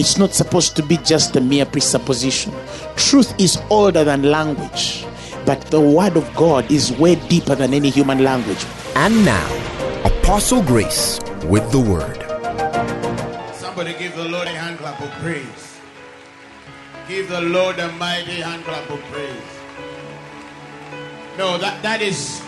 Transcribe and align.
It's 0.00 0.16
not 0.16 0.32
supposed 0.32 0.76
to 0.76 0.82
be 0.82 0.96
just 0.96 1.36
a 1.36 1.42
mere 1.42 1.66
presupposition. 1.66 2.54
Truth 2.96 3.38
is 3.38 3.60
older 3.68 4.02
than 4.02 4.22
language, 4.22 5.04
but 5.44 5.60
the 5.66 5.78
word 5.78 6.16
of 6.16 6.24
God 6.34 6.70
is 6.72 6.90
way 6.92 7.16
deeper 7.28 7.54
than 7.54 7.74
any 7.74 7.90
human 7.90 8.24
language. 8.24 8.64
And 8.96 9.26
now, 9.26 9.46
Apostle 10.06 10.62
Grace 10.62 11.20
with 11.44 11.70
the 11.70 11.80
word. 11.80 12.16
Somebody 13.54 13.92
give 13.98 14.16
the 14.16 14.24
Lord 14.24 14.48
a 14.48 14.56
hand 14.56 14.78
clap 14.78 14.98
of 15.02 15.10
praise. 15.20 15.78
Give 17.06 17.28
the 17.28 17.42
Lord 17.42 17.78
a 17.78 17.92
mighty 17.92 18.40
hand 18.40 18.64
clap 18.64 18.88
of 18.88 19.00
praise. 19.12 19.52
No, 21.36 21.58
that, 21.58 21.82
that 21.82 22.00
is. 22.00 22.40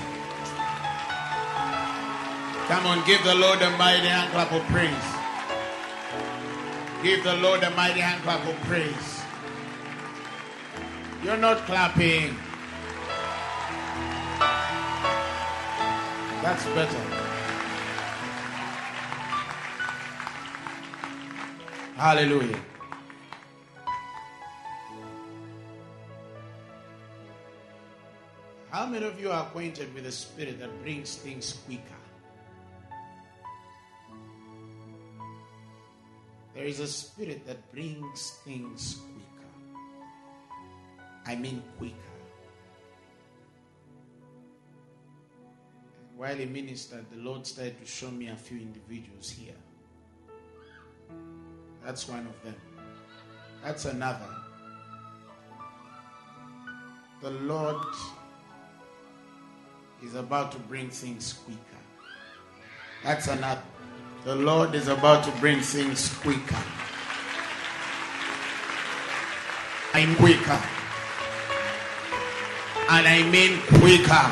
Come 2.72 2.86
on, 2.86 3.06
give 3.06 3.22
the 3.24 3.34
Lord 3.34 3.60
a 3.60 3.68
mighty 3.76 4.08
hand 4.08 4.32
clap 4.32 4.50
of 4.52 4.62
praise. 4.72 5.21
Give 7.02 7.24
the 7.24 7.34
Lord 7.38 7.64
a 7.64 7.70
mighty 7.70 7.98
hand 7.98 8.22
clap 8.22 8.46
of 8.46 8.54
praise. 8.62 9.22
You're 11.24 11.36
not 11.36 11.58
clapping. 11.66 12.36
That's 16.42 16.64
better. 16.66 17.02
Hallelujah. 21.96 22.60
How 28.70 28.86
many 28.86 29.06
of 29.06 29.20
you 29.20 29.32
are 29.32 29.44
acquainted 29.46 29.92
with 29.92 30.04
the 30.04 30.12
spirit 30.12 30.60
that 30.60 30.82
brings 30.82 31.16
things 31.16 31.58
quicker? 31.66 32.01
There 36.54 36.64
is 36.64 36.80
a 36.80 36.86
spirit 36.86 37.46
that 37.46 37.72
brings 37.72 38.38
things 38.44 39.00
quicker. 39.00 39.48
I 41.26 41.34
mean, 41.36 41.62
quicker. 41.78 41.96
While 46.16 46.36
he 46.36 46.44
ministered, 46.44 47.06
the 47.10 47.18
Lord 47.18 47.46
started 47.46 47.80
to 47.80 47.86
show 47.86 48.10
me 48.10 48.28
a 48.28 48.36
few 48.36 48.58
individuals 48.58 49.30
here. 49.30 49.54
That's 51.84 52.06
one 52.08 52.26
of 52.26 52.44
them. 52.44 52.54
That's 53.64 53.86
another. 53.86 54.28
The 57.22 57.30
Lord 57.30 57.86
is 60.04 60.14
about 60.14 60.52
to 60.52 60.58
bring 60.58 60.90
things 60.90 61.32
quicker. 61.32 61.58
That's 63.02 63.28
another. 63.28 63.62
The 64.24 64.36
Lord 64.36 64.76
is 64.76 64.86
about 64.86 65.24
to 65.24 65.32
bring 65.40 65.58
things 65.58 66.16
quicker. 66.18 66.62
I'm 69.92 70.14
quicker. 70.14 70.60
And 72.88 73.08
I 73.08 73.28
mean 73.28 73.58
quicker. 73.82 74.30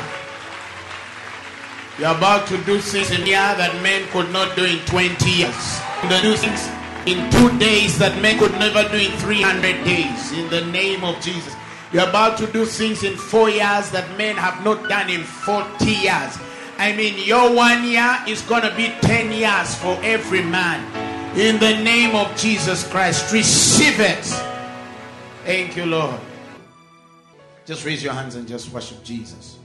You're 1.99 2.15
about 2.15 2.47
to 2.47 2.57
do 2.63 2.79
things 2.79 3.11
in 3.11 3.25
here 3.25 3.35
that 3.35 3.83
men 3.83 4.07
could 4.11 4.31
not 4.31 4.55
do 4.55 4.63
in 4.63 4.79
20 4.85 5.29
years. 5.29 5.81
The 6.07 6.19
do 6.21 6.37
things 6.37 6.69
in 7.05 7.29
two 7.29 7.59
days 7.59 7.99
that 7.99 8.17
men 8.21 8.39
could 8.39 8.53
never 8.53 8.87
do 8.87 8.95
in 8.95 9.11
300 9.19 9.83
days. 9.83 10.31
In 10.31 10.49
the 10.49 10.71
name 10.71 11.03
of 11.03 11.19
Jesus. 11.19 11.53
You're 11.91 12.07
about 12.07 12.37
to 12.37 12.47
do 12.47 12.63
things 12.63 13.03
in 13.03 13.17
four 13.17 13.49
years 13.49 13.91
that 13.91 14.07
men 14.17 14.37
have 14.37 14.63
not 14.63 14.87
done 14.87 15.09
in 15.09 15.23
40 15.23 15.83
years. 15.83 16.39
I 16.81 16.93
mean, 16.95 17.13
your 17.27 17.53
one 17.53 17.83
year 17.85 18.17
is 18.27 18.41
going 18.41 18.63
to 18.63 18.75
be 18.75 18.87
10 19.01 19.31
years 19.31 19.75
for 19.75 19.99
every 20.01 20.41
man. 20.41 20.83
In 21.37 21.59
the 21.59 21.77
name 21.83 22.15
of 22.15 22.35
Jesus 22.35 22.89
Christ, 22.89 23.31
receive 23.31 23.99
it. 23.99 24.25
Thank 25.45 25.77
you, 25.77 25.85
Lord. 25.85 26.19
Just 27.67 27.85
raise 27.85 28.03
your 28.03 28.13
hands 28.13 28.33
and 28.33 28.47
just 28.47 28.73
worship 28.73 29.03
Jesus. 29.03 29.59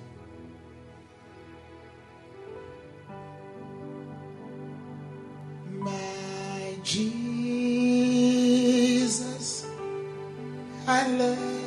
My 5.71 6.77
Jesus, 6.83 7.57
I 10.87 11.09
love 11.09 11.66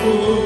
Oh. 0.00 0.37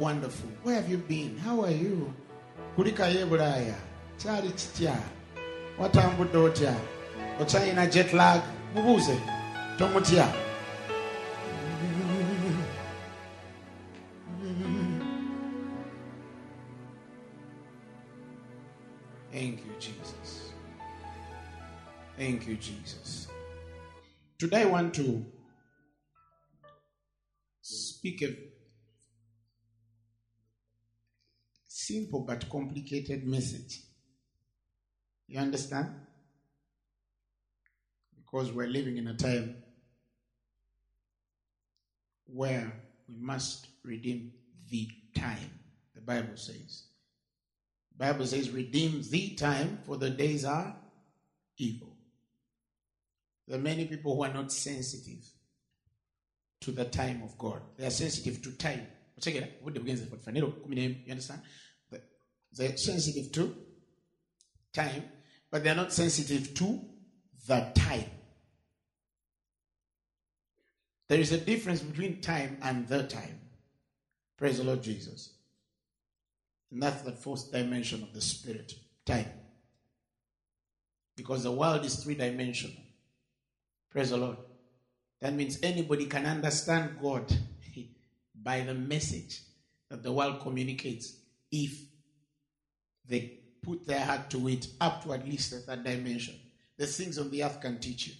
Wonderful. 0.00 0.48
Where 0.62 0.76
have 0.76 0.90
you 0.90 0.96
been? 0.96 1.36
How 1.38 1.62
are 1.62 1.70
you? 1.70 2.12
Kulika 2.76 3.12
ye 3.12 3.24
bulaya. 3.24 3.74
Chali 4.18 4.50
chitya. 4.56 4.96
Watambudde 5.78 6.36
otya? 6.36 6.74
Jet 7.90 8.12
lag? 8.12 8.42
Mubuuze. 8.74 9.20
Tomutya. 9.76 10.32
Thank 19.32 19.64
you, 19.64 19.72
Jesus. 19.78 20.50
Thank 22.18 22.46
you, 22.48 22.56
Jesus. 22.56 23.28
Today 24.38 24.62
I 24.62 24.66
want 24.66 24.92
to 24.94 25.24
speak 27.62 28.22
a 28.22 28.49
simple 31.90 32.20
but 32.20 32.48
complicated 32.48 33.26
message. 33.26 33.80
You 35.26 35.40
understand? 35.40 35.88
Because 38.16 38.52
we're 38.52 38.68
living 38.68 38.96
in 38.96 39.08
a 39.08 39.14
time 39.14 39.56
where 42.26 42.72
we 43.08 43.16
must 43.18 43.66
redeem 43.84 44.32
the 44.70 44.88
time, 45.16 45.50
the 45.94 46.00
Bible 46.00 46.36
says. 46.36 46.84
Bible 48.00 48.26
says, 48.26 48.50
redeem 48.50 49.02
the 49.10 49.34
time, 49.34 49.78
for 49.84 49.98
the 49.98 50.08
days 50.08 50.46
are 50.46 50.74
evil. 51.58 51.94
There 53.46 53.58
are 53.58 53.62
many 53.62 53.84
people 53.84 54.16
who 54.16 54.22
are 54.22 54.32
not 54.32 54.50
sensitive 54.50 55.22
to 56.62 56.70
the 56.72 56.86
time 56.86 57.20
of 57.22 57.36
God. 57.36 57.60
They 57.76 57.86
are 57.86 57.90
sensitive 57.90 58.40
to 58.42 58.52
time. 58.52 58.86
The 59.16 59.30
You 61.04 61.10
understand? 61.10 61.42
They're 62.52 62.76
sensitive 62.76 63.32
to 63.32 63.56
time, 64.72 65.04
but 65.50 65.64
they're 65.64 65.74
not 65.74 65.92
sensitive 65.92 66.54
to 66.54 66.80
the 67.46 67.72
time. 67.74 68.10
There 71.08 71.18
is 71.18 71.32
a 71.32 71.38
difference 71.38 71.80
between 71.80 72.20
time 72.20 72.58
and 72.62 72.86
the 72.86 73.02
time. 73.04 73.40
Praise 74.36 74.58
the 74.58 74.64
Lord 74.64 74.82
Jesus. 74.82 75.34
And 76.70 76.82
that's 76.82 77.02
the 77.02 77.12
fourth 77.12 77.50
dimension 77.50 78.02
of 78.02 78.12
the 78.12 78.20
spirit 78.20 78.72
time. 79.04 79.26
Because 81.16 81.42
the 81.42 81.50
world 81.50 81.84
is 81.84 81.96
three 81.96 82.14
dimensional. 82.14 82.76
Praise 83.90 84.10
the 84.10 84.16
Lord. 84.16 84.36
That 85.20 85.34
means 85.34 85.58
anybody 85.62 86.06
can 86.06 86.26
understand 86.26 86.98
God 87.02 87.30
by 88.42 88.60
the 88.60 88.74
message 88.74 89.42
that 89.90 90.02
the 90.02 90.12
world 90.12 90.40
communicates 90.40 91.16
if 91.50 91.89
they 93.10 93.40
put 93.60 93.86
their 93.86 94.04
heart 94.04 94.30
to 94.30 94.48
it 94.48 94.68
up 94.80 95.04
to 95.04 95.12
at 95.12 95.26
least 95.26 95.50
the 95.50 95.58
third 95.58 95.84
dimension. 95.84 96.34
The 96.78 96.86
things 96.86 97.18
on 97.18 97.30
the 97.30 97.44
earth 97.44 97.60
can 97.60 97.78
teach 97.78 98.06
you. 98.06 98.14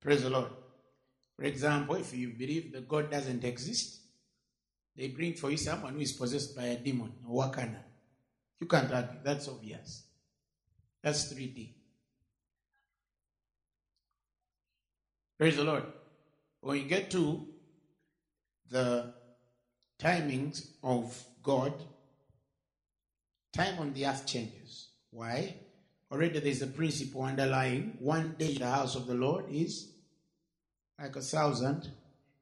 Praise 0.00 0.22
the 0.22 0.30
Lord. 0.30 0.50
For 1.36 1.44
example, 1.44 1.96
if 1.96 2.14
you 2.14 2.28
believe 2.28 2.72
that 2.72 2.88
God 2.88 3.10
doesn't 3.10 3.44
exist, 3.44 4.00
they 4.96 5.08
bring 5.08 5.34
for 5.34 5.50
you 5.50 5.56
someone 5.56 5.94
who 5.94 6.00
is 6.00 6.12
possessed 6.12 6.56
by 6.56 6.64
a 6.64 6.76
demon, 6.76 7.12
a 7.26 7.30
wakana. 7.30 7.78
You 8.60 8.66
can't 8.66 8.92
argue. 8.92 9.18
That's 9.22 9.48
obvious. 9.48 10.04
That's 11.02 11.32
3D. 11.32 11.68
Praise 15.38 15.56
the 15.56 15.64
Lord. 15.64 15.84
When 16.62 16.78
you 16.78 16.84
get 16.84 17.10
to 17.10 17.46
the 18.70 19.12
timings 19.98 20.68
of 20.82 21.22
God, 21.42 21.74
time 23.56 23.78
on 23.78 23.92
the 23.94 24.06
earth 24.06 24.26
changes. 24.26 24.88
Why? 25.10 25.56
Already 26.12 26.38
there's 26.40 26.62
a 26.62 26.66
principle 26.66 27.22
underlying 27.22 27.96
one 27.98 28.36
day 28.38 28.52
in 28.52 28.58
the 28.58 28.70
house 28.70 28.94
of 28.94 29.06
the 29.06 29.14
Lord 29.14 29.46
is 29.50 29.92
like 30.98 31.16
a 31.16 31.20
thousand 31.20 31.90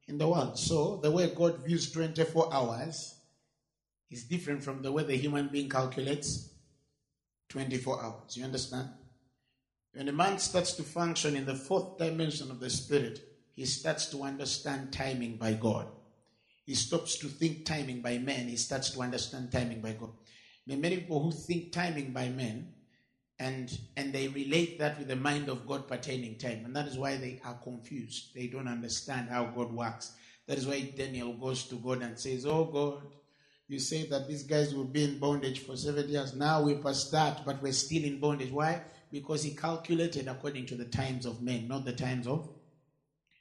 in 0.07 0.17
the 0.17 0.27
world. 0.27 0.59
So 0.59 0.97
the 0.97 1.11
way 1.11 1.27
God 1.33 1.65
views 1.65 1.91
24 1.91 2.53
hours 2.53 3.15
is 4.11 4.25
different 4.25 4.63
from 4.63 4.81
the 4.81 4.91
way 4.91 5.03
the 5.03 5.15
human 5.15 5.47
being 5.47 5.69
calculates 5.69 6.49
24 7.49 8.03
hours. 8.03 8.37
You 8.37 8.43
understand? 8.43 8.89
When 9.93 10.09
a 10.09 10.13
man 10.13 10.37
starts 10.39 10.73
to 10.73 10.83
function 10.83 11.35
in 11.35 11.45
the 11.45 11.55
fourth 11.55 11.97
dimension 11.97 12.51
of 12.51 12.59
the 12.59 12.69
spirit, 12.69 13.21
he 13.55 13.65
starts 13.65 14.07
to 14.07 14.23
understand 14.23 14.91
timing 14.91 15.37
by 15.37 15.53
God. 15.53 15.87
He 16.65 16.75
stops 16.75 17.17
to 17.19 17.27
think 17.27 17.65
timing 17.65 18.01
by 18.01 18.17
man, 18.17 18.47
he 18.47 18.57
starts 18.57 18.89
to 18.91 19.01
understand 19.01 19.51
timing 19.51 19.81
by 19.81 19.93
God. 19.93 20.11
There 20.65 20.77
are 20.77 20.81
many 20.81 20.97
people 20.97 21.23
who 21.23 21.31
think 21.31 21.71
timing 21.71 22.11
by 22.11 22.29
men 22.29 22.73
and 23.39 23.77
and 23.97 24.13
they 24.13 24.29
relate 24.29 24.79
that 24.79 24.97
with 24.97 25.07
the 25.07 25.15
mind 25.15 25.49
of 25.49 25.67
God 25.67 25.87
pertaining 25.87 26.37
time, 26.37 26.63
and 26.65 26.75
that 26.75 26.87
is 26.87 26.97
why 26.97 27.17
they 27.17 27.41
are 27.43 27.55
confused. 27.55 28.33
They 28.33 28.47
don't 28.47 28.67
understand 28.67 29.29
how 29.29 29.45
God 29.45 29.73
works. 29.73 30.13
That 30.47 30.57
is 30.57 30.67
why 30.67 30.81
Daniel 30.95 31.33
goes 31.33 31.63
to 31.65 31.75
God 31.75 32.01
and 32.01 32.17
says, 32.17 32.45
"Oh 32.45 32.65
God, 32.65 33.03
you 33.67 33.79
say 33.79 34.05
that 34.07 34.27
these 34.27 34.43
guys 34.43 34.73
will 34.73 34.85
be 34.85 35.03
in 35.03 35.19
bondage 35.19 35.59
for 35.59 35.75
seven 35.75 36.07
years. 36.07 36.35
Now 36.35 36.61
we 36.61 36.75
past 36.75 37.11
that, 37.11 37.45
but 37.45 37.61
we're 37.61 37.73
still 37.73 38.03
in 38.03 38.19
bondage. 38.19 38.51
Why? 38.51 38.81
Because 39.11 39.43
he 39.43 39.51
calculated 39.55 40.27
according 40.27 40.67
to 40.67 40.75
the 40.75 40.85
times 40.85 41.25
of 41.25 41.41
men, 41.41 41.67
not 41.67 41.83
the 41.83 41.93
times 41.93 42.27
of 42.27 42.49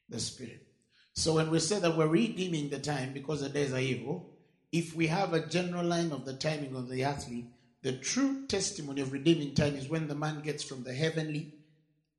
the 0.08 0.18
spirit. 0.18 0.66
So 1.14 1.34
when 1.34 1.50
we 1.50 1.60
say 1.60 1.78
that 1.78 1.96
we're 1.96 2.08
redeeming 2.08 2.70
the 2.70 2.78
time 2.80 3.12
because 3.12 3.40
the 3.40 3.48
days 3.48 3.72
are 3.72 3.78
evil, 3.78 4.33
if 4.74 4.96
we 4.96 5.06
have 5.06 5.32
a 5.32 5.46
general 5.46 5.84
line 5.86 6.10
of 6.10 6.24
the 6.24 6.32
timing 6.32 6.74
of 6.74 6.88
the 6.88 7.04
earthly, 7.04 7.46
the 7.82 7.92
true 7.92 8.44
testimony 8.48 9.00
of 9.00 9.12
redeeming 9.12 9.54
time 9.54 9.76
is 9.76 9.88
when 9.88 10.08
the 10.08 10.16
man 10.16 10.40
gets 10.40 10.64
from 10.64 10.82
the 10.82 10.92
heavenly 10.92 11.54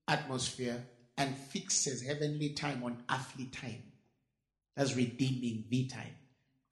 atmosphere 0.07 0.81
and 1.17 1.35
fixes 1.35 2.01
heavenly 2.01 2.51
time 2.51 2.81
on 2.81 3.03
earthly 3.11 3.47
time. 3.47 3.83
That's 4.73 4.95
redeeming 4.95 5.65
the 5.69 5.87
time. 5.87 6.15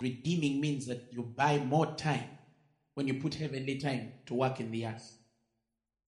Redeeming 0.02 0.62
means 0.62 0.86
that 0.86 1.10
you 1.12 1.22
buy 1.22 1.58
more 1.58 1.88
time 1.98 2.30
when 2.94 3.06
you 3.10 3.16
put 3.16 3.34
heavenly 3.34 3.78
time 3.78 4.14
to 4.28 4.36
work 4.36 4.62
in 4.62 4.72
the 4.72 4.86
earth. 4.88 5.18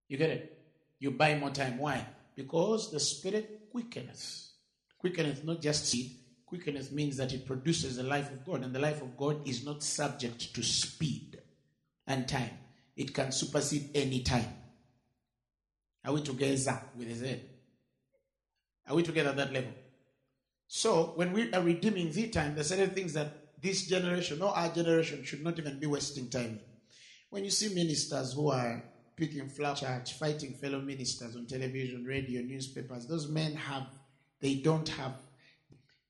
You 0.07 0.15
get 0.15 0.29
it? 0.29 0.57
You 0.99 1.11
buy 1.11 1.37
more 1.37 1.49
time. 1.49 1.79
Why? 1.79 2.05
Because 2.33 2.91
the 2.91 2.99
Spirit 3.01 3.69
quickeneth. 3.73 4.51
Quickeneth 5.03 5.43
not 5.43 5.61
just 5.61 5.85
seed. 5.85 6.11
Quickeneth 6.49 6.91
means 6.91 7.17
that 7.17 7.33
it 7.33 7.45
produces 7.45 7.97
the 7.97 8.03
life 8.03 8.31
of 8.31 8.45
God, 8.45 8.63
and 8.63 8.73
the 8.73 8.79
life 8.79 9.01
of 9.01 9.17
God 9.17 9.47
is 9.47 9.65
not 9.65 9.83
subject 9.83 10.53
to 10.53 10.63
speed 10.63 11.39
and 12.07 12.27
time. 12.27 12.51
It 12.95 13.13
can 13.13 13.31
supersede 13.31 13.89
any 13.95 14.21
time. 14.21 14.53
Are 16.05 16.13
we 16.13 16.21
together 16.21 16.81
with 16.95 17.07
his 17.07 17.21
head? 17.21 17.41
Are 18.87 18.95
we 18.95 19.03
together 19.03 19.31
at 19.31 19.37
that 19.37 19.53
level? 19.53 19.71
So 20.67 21.13
when 21.15 21.33
we 21.33 21.51
are 21.51 21.61
redeeming 21.61 22.11
the 22.11 22.27
time, 22.27 22.53
there 22.53 22.61
are 22.61 22.65
certain 22.65 22.91
things 22.91 23.13
that 23.13 23.61
this 23.61 23.87
generation 23.87 24.41
or 24.41 24.55
our 24.55 24.69
generation 24.69 25.23
should 25.23 25.43
not 25.43 25.57
even 25.57 25.79
be 25.79 25.87
wasting 25.87 26.29
time. 26.29 26.59
When 27.31 27.43
you 27.43 27.49
see 27.49 27.73
ministers 27.73 28.33
who 28.33 28.51
are 28.51 28.83
picking 29.15 29.49
flower 29.49 29.75
church, 29.75 30.13
fighting 30.13 30.53
fellow 30.53 30.81
ministers 30.81 31.35
on 31.35 31.47
television, 31.47 32.05
radio, 32.05 32.41
newspapers, 32.41 33.07
those 33.07 33.27
men 33.27 33.55
have, 33.55 33.87
they 34.41 34.55
don't 34.55 34.87
have, 34.89 35.13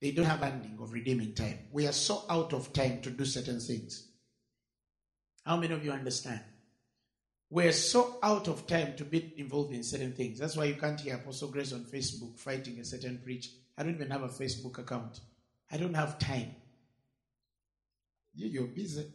they 0.05 0.11
don't 0.11 0.25
have 0.25 0.43
ending 0.43 0.77
of 0.79 0.93
redeeming 0.93 1.33
time. 1.33 1.57
We 1.71 1.87
are 1.87 1.91
so 1.91 2.25
out 2.29 2.53
of 2.53 2.71
time 2.71 3.01
to 3.01 3.09
do 3.09 3.25
certain 3.25 3.59
things. 3.59 4.07
How 5.43 5.57
many 5.57 5.73
of 5.73 5.83
you 5.83 5.91
understand? 5.91 6.41
We're 7.49 7.71
so 7.71 8.19
out 8.21 8.47
of 8.47 8.67
time 8.67 8.95
to 8.97 9.03
be 9.03 9.33
involved 9.37 9.73
in 9.73 9.81
certain 9.83 10.13
things. 10.13 10.37
That's 10.37 10.55
why 10.55 10.65
you 10.65 10.75
can't 10.75 10.99
hear 10.99 11.15
Apostle 11.15 11.47
Grace 11.47 11.73
on 11.73 11.85
Facebook 11.85 12.37
fighting 12.37 12.77
a 12.77 12.85
certain 12.85 13.17
preacher. 13.17 13.49
I 13.79 13.81
don't 13.81 13.95
even 13.95 14.11
have 14.11 14.21
a 14.21 14.27
Facebook 14.27 14.77
account. 14.77 15.21
I 15.71 15.77
don't 15.77 15.95
have 15.95 16.19
time. 16.19 16.53
You- 18.35 18.49
You're 18.49 18.67
busy. 18.67 19.07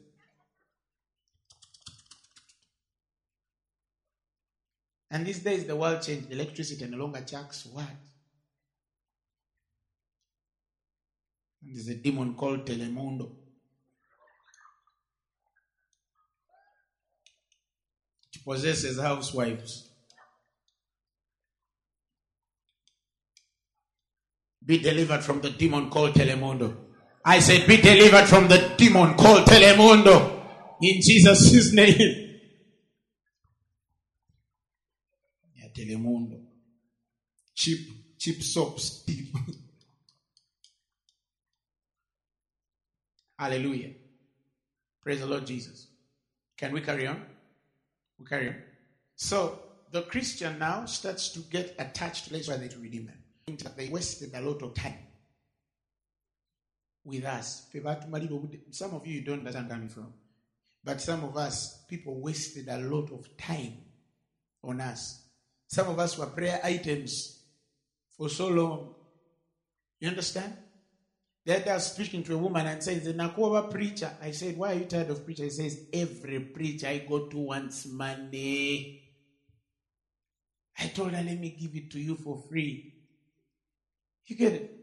And 5.08 5.24
these 5.24 5.38
days, 5.38 5.66
the 5.66 5.76
world 5.76 6.02
changed. 6.02 6.32
Electricity 6.32 6.84
no 6.86 6.96
longer 6.98 7.20
chucks 7.20 7.64
what? 7.66 7.86
And 11.62 11.76
there's 11.76 11.88
a 11.88 11.94
demon 11.94 12.34
called 12.34 12.66
Telemundo. 12.66 13.30
It 18.34 18.44
possesses 18.44 18.98
housewives. 18.98 19.90
Be 24.64 24.78
delivered 24.78 25.22
from 25.22 25.40
the 25.40 25.50
demon 25.50 25.90
called 25.90 26.14
Telemundo. 26.14 26.76
I 27.24 27.40
said, 27.40 27.66
be 27.66 27.76
delivered 27.76 28.26
from 28.26 28.48
the 28.48 28.74
demon 28.76 29.14
called 29.14 29.46
Telemundo. 29.46 30.38
In 30.80 31.00
Jesus' 31.02 31.72
name. 31.72 32.38
Yeah, 35.54 35.68
Telemundo. 35.76 36.40
Cheap, 37.54 37.88
cheap 38.18 38.42
soaps. 38.42 39.04
Hallelujah. 43.40 43.88
Praise 45.02 45.20
the 45.20 45.26
Lord 45.26 45.46
Jesus. 45.46 45.86
Can 46.58 46.72
we 46.72 46.82
carry 46.82 47.06
on? 47.06 47.24
We 48.18 48.26
carry 48.26 48.48
on. 48.48 48.56
So 49.16 49.58
the 49.90 50.02
Christian 50.02 50.58
now 50.58 50.84
starts 50.84 51.30
to 51.30 51.40
get 51.40 51.74
attached. 51.78 52.30
Let's 52.30 52.48
try 52.48 52.58
to 52.58 52.78
redeem 52.78 53.06
them. 53.06 53.56
They 53.78 53.88
wasted 53.88 54.34
a 54.34 54.42
lot 54.42 54.62
of 54.62 54.74
time 54.74 54.98
with 57.02 57.24
us. 57.24 57.66
Some 58.72 58.92
of 58.92 59.06
you 59.06 59.14
you 59.14 59.22
don't 59.22 59.38
understand 59.38 59.68
where 59.68 59.74
I'm 59.74 59.80
coming 59.80 59.88
from. 59.88 60.12
But 60.84 61.00
some 61.00 61.24
of 61.24 61.34
us, 61.38 61.82
people 61.88 62.20
wasted 62.20 62.68
a 62.68 62.76
lot 62.76 63.10
of 63.10 63.38
time 63.38 63.72
on 64.62 64.82
us. 64.82 65.18
Some 65.66 65.88
of 65.88 65.98
us 65.98 66.18
were 66.18 66.26
prayer 66.26 66.60
items 66.62 67.40
for 68.18 68.28
so 68.28 68.48
long. 68.48 68.94
You 69.98 70.10
understand? 70.10 70.52
The 71.46 71.58
day 71.58 71.72
was 71.72 71.92
speaking 71.92 72.22
to 72.24 72.34
a 72.34 72.38
woman 72.38 72.66
and 72.66 72.82
says, 72.82 73.06
Nakuwa 73.08 73.70
preacher. 73.70 74.12
I 74.22 74.30
said, 74.32 74.58
Why 74.58 74.72
are 74.72 74.78
you 74.78 74.84
tired 74.84 75.10
of 75.10 75.24
preacher? 75.24 75.44
He 75.44 75.50
says, 75.50 75.86
Every 75.92 76.40
preacher 76.40 76.88
I 76.88 76.98
go 76.98 77.26
to 77.28 77.38
wants 77.38 77.86
money. 77.86 79.02
I 80.78 80.88
told 80.88 81.12
her, 81.12 81.22
Let 81.22 81.40
me 81.40 81.56
give 81.58 81.74
it 81.74 81.90
to 81.92 81.98
you 81.98 82.16
for 82.16 82.42
free. 82.48 82.94
You 84.26 84.36
get 84.36 84.52
it? 84.52 84.76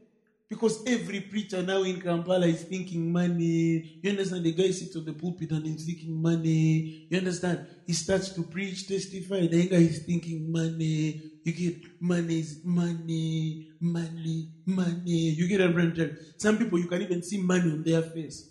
Because 0.49 0.83
every 0.87 1.21
preacher 1.21 1.61
now 1.61 1.83
in 1.83 2.01
Kampala 2.01 2.47
is 2.47 2.63
thinking 2.63 3.11
money. 3.11 3.99
You 4.01 4.09
understand? 4.11 4.45
The 4.45 4.53
guy 4.53 4.71
sits 4.71 4.95
on 4.95 5.03
the 5.03 5.13
pulpit 5.13 5.51
and 5.51 5.65
he's 5.65 5.85
thinking 5.85 6.21
money. 6.21 7.07
You 7.09 7.17
understand? 7.17 7.67
He 7.85 7.93
starts 7.93 8.29
to 8.29 8.43
preach, 8.43 8.87
testify. 8.87 9.47
The 9.47 9.67
guy 9.67 9.77
is 9.77 9.99
thinking 10.05 10.49
money. 10.51 11.21
You 11.47 11.53
get 11.53 12.01
money 12.01 12.43
money, 12.65 13.71
money, 13.79 14.49
money. 14.65 15.11
You 15.11 15.47
get 15.47 15.61
what 15.61 15.69
I'm 15.69 15.73
trying 15.75 15.91
to 15.91 15.95
tell 15.95 16.07
you? 16.07 16.17
Some 16.35 16.57
people 16.57 16.77
you 16.77 16.87
can 16.87 17.01
even 17.01 17.23
see 17.23 17.41
money 17.41 17.71
on 17.71 17.83
their 17.83 18.01
face. 18.01 18.49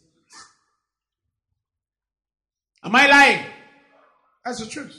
Am 2.82 2.96
I 2.96 3.06
lying? 3.06 3.44
That's 4.42 4.60
the 4.60 4.66
truth. 4.66 4.98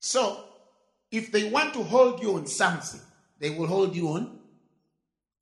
So, 0.00 0.44
if 1.12 1.30
they 1.30 1.48
want 1.48 1.72
to 1.74 1.84
hold 1.84 2.20
you 2.20 2.34
on 2.34 2.48
something, 2.48 3.00
they 3.38 3.50
will 3.50 3.68
hold 3.68 3.94
you 3.94 4.08
on 4.08 4.40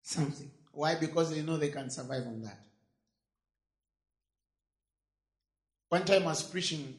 something. 0.02 0.50
Why? 0.72 0.94
Because 0.96 1.30
they 1.30 1.40
know 1.40 1.56
they 1.56 1.70
can 1.70 1.88
survive 1.88 2.26
on 2.26 2.42
that. 2.42 2.60
One 5.88 6.04
time 6.04 6.24
I 6.24 6.26
was 6.26 6.42
preaching 6.42 6.96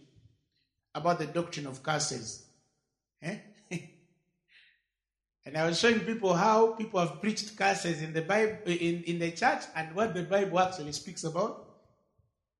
about 0.95 1.19
the 1.19 1.27
doctrine 1.27 1.67
of 1.67 1.83
curses. 1.83 2.42
Eh? 3.23 3.37
and 5.45 5.57
I 5.57 5.65
was 5.65 5.79
showing 5.79 6.01
people 6.01 6.33
how 6.33 6.73
people 6.73 6.99
have 6.99 7.21
preached 7.21 7.57
curses 7.57 8.01
in 8.01 8.13
the 8.13 8.21
Bible 8.21 8.57
in, 8.65 9.03
in 9.03 9.19
the 9.19 9.31
church 9.31 9.63
and 9.75 9.95
what 9.95 10.13
the 10.13 10.23
Bible 10.23 10.59
actually 10.59 10.91
speaks 10.91 11.23
about 11.23 11.65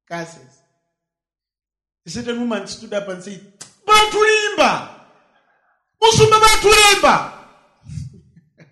curses. 0.10 0.60
A 2.05 2.10
certain 2.10 2.39
woman 2.39 2.67
stood 2.67 2.93
up 2.93 3.08
and 3.10 3.24
said, 3.24 3.41
Batulimba! 3.86 4.89
Musumba 6.01 6.39
Batulimba! 6.39 7.34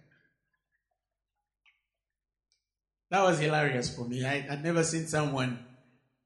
That 3.11 3.23
was 3.23 3.39
hilarious 3.39 3.93
for 3.93 4.07
me. 4.07 4.23
I 4.25 4.39
had 4.39 4.63
never 4.63 4.83
seen 4.85 5.05
someone 5.05 5.59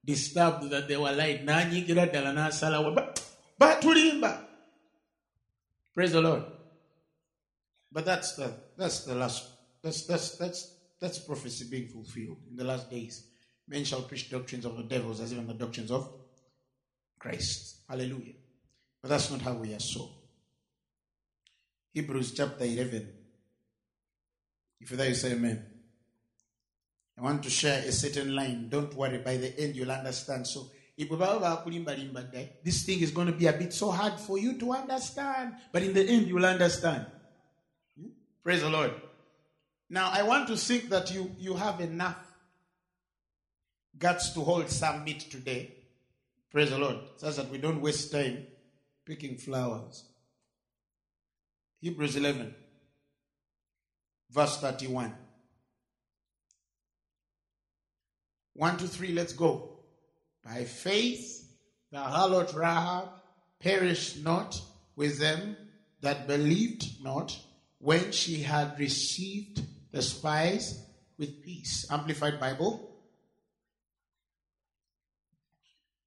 disturbed 0.06 0.70
that 0.70 0.88
they 0.88 0.96
were 0.98 1.12
like, 1.12 1.44
"Nanyigira 1.44 2.14
ddala 2.14 2.30
n'asalawo." 2.30 2.94
Ba- 2.94 3.14
batulimba. 3.60 4.45
Praise 5.96 6.12
the 6.12 6.22
Lord. 6.22 6.44
But 7.92 8.06
that's 8.06 8.36
the 8.36 8.54
that's 8.78 9.06
the 9.06 9.16
last 9.16 9.48
that's 9.82 10.06
that's 10.06 10.38
that's 10.38 10.76
that's 11.00 11.20
prophecy 11.20 11.66
being 11.70 11.88
fulfilled 11.88 12.38
in 12.50 12.58
the 12.58 12.66
last 12.66 12.92
days. 12.92 13.28
Men 13.68 13.86
shall 13.86 14.02
preach 14.02 14.30
doctrines 14.30 14.66
of 14.66 14.76
the 14.76 14.84
devils 14.84 15.22
as 15.22 15.32
even 15.32 15.48
the 15.48 15.54
doctrines 15.54 15.92
of 15.92 16.12
Christ. 17.18 17.78
Hallelujah. 17.90 18.34
But 19.02 19.10
that's 19.10 19.32
not 19.32 19.42
how 19.42 19.54
we 19.54 19.74
are 19.74 19.80
so. 19.80 20.10
Hebrews 21.94 22.34
chapter 22.34 22.66
11. 22.66 23.10
If 24.82 24.92
you're 24.92 24.98
there, 24.98 25.08
you 25.08 25.16
say 25.16 25.32
amen. 25.32 25.66
I 27.18 27.22
want 27.22 27.44
to 27.44 27.50
share 27.50 27.80
a 27.80 27.92
certain 27.92 28.36
line. 28.36 28.68
Don't 28.70 28.94
worry, 28.94 29.20
by 29.20 29.38
the 29.38 29.58
end 29.58 29.76
you'll 29.76 29.92
understand. 29.92 30.46
So, 30.46 30.70
this 30.98 32.84
thing 32.84 33.02
is 33.02 33.12
going 33.12 33.28
to 33.28 33.34
be 33.34 33.48
a 33.48 33.54
bit 33.54 33.74
so 33.74 33.92
hard 33.92 34.20
for 34.20 34.38
you 34.38 34.58
to 34.60 34.72
understand. 34.72 35.54
But 35.72 35.84
in 35.84 35.94
the 35.94 36.02
end, 36.08 36.28
you'll 36.28 36.46
understand. 36.46 37.06
Hmm? 38.00 38.08
Praise 38.42 38.62
the 38.62 38.70
Lord. 38.70 38.94
Now, 39.90 40.10
I 40.12 40.24
want 40.24 40.48
to 40.48 40.58
think 40.58 40.90
that 40.90 41.14
you, 41.14 41.32
you 41.38 41.54
have 41.56 41.82
enough 41.82 42.18
guts 43.98 44.30
to 44.32 44.40
hold 44.42 44.70
some 44.70 45.04
meat 45.04 45.20
today. 45.30 45.74
Praise 46.50 46.70
the 46.70 46.78
Lord. 46.78 46.98
So 47.18 47.30
that 47.30 47.50
we 47.50 47.58
don't 47.58 47.82
waste 47.82 48.12
time 48.12 48.48
picking 49.06 49.36
flowers. 49.38 50.06
Hebrews 51.82 52.16
11, 52.16 52.56
verse 54.32 54.58
31. 54.60 55.14
One, 58.54 58.78
two, 58.78 58.88
three, 58.88 59.12
let's 59.12 59.34
go. 59.34 59.75
By 60.46 60.64
faith, 60.66 61.50
the 61.92 61.98
harlot 61.98 62.56
Rahab 62.56 63.10
perished 63.60 64.24
not 64.24 64.62
with 64.96 65.18
them 65.18 65.58
that 66.02 66.28
believed 66.28 67.04
not 67.04 67.36
when 67.80 68.12
she 68.12 68.44
had 68.44 68.78
received 68.80 69.62
the 69.92 70.04
spies 70.04 70.86
with 71.18 71.44
peace. 71.44 71.88
Amplified 71.90 72.40
Bible. 72.40 72.92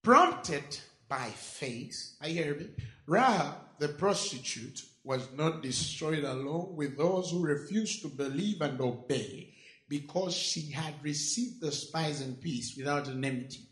Prompted 0.04 0.78
by 1.08 1.30
faith, 1.30 2.16
I 2.20 2.28
hear 2.28 2.52
it. 2.52 2.78
Rahab, 3.06 3.54
the 3.78 3.88
prostitute, 3.88 4.82
was 5.02 5.26
not 5.34 5.62
destroyed 5.62 6.22
along 6.24 6.76
with 6.76 6.96
those 6.96 7.30
who 7.30 7.44
refused 7.44 8.02
to 8.02 8.08
believe 8.08 8.60
and 8.60 8.80
obey 8.80 9.54
because 9.88 10.34
she 10.34 10.70
had 10.70 10.94
received 11.02 11.60
the 11.60 11.72
spies 11.72 12.20
in 12.20 12.36
peace 12.36 12.76
without 12.76 13.08
enmity. 13.08 13.67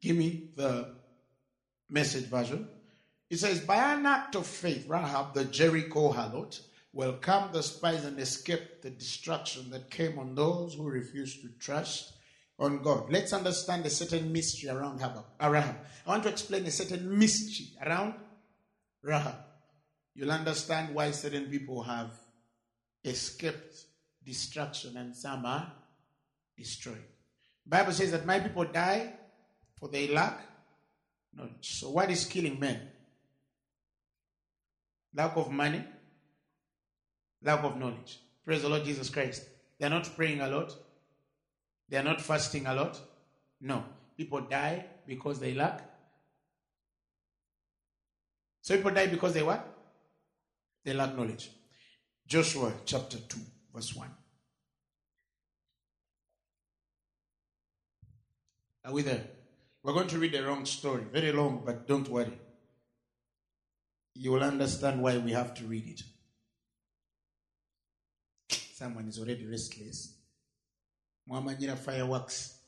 Give 0.00 0.16
me 0.16 0.50
the 0.56 0.94
message 1.88 2.24
version. 2.24 2.68
It 3.28 3.38
says, 3.38 3.60
By 3.60 3.92
an 3.92 4.06
act 4.06 4.34
of 4.34 4.46
faith, 4.46 4.88
Rahab, 4.88 5.34
the 5.34 5.44
Jericho 5.44 6.12
harlot, 6.12 6.60
welcomed 6.92 7.52
the 7.52 7.62
spies 7.62 8.04
and 8.04 8.18
escaped 8.18 8.82
the 8.82 8.90
destruction 8.90 9.70
that 9.70 9.90
came 9.90 10.18
on 10.18 10.34
those 10.34 10.74
who 10.74 10.88
refused 10.88 11.42
to 11.42 11.48
trust 11.58 12.14
on 12.58 12.82
God. 12.82 13.10
Let's 13.10 13.32
understand 13.32 13.86
a 13.86 13.90
certain 13.90 14.32
mystery 14.32 14.70
around 14.70 14.98
Rahab. 14.98 15.24
Uh, 15.40 15.50
Rahab. 15.50 15.76
I 16.06 16.10
want 16.10 16.22
to 16.24 16.28
explain 16.28 16.66
a 16.66 16.70
certain 16.70 17.18
mystery 17.18 17.68
around 17.84 18.14
Rahab. 19.02 19.36
You'll 20.14 20.32
understand 20.32 20.94
why 20.94 21.12
certain 21.12 21.46
people 21.46 21.82
have 21.82 22.10
escaped 23.04 23.84
destruction 24.24 24.96
and 24.96 25.14
some 25.14 25.46
are 25.46 25.72
destroyed. 26.56 27.04
Bible 27.66 27.92
says 27.92 28.10
that 28.10 28.26
my 28.26 28.40
people 28.40 28.64
die 28.64 29.14
for 29.80 29.88
they 29.88 30.08
lack 30.08 30.38
knowledge. 31.34 31.80
So 31.80 31.90
what 31.90 32.10
is 32.10 32.26
killing 32.26 32.60
men? 32.60 32.80
Lack 35.14 35.36
of 35.36 35.50
money, 35.50 35.82
lack 37.42 37.64
of 37.64 37.76
knowledge. 37.78 38.20
Praise 38.44 38.62
the 38.62 38.68
Lord 38.68 38.84
Jesus 38.84 39.08
Christ. 39.10 39.48
They're 39.78 39.90
not 39.90 40.08
praying 40.14 40.40
a 40.40 40.48
lot. 40.48 40.76
They're 41.88 42.02
not 42.02 42.20
fasting 42.20 42.66
a 42.66 42.74
lot. 42.74 43.00
No. 43.60 43.84
People 44.16 44.42
die 44.42 44.84
because 45.06 45.40
they 45.40 45.54
lack. 45.54 45.82
So 48.60 48.76
people 48.76 48.92
die 48.92 49.06
because 49.06 49.34
they 49.34 49.42
what? 49.42 49.66
They 50.84 50.92
lack 50.92 51.16
knowledge. 51.16 51.50
Joshua 52.26 52.72
chapter 52.84 53.18
2 53.18 53.38
verse 53.74 53.96
1. 53.96 54.08
Are 58.84 58.92
we 58.92 59.02
there? 59.02 59.24
We're 59.82 59.92
going 59.94 60.08
to 60.08 60.18
read 60.18 60.34
a 60.34 60.44
wrong 60.46 60.66
story. 60.66 61.04
Very 61.12 61.32
long, 61.32 61.62
but 61.64 61.86
don't 61.86 62.08
worry. 62.08 62.38
You 64.14 64.32
will 64.32 64.42
understand 64.42 65.02
why 65.02 65.18
we 65.18 65.32
have 65.32 65.54
to 65.54 65.64
read 65.64 65.86
it. 65.88 66.02
Someone 68.74 69.08
is 69.08 69.18
already 69.18 69.46
restless. 69.46 70.20
mwamanyira 71.30 71.76
fireworks 71.76 72.60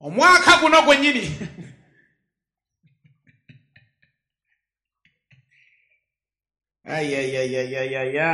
omwaka 0.00 0.58
guno 0.60 0.82
gwennyini 0.82 1.24
ayayayayayaya 6.84 8.28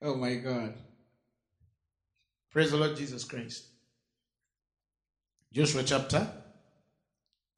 oh 0.02 0.14
my 0.16 0.36
god 0.36 0.85
praise 2.56 2.70
the 2.70 2.76
lord 2.78 2.96
jesus 2.96 3.22
christ 3.24 3.66
joshua 5.52 5.82
chapter 5.82 6.26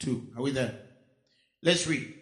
2 0.00 0.32
are 0.36 0.42
we 0.42 0.50
there 0.50 0.74
let's 1.62 1.86
read 1.86 2.14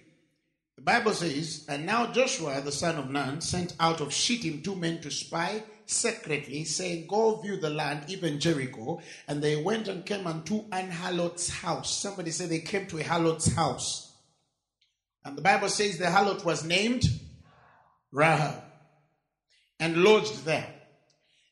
the 0.77 0.83
Bible 0.83 1.15
says, 1.15 1.65
And 1.71 1.87
now 1.87 2.13
Joshua 2.13 2.61
the 2.61 2.71
son 2.71 2.97
of 2.97 3.09
Nun 3.09 3.41
sent 3.41 3.75
out 3.81 4.03
of 4.03 4.13
Shittim 4.13 4.61
two 4.61 4.77
men 4.77 5.01
to 5.01 5.11
spy 5.11 5.63
secretly, 5.87 6.65
saying, 6.65 7.07
Go 7.07 7.37
view 7.37 7.57
the 7.57 7.71
land, 7.71 8.05
even 8.09 8.39
Jericho. 8.39 9.01
And 9.27 9.43
they 9.43 9.57
went 9.57 9.89
and 9.89 10.05
came 10.05 10.27
unto 10.27 10.65
an 10.71 10.91
harlot's 10.91 11.49
house. 11.49 11.97
Somebody 11.97 12.31
said 12.31 12.51
they 12.51 12.59
came 12.59 12.87
to 12.89 12.99
a 12.99 13.05
harlot's 13.05 13.55
house. 13.55 14.13
And 15.25 15.35
the 15.39 15.41
Bible 15.41 15.71
says 15.71 15.97
the 15.97 16.05
harlot 16.05 16.45
was 16.45 16.63
named 16.63 17.05
Rahab 18.13 18.63
and 19.81 20.05
lodged 20.05 20.45
there. 20.45 20.76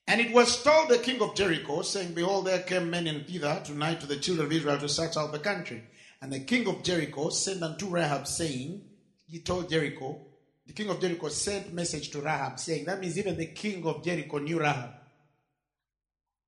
And 0.07 0.21
it 0.21 0.33
was 0.33 0.63
told 0.63 0.89
the 0.91 0.99
king 0.99 1.23
of 1.23 1.35
Jericho, 1.35 1.83
saying, 1.83 2.13
Behold, 2.13 2.47
there 2.47 2.61
came 2.61 2.91
men 2.91 3.07
in 3.07 3.25
thither 3.25 3.63
tonight 3.65 4.01
to 4.01 4.07
the 4.07 4.17
children 4.17 4.47
of 4.47 4.53
Israel 4.53 4.79
to 4.79 4.89
search 4.89 5.17
out 5.17 5.33
the 5.33 5.39
country. 5.39 5.83
And 6.21 6.33
the 6.33 6.41
king 6.41 6.69
of 6.69 6.83
Jericho 6.83 7.31
sent 7.31 7.63
unto 7.63 7.87
Rahab, 7.89 8.27
saying, 8.27 8.83
he 9.27 9.41
told 9.41 9.71
Jericho, 9.71 10.21
the 10.67 10.73
king 10.73 10.89
of 10.91 11.01
Jericho 11.01 11.29
sent 11.29 11.73
message 11.73 12.11
to 12.11 12.21
Rahab 12.21 12.59
saying, 12.59 12.85
that 12.85 13.01
means 13.01 13.19
even 13.19 13.37
the 13.37 13.47
king 13.47 13.85
of 13.87 14.05
Jericho 14.05 14.39
knew 14.39 14.61
Rahab. 14.61 14.91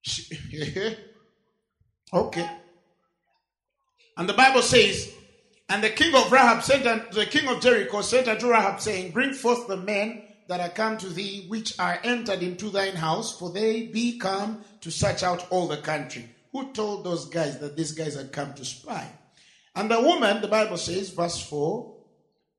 Okay. 2.13 2.49
And 4.17 4.29
the 4.29 4.33
Bible 4.33 4.63
says, 4.63 5.13
and 5.69 5.83
the 5.83 5.91
king 5.91 6.15
of 6.15 6.31
Rahab 6.31 6.63
sent 6.63 6.87
unto 6.87 7.13
the 7.13 7.27
king 7.27 7.49
of 7.49 7.61
Jericho 7.61 8.01
sent 8.01 8.29
unto 8.29 8.49
Rahab, 8.49 8.81
saying, 8.81 9.11
Bring 9.11 9.33
forth 9.33 9.67
the 9.67 9.77
men 9.77 10.23
that 10.49 10.61
are 10.61 10.69
come 10.69 10.97
to 10.99 11.09
thee, 11.09 11.47
which 11.49 11.79
are 11.79 11.99
entered 12.05 12.43
into 12.43 12.71
thine 12.71 12.97
house, 12.97 13.37
for 13.37 13.51
they 13.51 13.87
be 13.87 14.19
come 14.19 14.65
to 14.81 14.91
search 14.91 15.23
out 15.23 15.47
all 15.51 15.67
the 15.67 15.77
country. 15.79 16.29
Who 16.53 16.73
told 16.73 17.05
those 17.05 17.27
guys 17.27 17.59
that 17.59 17.77
these 17.77 17.93
guys 17.93 18.15
had 18.15 18.33
come 18.33 18.55
to 18.55 18.65
spy? 18.65 19.11
And 19.75 19.91
the 19.91 20.01
woman, 20.01 20.41
the 20.41 20.49
Bible 20.49 20.79
says, 20.79 21.11
verse 21.11 21.41
4, 21.49 21.95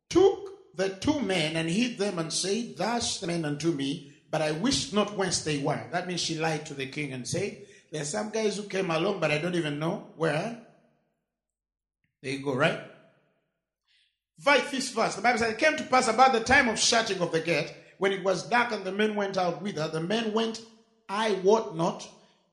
took 0.10 0.76
the 0.76 0.90
two 0.90 1.20
men 1.22 1.56
and 1.56 1.70
hid 1.70 1.98
them 1.98 2.20
and 2.20 2.32
said, 2.32 2.78
Thus 2.78 3.20
the 3.20 3.28
men 3.28 3.46
unto 3.46 3.72
me, 3.72 4.14
but 4.30 4.42
I 4.42 4.52
wished 4.52 4.94
not 4.94 5.18
whence 5.18 5.42
they 5.42 5.58
were. 5.58 5.82
That 5.92 6.08
means 6.08 6.22
she 6.22 6.38
lied 6.38 6.66
to 6.68 6.74
the 6.74 6.88
king 6.88 7.14
and 7.14 7.28
said, 7.28 7.58
There 7.92 8.02
are 8.02 8.06
some 8.06 8.30
guys 8.30 8.58
who 8.58 8.64
came 8.64 8.92
along, 8.92 9.20
but 9.20 9.32
I 9.32 9.40
don't 9.40 9.56
even 9.56 9.80
know 9.80 10.10
where. 10.16 10.62
There 12.22 12.32
you 12.32 12.44
go, 12.44 12.56
right? 12.56 12.82
This 14.38 14.92
verse, 14.92 15.16
the 15.16 15.22
Bible 15.22 15.40
says, 15.40 15.54
It 15.54 15.58
came 15.58 15.78
to 15.78 15.84
pass 15.84 16.08
about 16.08 16.34
the 16.34 16.40
time 16.40 16.70
of 16.70 16.80
shutting 16.80 17.20
of 17.22 17.32
the 17.32 17.40
gate, 17.40 17.74
when 17.98 18.12
it 18.12 18.24
was 18.24 18.48
dark 18.48 18.72
and 18.72 18.84
the 18.84 18.92
men 18.92 19.16
went 19.16 19.38
out 19.38 19.62
with 19.62 19.78
her. 19.78 19.88
The 19.88 20.02
men 20.02 20.34
went, 20.34 20.62
I 21.10 21.34
wot 21.44 21.76
not, 21.76 22.08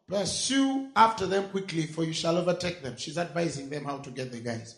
pursue 0.08 0.88
after 0.96 1.26
them 1.26 1.50
quickly, 1.50 1.86
for 1.86 2.04
you 2.04 2.12
shall 2.12 2.38
overtake 2.38 2.82
them. 2.82 2.96
She's 2.96 3.18
advising 3.18 3.68
them 3.68 3.84
how 3.84 3.98
to 3.98 4.10
get 4.10 4.32
the 4.32 4.40
guys. 4.40 4.76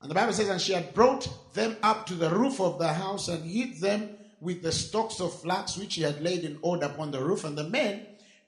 And 0.00 0.10
the 0.10 0.14
Bible 0.14 0.32
says, 0.32 0.48
And 0.48 0.60
she 0.60 0.72
had 0.72 0.94
brought 0.94 1.28
them 1.54 1.76
up 1.82 2.06
to 2.06 2.14
the 2.14 2.30
roof 2.30 2.60
of 2.60 2.78
the 2.78 2.92
house 2.92 3.28
and 3.28 3.44
hid 3.44 3.80
them 3.80 4.16
with 4.40 4.62
the 4.62 4.72
stalks 4.72 5.20
of 5.20 5.40
flax 5.40 5.76
which 5.76 5.92
she 5.92 6.02
had 6.02 6.22
laid 6.22 6.44
in 6.44 6.58
order 6.62 6.86
upon 6.86 7.10
the 7.10 7.22
roof. 7.22 7.44
And 7.44 7.56
the 7.56 7.68
men 7.68 8.06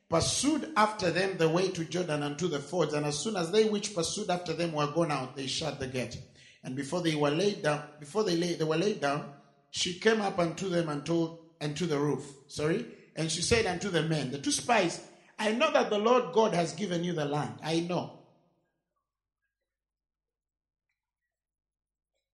pursued 0.08 0.72
after 0.76 1.10
them 1.10 1.36
the 1.38 1.48
way 1.48 1.68
to 1.70 1.84
Jordan 1.84 2.22
and 2.22 2.38
to 2.38 2.48
the 2.48 2.58
fords. 2.58 2.94
And 2.94 3.06
as 3.06 3.18
soon 3.18 3.36
as 3.36 3.50
they 3.50 3.68
which 3.68 3.94
pursued 3.94 4.30
after 4.30 4.52
them 4.52 4.72
were 4.72 4.86
gone 4.88 5.10
out, 5.12 5.36
they 5.36 5.46
shut 5.46 5.78
the 5.78 5.86
gate. 5.86 6.20
And 6.62 6.76
before 6.76 7.00
they 7.00 7.14
were 7.14 7.30
laid 7.30 7.62
down, 7.62 7.82
before 7.98 8.24
they 8.24 8.36
lay, 8.36 8.54
they 8.54 8.64
were 8.64 8.76
laid 8.76 9.00
down, 9.00 9.32
she 9.70 9.98
came 9.98 10.20
up 10.20 10.38
unto 10.38 10.68
them 10.68 10.88
and 10.88 11.04
told 11.04 11.38
and 11.60 11.76
to 11.76 11.86
the 11.86 11.98
roof. 11.98 12.24
Sorry, 12.48 12.86
and 13.16 13.30
she 13.30 13.42
said 13.42 13.66
unto 13.66 13.88
the 13.88 14.02
men, 14.02 14.30
the 14.30 14.38
two 14.38 14.50
spies, 14.50 15.00
I 15.38 15.52
know 15.52 15.70
that 15.72 15.90
the 15.90 15.98
Lord 15.98 16.32
God 16.32 16.54
has 16.54 16.74
given 16.74 17.02
you 17.02 17.12
the 17.12 17.24
land. 17.24 17.54
I 17.62 17.80
know. 17.80 18.18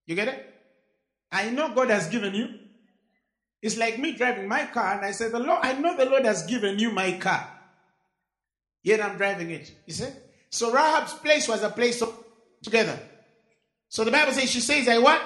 You 0.06 0.14
get 0.14 0.28
it? 0.28 0.54
I 1.30 1.50
know 1.50 1.74
God 1.74 1.90
has 1.90 2.08
given 2.08 2.34
you. 2.34 2.48
It's 3.62 3.76
like 3.76 3.98
me 3.98 4.12
driving 4.12 4.48
my 4.48 4.66
car, 4.66 4.94
and 4.94 5.04
I 5.04 5.10
say, 5.10 5.28
"The 5.28 5.38
Lord, 5.40 5.60
I 5.62 5.72
know 5.72 5.96
the 5.96 6.04
Lord 6.04 6.24
has 6.24 6.46
given 6.46 6.78
you 6.78 6.90
my 6.90 7.18
car." 7.18 7.52
Yet 8.82 9.00
I'm 9.00 9.16
driving 9.16 9.50
it. 9.50 9.72
You 9.86 9.94
see? 9.94 10.08
So 10.50 10.72
Rahab's 10.72 11.14
place 11.14 11.48
was 11.48 11.62
a 11.62 11.70
place 11.70 12.00
of 12.02 12.24
together. 12.62 12.98
So 13.96 14.04
the 14.04 14.10
Bible 14.10 14.34
says, 14.34 14.50
she 14.50 14.60
says, 14.60 14.86
I 14.88 14.98
what? 14.98 15.22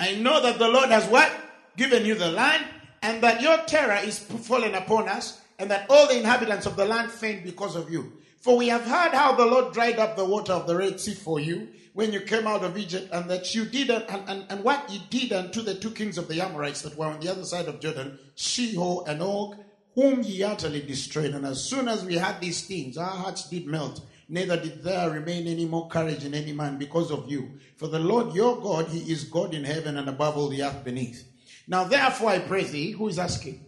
I 0.00 0.16
know 0.16 0.42
that 0.42 0.58
the 0.58 0.66
Lord 0.66 0.88
has 0.88 1.06
what? 1.06 1.30
Given 1.76 2.04
you 2.04 2.16
the 2.16 2.32
land, 2.32 2.64
and 3.00 3.22
that 3.22 3.42
your 3.42 3.58
terror 3.58 4.00
is 4.04 4.18
fallen 4.18 4.74
upon 4.74 5.08
us, 5.08 5.40
and 5.60 5.70
that 5.70 5.86
all 5.88 6.08
the 6.08 6.18
inhabitants 6.18 6.66
of 6.66 6.74
the 6.74 6.84
land 6.84 7.12
faint 7.12 7.44
because 7.44 7.76
of 7.76 7.92
you. 7.92 8.14
For 8.40 8.56
we 8.56 8.66
have 8.70 8.82
heard 8.82 9.12
how 9.12 9.36
the 9.36 9.46
Lord 9.46 9.72
dried 9.72 10.00
up 10.00 10.16
the 10.16 10.24
water 10.24 10.52
of 10.52 10.66
the 10.66 10.74
Red 10.74 10.98
Sea 10.98 11.14
for 11.14 11.38
you 11.38 11.68
when 11.92 12.12
you 12.12 12.18
came 12.22 12.48
out 12.48 12.64
of 12.64 12.76
Egypt, 12.76 13.10
and 13.12 13.30
that 13.30 13.54
you 13.54 13.64
did, 13.64 13.90
and, 13.90 14.28
and, 14.28 14.44
and 14.48 14.64
what 14.64 14.92
you 14.92 14.98
did 15.10 15.32
unto 15.32 15.62
the 15.62 15.76
two 15.76 15.92
kings 15.92 16.18
of 16.18 16.26
the 16.26 16.40
Amorites 16.40 16.82
that 16.82 16.96
were 16.96 17.06
on 17.06 17.20
the 17.20 17.30
other 17.30 17.44
side 17.44 17.68
of 17.68 17.78
Jordan, 17.78 18.18
Sihon 18.34 19.04
and 19.06 19.22
Og, 19.22 19.54
whom 19.94 20.24
ye 20.24 20.42
utterly 20.42 20.80
destroyed. 20.80 21.34
And 21.34 21.46
as 21.46 21.62
soon 21.62 21.86
as 21.86 22.04
we 22.04 22.16
had 22.16 22.40
these 22.40 22.66
things, 22.66 22.98
our 22.98 23.06
hearts 23.06 23.48
did 23.48 23.68
melt. 23.68 24.00
Neither 24.32 24.56
did 24.56 24.82
there 24.82 25.10
remain 25.10 25.46
any 25.46 25.66
more 25.66 25.88
courage 25.88 26.24
in 26.24 26.32
any 26.32 26.52
man 26.52 26.78
because 26.78 27.10
of 27.10 27.30
you. 27.30 27.58
For 27.76 27.86
the 27.86 27.98
Lord 27.98 28.34
your 28.34 28.58
God, 28.62 28.88
He 28.88 29.12
is 29.12 29.24
God 29.24 29.52
in 29.52 29.62
heaven 29.62 29.98
and 29.98 30.08
above 30.08 30.38
all 30.38 30.48
the 30.48 30.62
earth 30.62 30.82
beneath. 30.82 31.28
Now 31.68 31.84
therefore 31.84 32.30
I 32.30 32.38
pray 32.38 32.64
thee, 32.64 32.92
who 32.92 33.08
is 33.08 33.18
asking? 33.18 33.62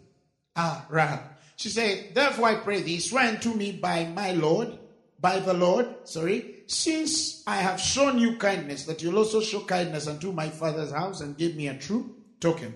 Ah, 0.56 0.86
Rahab. 0.88 1.20
She 1.56 1.68
said, 1.68 2.14
Therefore 2.14 2.48
I 2.48 2.54
pray 2.54 2.80
thee, 2.80 2.98
swear 2.98 3.28
unto 3.28 3.52
me 3.52 3.72
by 3.72 4.06
my 4.06 4.32
Lord, 4.32 4.78
by 5.20 5.38
the 5.38 5.52
Lord, 5.52 5.86
sorry, 6.04 6.62
since 6.66 7.42
I 7.46 7.56
have 7.56 7.78
shown 7.78 8.18
you 8.18 8.38
kindness, 8.38 8.86
that 8.86 9.02
you'll 9.02 9.18
also 9.18 9.42
show 9.42 9.60
kindness 9.60 10.08
unto 10.08 10.32
my 10.32 10.48
father's 10.48 10.92
house 10.92 11.20
and 11.20 11.36
give 11.36 11.56
me 11.56 11.68
a 11.68 11.76
true 11.76 12.14
token, 12.40 12.72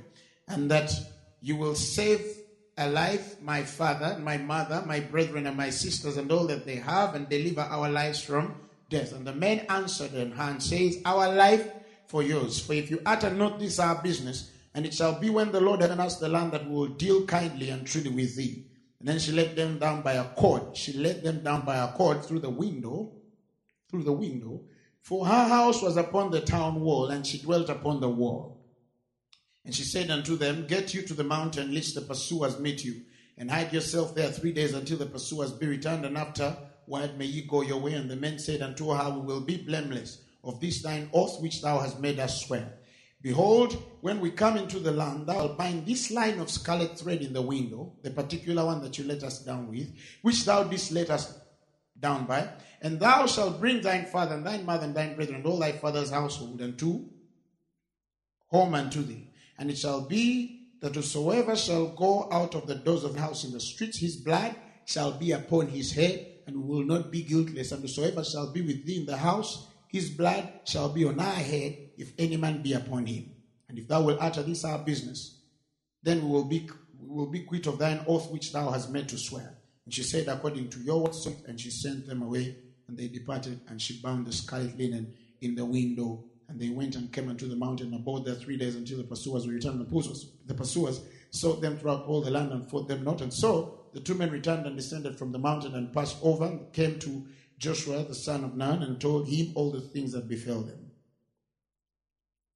and 0.47 0.71
that 0.71 0.93
you 1.41 1.57
will 1.57 1.75
save 1.75 2.21
alive 2.79 3.37
my 3.43 3.63
father, 3.63 4.19
my 4.21 4.39
mother, 4.39 4.83
my 4.87 5.01
brethren, 5.01 5.47
and 5.47 5.57
my 5.57 5.71
sisters, 5.71 6.17
and 6.17 6.31
all 6.31 6.47
that 6.47 6.65
they 6.65 6.77
have, 6.77 7.15
and 7.15 7.29
deliver 7.29 7.61
our 7.61 7.89
lives 7.91 8.23
from 8.23 8.55
death. 8.89 9.13
And 9.13 9.27
the 9.27 9.35
man 9.35 9.67
answered 9.69 10.13
and 10.13 10.63
says, 10.63 10.99
Our 11.05 11.35
life 11.35 11.71
for 12.07 12.23
yours. 12.23 12.59
For 12.61 12.73
if 12.73 12.91
you 12.91 13.01
utter 13.05 13.31
not 13.31 13.59
this 13.59 13.79
our 13.79 14.03
business, 14.03 14.51
and 14.75 14.87
it 14.87 14.95
shall 14.95 15.19
be 15.19 15.31
when 15.31 15.53
the 15.53 15.61
Lord 15.61 15.81
hath 15.81 15.99
us 15.99 16.19
the 16.19 16.29
land 16.29 16.53
that 16.53 16.65
we 16.65 16.71
will 16.71 16.89
deal 16.89 17.25
kindly 17.27 17.71
and 17.71 17.87
truly 17.87 18.11
with 18.11 18.37
thee. 18.37 18.65
And 19.01 19.09
then 19.09 19.19
she 19.19 19.33
let 19.33 19.57
them 19.57 19.79
down 19.79 20.03
by 20.03 20.15
a 20.15 20.25
cord. 20.25 20.77
She 20.77 20.93
let 20.93 21.23
them 21.23 21.43
down 21.43 21.65
by 21.65 21.77
a 21.77 21.93
cord 21.93 22.25
through 22.25 22.41
the 22.41 22.51
window, 22.51 23.13
through 23.91 24.05
the 24.05 24.13
window. 24.13 24.63
For 25.03 25.27
her 25.27 25.49
house 25.49 25.83
was 25.83 25.97
upon 25.97 26.31
the 26.31 26.41
town 26.41 26.81
wall, 26.81 27.09
and 27.09 27.27
she 27.27 27.39
dwelt 27.39 27.69
upon 27.69 28.01
the 28.01 28.09
wall. 28.09 28.58
And 29.69 29.75
she 29.75 29.83
said 29.83 30.11
unto 30.11 30.35
them, 30.35 30.67
Get 30.67 30.95
you 30.95 31.03
to 31.03 31.13
the 31.13 31.23
mountain, 31.23 31.75
lest 31.75 31.95
the 31.95 32.01
pursuers 32.01 32.59
meet 32.59 32.83
you, 32.83 33.03
and 33.37 33.51
hide 33.51 33.71
yourself 33.71 34.15
there 34.15 34.31
three 34.31 34.51
days 34.51 34.73
until 34.73 34.97
the 34.97 35.05
pursuers 35.05 35.53
be 35.53 35.67
returned, 35.67 36.07
and 36.07 36.17
after, 36.17 36.57
afterward 36.87 37.19
may 37.19 37.27
ye 37.27 37.43
go 37.43 37.61
your 37.61 37.79
way. 37.79 37.93
And 37.93 38.11
the 38.11 38.17
men 38.17 38.39
said 38.39 38.63
unto 38.63 38.89
her, 38.89 39.11
We 39.11 39.27
will 39.27 39.43
be 39.43 39.59
blameless 39.59 40.23
of 40.43 40.59
this 40.59 40.81
thine 40.81 41.11
oath 41.13 41.43
which 41.43 41.61
thou 41.61 41.81
hast 41.81 42.01
made 42.01 42.19
us 42.19 42.47
swear. 42.47 42.79
Behold, 43.21 43.75
when 44.01 44.21
we 44.21 44.31
come 44.31 44.57
into 44.57 44.79
the 44.79 44.91
land, 44.91 45.27
thou 45.27 45.35
shalt 45.35 45.59
bind 45.59 45.85
this 45.85 46.11
line 46.11 46.39
of 46.39 46.51
scarlet 46.51 46.99
thread 46.99 47.21
in 47.21 47.35
the 47.35 47.43
window, 47.43 47.93
the 48.03 48.11
particular 48.11 48.65
one 48.65 48.81
that 48.81 48.97
you 48.97 49.05
let 49.05 49.23
us 49.23 49.41
down 49.41 49.69
with, 49.69 49.95
which 50.23 50.47
thou 50.47 50.65
didst 50.65 50.93
let 50.93 51.11
us 51.11 51.39
down 52.01 52.25
by, 52.25 52.49
and 52.81 52.99
thou 52.99 53.27
shalt 53.27 53.61
bring 53.61 53.83
thine 53.83 54.07
father 54.07 54.35
and 54.35 54.47
thine 54.47 54.65
mother 54.65 54.87
and 54.87 54.95
thine 54.95 55.15
brethren 55.15 55.37
and 55.37 55.47
all 55.47 55.59
thy 55.59 55.73
father's 55.73 56.09
household 56.09 56.63
unto 56.63 57.05
home 58.47 58.73
unto 58.73 59.03
thee. 59.03 59.28
And 59.59 59.71
it 59.71 59.79
shall 59.79 60.03
be 60.03 60.69
that 60.81 60.95
whosoever 60.95 61.57
shall 61.57 61.89
go 61.89 62.29
out 62.31 62.55
of 62.55 62.67
the 62.67 62.77
doors 62.77 63.05
of 63.05 63.15
the 63.15 63.21
house 63.21 63.45
in 63.45 63.53
the 63.53 63.61
streets, 63.61 63.99
his 63.99 64.17
blood 64.17 64.55
shall 64.85 65.13
be 65.13 65.33
upon 65.33 65.69
his 65.69 65.93
head, 65.93 66.27
and 66.47 66.67
will 66.67 66.85
not 66.85 67.11
be 67.11 67.23
guiltless. 67.23 67.73
And 67.73 67.83
whosoever 67.83 68.25
shall 68.25 68.53
be 68.53 68.63
with 68.63 68.87
thee 68.87 69.01
in 69.01 69.07
the 69.07 69.17
house, 69.17 69.69
his 69.89 70.11
blood 70.11 70.61
shall 70.65 70.89
be 70.89 71.05
on 71.05 71.19
our 71.19 71.33
head, 71.33 71.91
if 71.99 72.13
any 72.19 72.37
man 72.37 72.63
be 72.63 72.73
upon 72.73 73.07
him. 73.07 73.31
And 73.69 73.79
if 73.79 73.89
thou 73.89 74.03
wilt 74.03 74.19
utter 74.21 74.43
this 74.43 74.65
our 74.65 74.79
business, 74.79 75.41
then 76.03 76.23
we 76.23 76.31
will 76.31 76.45
be 76.45 76.69
we 77.01 77.15
will 77.15 77.31
be 77.31 77.41
quit 77.41 77.67
of 77.67 77.79
thine 77.79 78.05
oath 78.07 78.31
which 78.31 78.53
thou 78.53 78.71
hast 78.71 78.91
made 78.91 79.09
to 79.09 79.19
swear. 79.19 79.57
And 79.85 79.95
she 79.95 80.03
said, 80.03 80.29
According 80.29 80.69
to 80.71 80.81
your 80.81 81.03
words, 81.03 81.27
and 81.47 81.61
she 81.61 81.71
sent 81.71 82.07
them 82.07 82.23
away, 82.23 82.57
and 82.87 82.97
they 82.97 83.09
departed, 83.09 83.61
and 83.69 83.81
she 83.81 84.01
bound 84.01 84.27
the 84.27 84.33
scarlet 84.33 84.77
linen 84.77 85.15
in 85.41 85.55
the 85.55 85.65
window. 85.65 86.25
And 86.49 86.59
they 86.59 86.71
went 86.71 86.97
and 86.97 87.13
came 87.13 87.29
unto 87.29 87.47
the 87.47 87.57
mountain 87.57 87.89
and 87.89 87.97
abode 87.97 88.25
there 88.25 88.35
three 88.35 88.57
days 88.57 88.75
until 88.75 88.97
the 88.97 89.05
pursuers 89.05 89.47
were 89.47 89.53
returned. 89.53 89.81
The 89.81 89.85
pursuers, 89.85 90.31
the 90.47 90.55
pursuers 90.55 91.03
sought 91.31 91.61
them 91.61 91.77
throughout 91.77 92.07
all 92.07 92.23
the 92.23 92.31
land 92.31 92.53
and 92.53 92.69
fought 92.69 92.89
them 92.89 93.05
not. 93.05 93.21
And 93.21 93.33
so 93.33 93.81
the 93.93 94.01
two 94.01 94.15
men 94.15 94.31
returned 94.31 94.67
and 94.67 94.75
descended 94.75 95.19
from 95.19 95.31
the 95.31 95.39
mountain 95.39 95.75
and 95.75 95.93
passed 95.93 96.17
over, 96.23 96.47
and 96.47 96.73
came 96.73 96.99
to 97.01 97.27
Joshua 97.59 98.03
the 98.05 98.15
son 98.15 98.45
of 98.45 98.57
Nun, 98.57 98.83
and 98.83 99.01
told 99.01 99.29
him 99.29 99.53
all 99.55 99.71
the 99.71 99.81
things 99.81 100.13
that 100.13 100.29
befell 100.29 100.63
them. 100.63 100.91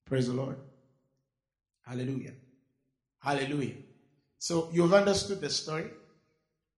Praise 0.07 0.27
the 0.27 0.35
Lord. 0.35 0.57
Hallelujah. 1.83 2.33
Hallelujah. 3.19 3.77
So 4.39 4.71
you've 4.73 4.95
understood 4.95 5.41
the 5.41 5.51
story. 5.51 5.87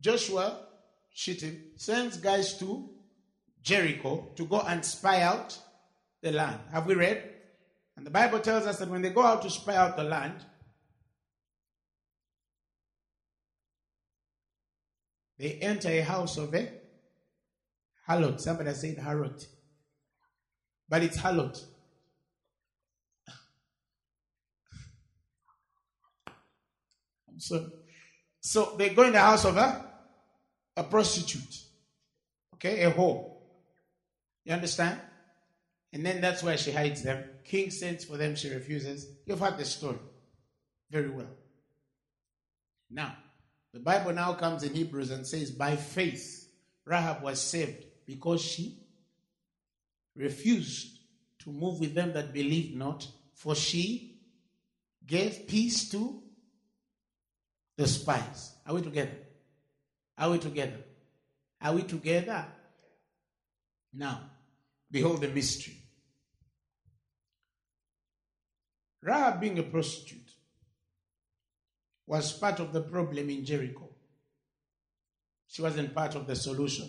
Joshua, 0.00 0.66
Shittim, 1.14 1.62
sends 1.77 2.16
guys 2.16 2.59
to 2.59 2.90
Jericho 3.62 4.29
to 4.37 4.44
go 4.46 4.61
and 4.61 4.85
spy 4.85 5.22
out 5.22 5.59
the 6.24 6.32
land. 6.32 6.58
Have 6.72 6.87
we 6.87 6.94
read? 6.94 7.22
And 7.96 8.04
the 8.04 8.10
Bible 8.10 8.40
tells 8.40 8.66
us 8.66 8.78
that 8.78 8.88
when 8.88 9.02
they 9.02 9.10
go 9.10 9.22
out 9.22 9.42
to 9.42 9.50
spy 9.50 9.76
out 9.76 9.96
the 9.96 10.02
land, 10.02 10.34
they 15.38 15.52
enter 15.60 15.90
a 15.90 16.00
house 16.00 16.38
of 16.38 16.52
a 16.54 16.68
harlot. 18.08 18.40
Somebody 18.40 18.72
said 18.72 18.96
harlot. 18.96 19.46
But 20.88 21.02
it's 21.04 21.18
harlot. 21.18 21.62
So, 27.37 27.70
so 28.40 28.74
they 28.78 28.90
go 28.90 29.02
in 29.02 29.12
the 29.12 29.18
house 29.18 29.44
of 29.44 29.56
a, 29.56 29.84
a 30.76 30.84
prostitute. 30.84 31.64
Okay, 32.54 32.82
a 32.82 32.90
whore. 32.90 33.32
You 34.44 34.54
understand? 34.54 35.00
And 35.94 36.04
then 36.04 36.20
that's 36.20 36.42
where 36.42 36.59
she 36.59 36.72
hides 36.72 37.04
them. 37.04 37.22
King 37.44 37.70
sends 37.70 38.04
for 38.04 38.16
them, 38.16 38.35
she 38.35 38.50
refuses. 38.50 39.07
You've 39.26 39.38
heard 39.38 39.57
the 39.57 39.64
story 39.64 40.00
very 40.90 41.09
well. 41.09 41.30
Now, 42.90 43.16
the 43.72 43.78
Bible 43.78 44.12
now 44.12 44.35
comes 44.35 44.64
in 44.64 44.74
Hebrews 44.74 45.12
and 45.12 45.24
says, 45.24 45.52
by 45.52 45.76
faith, 45.76 46.48
Rahab 46.85 47.22
was 47.22 47.40
saved 47.40 47.87
because 48.07 48.42
she 48.42 48.80
refused 50.16 50.98
to 51.44 51.50
move 51.50 51.78
with 51.78 51.94
them 51.94 52.12
that 52.14 52.33
believed 52.33 52.76
not, 52.76 53.07
for 53.35 53.54
she 53.54 54.18
gave 55.07 55.46
peace 55.46 55.88
to 55.90 56.22
the 57.76 57.87
spies. 57.87 58.52
Are 58.66 58.74
we 58.74 58.83
together? 58.83 59.16
Are 60.18 60.30
we 60.30 60.38
together? 60.38 60.78
Are 61.61 61.72
we 61.72 61.83
together? 61.83 62.46
Now, 63.92 64.22
behold 64.90 65.20
the 65.20 65.28
mystery. 65.28 65.76
Rahab, 69.04 69.40
being 69.40 69.58
a 69.58 69.62
prostitute, 69.62 70.30
was 72.06 72.32
part 72.32 72.58
of 72.58 72.72
the 72.72 72.80
problem 72.80 73.28
in 73.28 73.44
Jericho. 73.44 73.88
She 75.46 75.60
wasn't 75.60 75.94
part 75.94 76.14
of 76.14 76.26
the 76.26 76.34
solution 76.34 76.88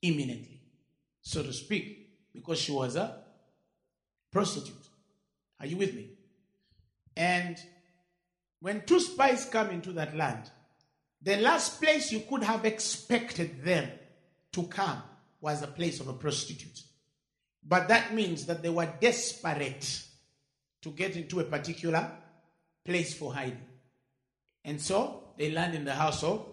imminently, 0.00 0.62
so 1.20 1.42
to 1.42 1.52
speak, 1.52 2.32
because 2.32 2.58
she 2.58 2.72
was 2.72 2.96
a 2.96 3.18
prostitute. 4.32 4.88
Are 5.60 5.66
you 5.66 5.76
with 5.76 5.94
me? 5.94 6.08
And 7.14 7.58
when 8.60 8.86
two 8.86 9.00
spies 9.00 9.44
come 9.44 9.70
into 9.70 9.92
that 9.92 10.16
land, 10.16 10.50
the 11.20 11.36
last 11.36 11.82
place 11.82 12.12
you 12.12 12.20
could 12.20 12.44
have 12.44 12.64
expected 12.64 13.62
them 13.62 13.90
to 14.52 14.62
come 14.64 15.02
was 15.42 15.62
a 15.62 15.66
place 15.66 16.00
of 16.00 16.08
a 16.08 16.14
prostitute. 16.14 16.80
But 17.62 17.88
that 17.88 18.14
means 18.14 18.46
that 18.46 18.62
they 18.62 18.70
were 18.70 18.90
desperate 19.00 20.05
to 20.82 20.90
get 20.90 21.16
into 21.16 21.40
a 21.40 21.44
particular 21.44 22.10
place 22.84 23.14
for 23.14 23.32
hiding. 23.34 23.60
And 24.64 24.80
so 24.80 25.24
they 25.36 25.50
land 25.50 25.74
in 25.74 25.84
the 25.84 25.94
house 25.94 26.22
of. 26.22 26.46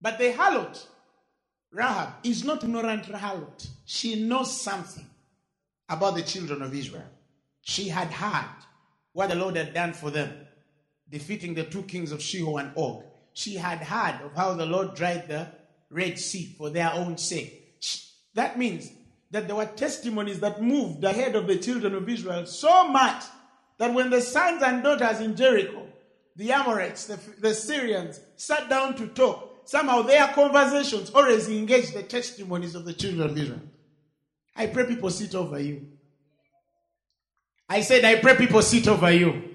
But 0.00 0.18
the 0.18 0.32
harlot, 0.32 0.86
Rahab, 1.72 2.14
is 2.24 2.44
not 2.44 2.64
ignorant 2.64 3.04
harlot. 3.04 3.68
She 3.84 4.22
knows 4.22 4.60
something 4.60 5.06
about 5.88 6.14
the 6.14 6.22
children 6.22 6.62
of 6.62 6.74
Israel. 6.74 7.08
She 7.62 7.88
had 7.88 8.08
heard 8.08 8.56
what 9.12 9.28
the 9.28 9.34
Lord 9.34 9.56
had 9.56 9.74
done 9.74 9.92
for 9.92 10.10
them, 10.10 10.32
defeating 11.08 11.54
the 11.54 11.64
two 11.64 11.82
kings 11.82 12.12
of 12.12 12.22
Sihon 12.22 12.66
and 12.66 12.72
Og. 12.76 13.04
She 13.32 13.56
had 13.56 13.78
heard 13.78 14.24
of 14.24 14.34
how 14.34 14.54
the 14.54 14.66
Lord 14.66 14.94
dried 14.94 15.28
the 15.28 15.48
Red 15.90 16.18
Sea 16.18 16.54
for 16.56 16.70
their 16.70 16.92
own 16.92 17.18
sake. 17.18 17.78
That 18.34 18.58
means 18.58 18.90
that 19.30 19.46
there 19.46 19.56
were 19.56 19.66
testimonies 19.66 20.40
that 20.40 20.62
moved 20.62 21.04
ahead 21.04 21.36
of 21.36 21.46
the 21.46 21.56
children 21.56 21.94
of 21.94 22.08
Israel 22.08 22.46
so 22.46 22.88
much 22.88 23.24
that 23.78 23.94
when 23.94 24.10
the 24.10 24.20
sons 24.20 24.62
and 24.62 24.82
daughters 24.82 25.20
in 25.20 25.36
Jericho, 25.36 25.86
the 26.36 26.52
Amorites, 26.52 27.06
the, 27.06 27.18
the 27.40 27.54
Syrians, 27.54 28.20
sat 28.36 28.68
down 28.68 28.96
to 28.96 29.06
talk, 29.08 29.62
somehow 29.64 30.02
their 30.02 30.28
conversations 30.28 31.10
always 31.10 31.48
engaged 31.48 31.94
the 31.94 32.02
testimonies 32.02 32.74
of 32.74 32.84
the 32.84 32.92
children 32.92 33.30
of 33.30 33.38
Israel. 33.38 33.60
I 34.56 34.66
pray 34.66 34.86
people 34.86 35.10
sit 35.10 35.34
over 35.34 35.60
you. 35.60 35.86
I 37.68 37.82
said, 37.82 38.04
I 38.04 38.16
pray 38.16 38.36
people 38.36 38.62
sit 38.62 38.88
over 38.88 39.10
you. 39.12 39.54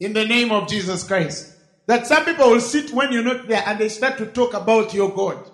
In 0.00 0.12
the 0.12 0.24
name 0.24 0.50
of 0.50 0.68
Jesus 0.68 1.04
Christ. 1.04 1.54
That 1.86 2.06
some 2.06 2.24
people 2.24 2.50
will 2.50 2.60
sit 2.60 2.92
when 2.92 3.12
you're 3.12 3.22
not 3.22 3.48
there 3.48 3.62
and 3.64 3.78
they 3.78 3.88
start 3.88 4.18
to 4.18 4.26
talk 4.26 4.54
about 4.54 4.92
your 4.92 5.10
God. 5.10 5.50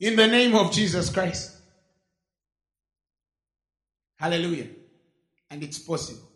In 0.00 0.16
the 0.16 0.26
name 0.26 0.54
of 0.54 0.72
Jesus 0.72 1.10
Christ. 1.10 1.55
Hallelujah. 4.16 4.68
And 5.50 5.62
it's 5.62 5.78
possible. 5.78 6.28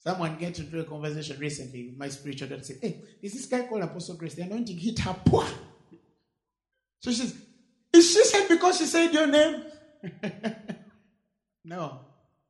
Someone 0.00 0.36
get 0.38 0.58
into 0.58 0.80
a 0.80 0.84
conversation 0.84 1.38
recently 1.38 1.88
with 1.88 1.98
my 1.98 2.08
spiritual 2.08 2.48
daughter 2.48 2.64
said, 2.64 2.78
Hey, 2.80 3.02
is 3.20 3.34
this 3.34 3.46
guy 3.46 3.66
called 3.66 3.82
Apostle 3.82 4.16
Grace? 4.16 4.34
The 4.34 4.42
anointing 4.42 4.78
hit 4.78 4.98
her 5.00 5.14
poor. 5.24 5.44
So 7.00 7.10
she 7.10 7.16
says, 7.16 7.36
Is 7.92 8.10
she 8.10 8.24
said 8.24 8.48
because 8.48 8.78
she 8.78 8.86
said 8.86 9.12
your 9.12 9.26
name? 9.26 9.64
no, 11.64 12.00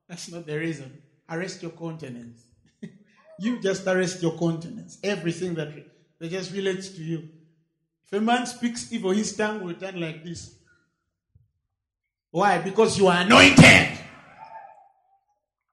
that's 0.08 0.30
not 0.30 0.46
the 0.46 0.56
reason. 0.56 1.02
Arrest 1.28 1.60
your 1.62 1.72
countenance. 1.72 2.44
you 3.40 3.60
just 3.60 3.84
arrest 3.86 4.22
your 4.22 4.38
countenance. 4.38 4.98
Everything 5.02 5.54
that, 5.54 5.72
that 6.20 6.30
just 6.30 6.52
relates 6.52 6.88
to 6.90 7.02
you. 7.02 7.28
If 8.06 8.12
a 8.12 8.20
man 8.20 8.46
speaks 8.46 8.92
evil, 8.92 9.10
his 9.10 9.36
tongue 9.36 9.64
will 9.64 9.74
turn 9.74 10.00
like 10.00 10.24
this. 10.24 10.54
Why? 12.30 12.58
Because 12.58 12.98
you 12.98 13.08
are 13.08 13.22
anointed. 13.22 13.88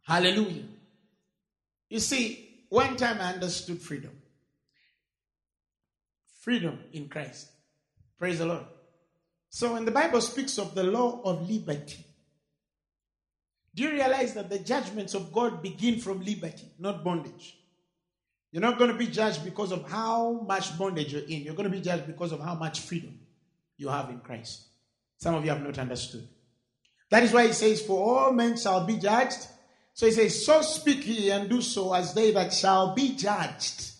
Hallelujah. 0.03 0.63
You 1.89 1.99
see, 1.99 2.49
one 2.69 2.95
time 2.95 3.17
I 3.21 3.33
understood 3.33 3.81
freedom. 3.81 4.11
Freedom 6.41 6.79
in 6.93 7.09
Christ. 7.09 7.49
Praise 8.17 8.39
the 8.39 8.45
Lord. 8.45 8.65
So 9.49 9.73
when 9.73 9.85
the 9.85 9.91
Bible 9.91 10.21
speaks 10.21 10.57
of 10.57 10.75
the 10.75 10.83
law 10.83 11.21
of 11.23 11.49
liberty, 11.49 12.03
do 13.75 13.83
you 13.83 13.91
realize 13.91 14.33
that 14.33 14.49
the 14.49 14.59
judgments 14.59 15.13
of 15.13 15.31
God 15.31 15.61
begin 15.61 15.99
from 15.99 16.23
liberty, 16.23 16.65
not 16.79 17.03
bondage? 17.03 17.57
You're 18.51 18.61
not 18.61 18.79
going 18.79 18.91
to 18.91 18.97
be 18.97 19.07
judged 19.07 19.43
because 19.43 19.71
of 19.71 19.89
how 19.89 20.43
much 20.47 20.77
bondage 20.77 21.13
you're 21.13 21.21
in. 21.23 21.41
You're 21.41 21.53
going 21.53 21.69
to 21.69 21.75
be 21.75 21.81
judged 21.81 22.07
because 22.07 22.31
of 22.31 22.39
how 22.39 22.55
much 22.55 22.79
freedom 22.79 23.19
you 23.77 23.89
have 23.89 24.09
in 24.09 24.19
Christ. 24.19 24.63
Some 25.17 25.35
of 25.35 25.43
you 25.43 25.51
have 25.51 25.61
not 25.61 25.77
understood. 25.77 26.27
That 27.09 27.23
is 27.23 27.31
why 27.31 27.47
he 27.47 27.53
says, 27.53 27.81
For 27.81 27.97
all 27.97 28.33
men 28.33 28.57
shall 28.57 28.85
be 28.85 28.97
judged. 28.97 29.47
So 29.93 30.05
he 30.05 30.11
says, 30.11 30.45
So 30.45 30.61
speak 30.61 31.05
ye 31.05 31.31
and 31.31 31.49
do 31.49 31.61
so 31.61 31.93
as 31.93 32.13
they 32.13 32.31
that 32.31 32.53
shall 32.53 32.93
be 32.93 33.15
judged 33.15 33.91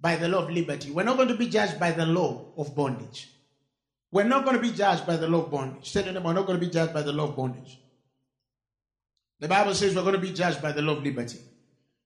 by 0.00 0.16
the 0.16 0.28
law 0.28 0.44
of 0.44 0.50
liberty. 0.50 0.90
We're 0.90 1.04
not 1.04 1.16
going 1.16 1.28
to 1.28 1.36
be 1.36 1.48
judged 1.48 1.78
by 1.78 1.92
the 1.92 2.06
law 2.06 2.52
of 2.56 2.74
bondage. 2.74 3.30
We're 4.12 4.24
not 4.24 4.44
going 4.44 4.56
to 4.56 4.62
be 4.62 4.72
judged 4.72 5.06
by 5.06 5.16
the 5.16 5.28
law 5.28 5.44
of 5.44 5.50
bondage. 5.50 5.90
Say 5.90 6.02
to 6.02 6.12
them, 6.12 6.24
we're 6.24 6.32
not 6.32 6.46
going 6.46 6.58
to 6.58 6.66
be 6.66 6.72
judged 6.72 6.92
by 6.92 7.02
the 7.02 7.12
law 7.12 7.24
of 7.24 7.36
bondage. 7.36 7.78
The 9.38 9.48
Bible 9.48 9.74
says 9.74 9.94
we're 9.94 10.02
going 10.02 10.14
to 10.14 10.20
be 10.20 10.32
judged 10.32 10.60
by 10.60 10.72
the 10.72 10.82
law 10.82 10.94
of 10.96 11.04
liberty. 11.04 11.38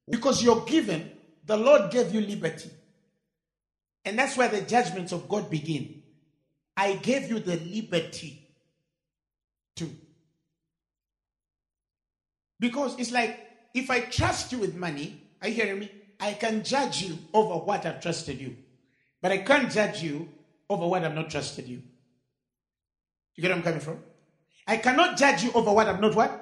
Because 0.09 0.43
you're 0.43 0.65
given, 0.65 1.11
the 1.47 1.57
Lord 1.57 1.91
gave 1.91 2.15
you 2.15 2.21
liberty. 2.21 2.71
And 4.05 4.19
that's 4.19 4.37
where 4.37 4.49
the 4.49 4.61
judgments 4.61 5.13
of 5.13 5.29
God 5.29 5.51
begin. 5.51 6.03
I 6.77 6.95
gave 6.97 7.31
you 7.31 7.39
the 7.39 7.57
liberty 7.57 8.47
to 9.77 9.89
because 12.64 12.98
it's 12.98 13.12
like 13.12 13.38
if 13.74 13.90
I 13.90 14.00
trust 14.00 14.53
you 14.53 14.59
with 14.59 14.74
money, 14.74 15.20
are 15.42 15.48
you 15.48 15.55
hearing 15.55 15.81
me? 15.81 15.90
I 16.18 16.33
can 16.33 16.64
judge 16.64 17.03
you 17.03 17.18
over 17.35 17.57
what 17.57 17.85
I've 17.85 18.00
trusted 18.00 18.40
you. 18.40 18.57
But 19.20 19.33
I 19.33 19.38
can't 19.38 19.70
judge 19.70 20.03
you 20.03 20.31
over 20.70 20.87
what 20.87 21.05
I've 21.05 21.14
not 21.14 21.29
trusted 21.29 21.68
you. 21.68 21.83
You 23.35 23.42
get 23.42 23.48
where 23.48 23.59
I'm 23.59 23.62
coming 23.62 23.81
from? 23.81 23.98
I 24.66 24.79
cannot 24.79 25.18
judge 25.18 25.42
you 25.42 25.53
over 25.53 25.72
what 25.72 25.88
I've 25.88 26.00
not 26.00 26.14
what? 26.14 26.40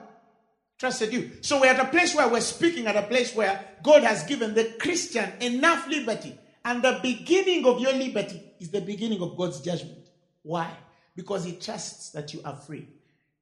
trusted 0.78 1.12
you. 1.12 1.30
So 1.40 1.61
we're 1.61 1.70
at 1.70 1.80
a 1.80 1.90
place 1.90 2.14
where 2.14 2.28
we're 2.28 2.40
speaking 2.40 2.87
at 2.87 2.96
a 2.96 3.02
place 3.02 3.35
where 3.35 3.64
God 3.82 4.02
has 4.02 4.24
given 4.24 4.54
the 4.54 4.64
Christian 4.80 5.30
enough 5.40 5.87
liberty. 5.88 6.38
And 6.64 6.82
the 6.82 6.98
beginning 7.02 7.66
of 7.66 7.80
your 7.80 7.92
liberty 7.92 8.42
is 8.61 8.70
the 8.70 8.80
beginning 8.80 9.22
of 9.22 9.37
God's 9.37 9.61
judgment. 9.61 10.08
Why? 10.42 10.70
Because 11.16 11.44
He 11.44 11.52
trusts 11.52 12.11
that 12.11 12.32
you 12.32 12.40
are 12.44 12.56
free. 12.56 12.88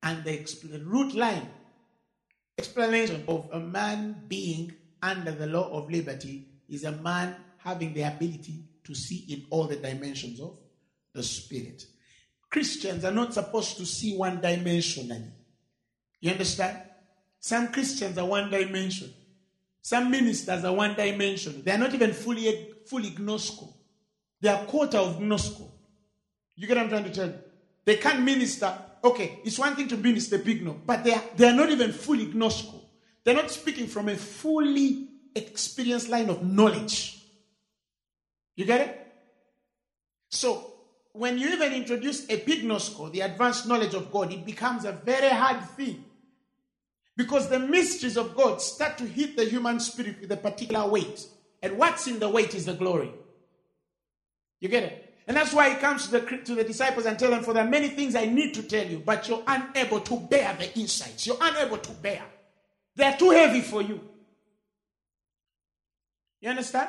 And 0.02 0.24
the, 0.24 0.38
the 0.70 0.84
root 0.84 1.14
line 1.14 1.48
explanation 2.58 3.24
of 3.28 3.48
a 3.52 3.60
man 3.60 4.24
being 4.28 4.74
under 5.02 5.32
the 5.32 5.46
law 5.46 5.70
of 5.70 5.90
liberty 5.90 6.46
is 6.68 6.84
a 6.84 6.92
man 6.92 7.36
having 7.58 7.92
the 7.94 8.02
ability 8.02 8.64
to 8.84 8.94
see 8.94 9.24
in 9.28 9.44
all 9.50 9.64
the 9.64 9.76
dimensions 9.76 10.40
of 10.40 10.56
the 11.12 11.22
spirit. 11.22 11.84
Christians 12.50 13.04
are 13.04 13.12
not 13.12 13.32
supposed 13.34 13.76
to 13.76 13.86
see 13.86 14.16
one 14.16 14.40
dimensionally. 14.40 15.30
You 16.20 16.32
understand? 16.32 16.82
Some 17.38 17.68
Christians 17.68 18.18
are 18.18 18.26
one 18.26 18.50
dimension. 18.50 19.12
Some 19.82 20.10
ministers 20.10 20.64
are 20.64 20.74
one 20.74 20.94
dimension. 20.94 21.62
They 21.64 21.72
are 21.72 21.78
not 21.78 21.94
even 21.94 22.12
fully 22.12 22.74
fully 22.86 23.10
gnosko. 23.12 23.72
They 24.40 24.48
are 24.48 24.64
quarter 24.66 24.98
of 24.98 25.18
gnosko. 25.18 25.70
You 26.56 26.66
get 26.66 26.76
what 26.76 26.84
I'm 26.84 26.90
trying 26.90 27.04
to 27.04 27.10
tell 27.10 27.28
you? 27.28 27.38
They 27.84 27.96
can't 27.96 28.22
minister. 28.22 28.76
Okay, 29.02 29.40
it's 29.44 29.58
one 29.58 29.74
thing 29.74 29.88
to 29.88 29.96
minister 29.96 30.38
pigno, 30.38 30.78
but 30.84 31.02
they 31.04 31.14
are, 31.14 31.22
they 31.36 31.48
are 31.48 31.54
not 31.54 31.70
even 31.70 31.92
fully 31.92 32.26
gnosko. 32.26 32.80
They're 33.24 33.34
not 33.34 33.50
speaking 33.50 33.86
from 33.86 34.08
a 34.08 34.16
fully 34.16 35.08
experienced 35.34 36.08
line 36.08 36.28
of 36.28 36.42
knowledge. 36.44 37.22
You 38.56 38.66
get 38.66 38.80
it? 38.80 39.06
So, 40.30 40.74
when 41.12 41.38
you 41.38 41.48
even 41.48 41.72
introduce 41.72 42.24
a 42.24 42.36
big 42.36 42.62
epignosko, 42.62 43.10
the 43.10 43.20
advanced 43.20 43.66
knowledge 43.66 43.94
of 43.94 44.12
God, 44.12 44.32
it 44.32 44.44
becomes 44.44 44.84
a 44.84 44.92
very 44.92 45.28
hard 45.28 45.64
thing. 45.70 46.04
Because 47.16 47.48
the 47.48 47.58
mysteries 47.58 48.16
of 48.16 48.36
God 48.36 48.62
start 48.62 48.96
to 48.98 49.04
hit 49.04 49.36
the 49.36 49.44
human 49.44 49.80
spirit 49.80 50.20
with 50.20 50.32
a 50.32 50.36
particular 50.36 50.88
weight. 50.88 51.26
And 51.62 51.76
what's 51.76 52.06
in 52.06 52.18
the 52.18 52.28
weight 52.28 52.54
is 52.54 52.66
the 52.66 52.74
glory. 52.74 53.12
You 54.60 54.68
get 54.68 54.84
it? 54.84 55.09
And 55.30 55.36
that's 55.36 55.54
why 55.54 55.70
he 55.70 55.76
comes 55.76 56.06
to 56.06 56.18
the, 56.18 56.38
to 56.38 56.56
the 56.56 56.64
disciples 56.64 57.06
and 57.06 57.16
tell 57.16 57.30
them, 57.30 57.44
For 57.44 57.54
there 57.54 57.64
are 57.64 57.70
many 57.70 57.90
things 57.90 58.16
I 58.16 58.24
need 58.24 58.52
to 58.54 58.64
tell 58.64 58.84
you, 58.84 58.98
but 58.98 59.28
you're 59.28 59.44
unable 59.46 60.00
to 60.00 60.16
bear 60.16 60.56
the 60.58 60.76
insights. 60.76 61.24
You're 61.24 61.36
unable 61.40 61.78
to 61.78 61.92
bear. 61.92 62.24
They're 62.96 63.16
too 63.16 63.30
heavy 63.30 63.60
for 63.60 63.80
you. 63.80 64.00
You 66.40 66.50
understand? 66.50 66.88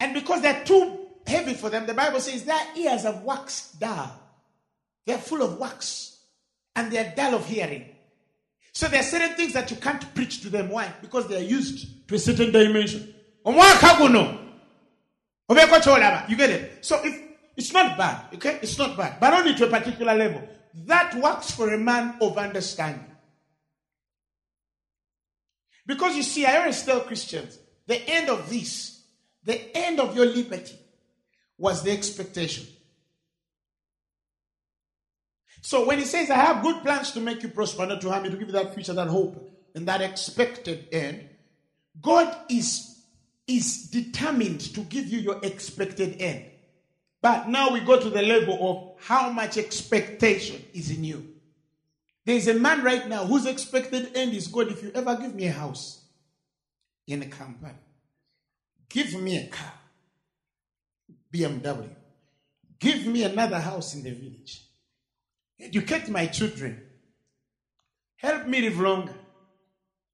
And 0.00 0.14
because 0.14 0.40
they're 0.40 0.64
too 0.64 1.00
heavy 1.26 1.52
for 1.52 1.68
them, 1.68 1.84
the 1.84 1.92
Bible 1.92 2.18
says 2.20 2.44
their 2.44 2.66
ears 2.78 3.02
have 3.02 3.20
waxed 3.24 3.78
dull. 3.78 4.22
They're 5.04 5.18
full 5.18 5.42
of 5.42 5.58
wax. 5.58 6.16
And 6.74 6.90
they're 6.90 7.12
dull 7.14 7.34
of 7.34 7.44
hearing. 7.44 7.94
So 8.72 8.88
there 8.88 9.00
are 9.00 9.02
certain 9.02 9.36
things 9.36 9.52
that 9.52 9.70
you 9.70 9.76
can't 9.76 10.14
preach 10.14 10.40
to 10.40 10.48
them. 10.48 10.70
Why? 10.70 10.94
Because 11.02 11.28
they 11.28 11.36
are 11.36 11.46
used 11.46 12.08
to 12.08 12.14
a 12.14 12.18
certain 12.18 12.52
dimension. 12.52 13.14
You 13.44 13.52
get 16.38 16.48
it? 16.48 16.78
So 16.80 17.04
if 17.04 17.25
it's 17.56 17.72
not 17.72 17.96
bad, 17.96 18.34
okay? 18.34 18.58
It's 18.62 18.78
not 18.78 18.96
bad, 18.96 19.18
but 19.18 19.32
only 19.32 19.54
to 19.54 19.66
a 19.66 19.70
particular 19.70 20.14
level. 20.14 20.46
That 20.84 21.14
works 21.14 21.50
for 21.50 21.72
a 21.72 21.78
man 21.78 22.16
of 22.20 22.36
understanding. 22.36 23.04
Because 25.86 26.16
you 26.16 26.22
see, 26.22 26.44
I 26.44 26.58
always 26.58 26.82
tell 26.82 27.00
Christians 27.00 27.58
the 27.86 28.00
end 28.08 28.28
of 28.28 28.50
this, 28.50 29.02
the 29.44 29.76
end 29.76 30.00
of 30.00 30.16
your 30.16 30.26
liberty, 30.26 30.76
was 31.56 31.82
the 31.82 31.92
expectation. 31.92 32.66
So 35.62 35.86
when 35.86 35.98
he 35.98 36.04
says, 36.04 36.30
I 36.30 36.36
have 36.36 36.62
good 36.62 36.82
plans 36.82 37.12
to 37.12 37.20
make 37.20 37.42
you 37.42 37.48
prosper, 37.48 37.86
not 37.86 38.00
to 38.02 38.10
harm 38.10 38.24
you, 38.24 38.30
to 38.30 38.36
give 38.36 38.48
you 38.48 38.52
that 38.52 38.74
future, 38.74 38.92
that 38.92 39.08
hope, 39.08 39.50
and 39.74 39.88
that 39.88 40.00
expected 40.00 40.88
end, 40.92 41.28
God 42.00 42.36
is, 42.50 43.02
is 43.46 43.88
determined 43.88 44.60
to 44.74 44.80
give 44.82 45.06
you 45.06 45.18
your 45.18 45.40
expected 45.42 46.20
end. 46.20 46.44
But 47.22 47.48
now 47.48 47.72
we 47.72 47.80
go 47.80 47.98
to 47.98 48.10
the 48.10 48.22
level 48.22 48.58
of 48.70 49.04
how 49.04 49.30
much 49.30 49.56
expectation 49.56 50.62
is 50.72 50.90
in 50.90 51.04
you. 51.04 51.36
There's 52.24 52.48
a 52.48 52.54
man 52.54 52.82
right 52.82 53.08
now 53.08 53.24
whose 53.24 53.46
expected 53.46 54.16
end 54.16 54.34
is 54.34 54.48
God, 54.48 54.68
if 54.68 54.82
you 54.82 54.90
ever 54.94 55.16
give 55.16 55.34
me 55.34 55.46
a 55.46 55.52
house 55.52 56.04
in 57.06 57.22
a 57.22 57.26
company, 57.26 57.72
give 58.88 59.14
me 59.20 59.38
a 59.38 59.46
car, 59.46 59.72
BMW, 61.32 61.88
give 62.80 63.06
me 63.06 63.22
another 63.22 63.60
house 63.60 63.94
in 63.94 64.02
the 64.02 64.10
village, 64.10 64.64
educate 65.60 66.08
my 66.08 66.26
children, 66.26 66.82
help 68.16 68.46
me 68.48 68.60
live 68.62 68.80
longer. 68.80 69.14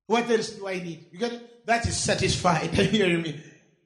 What 0.07 0.29
else 0.29 0.51
do 0.51 0.69
I 0.69 0.75
need? 0.75 1.07
You 1.13 1.19
get 1.19 1.33
it? 1.33 1.67
That 1.67 1.87
is 1.87 1.97
satisfied. 1.97 2.79
Are 2.79 2.83
you 2.83 2.91
hearing 2.91 3.23
me? 3.23 3.41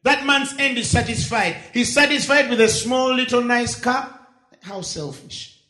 That 0.07 0.25
man's 0.25 0.55
end 0.57 0.79
is 0.79 0.89
satisfied. 0.89 1.57
He's 1.75 1.93
satisfied 1.93 2.49
with 2.49 2.61
a 2.61 2.69
small, 2.69 3.13
little, 3.13 3.43
nice 3.43 3.75
car. 3.75 4.21
How 4.63 4.81
selfish. 4.81 5.61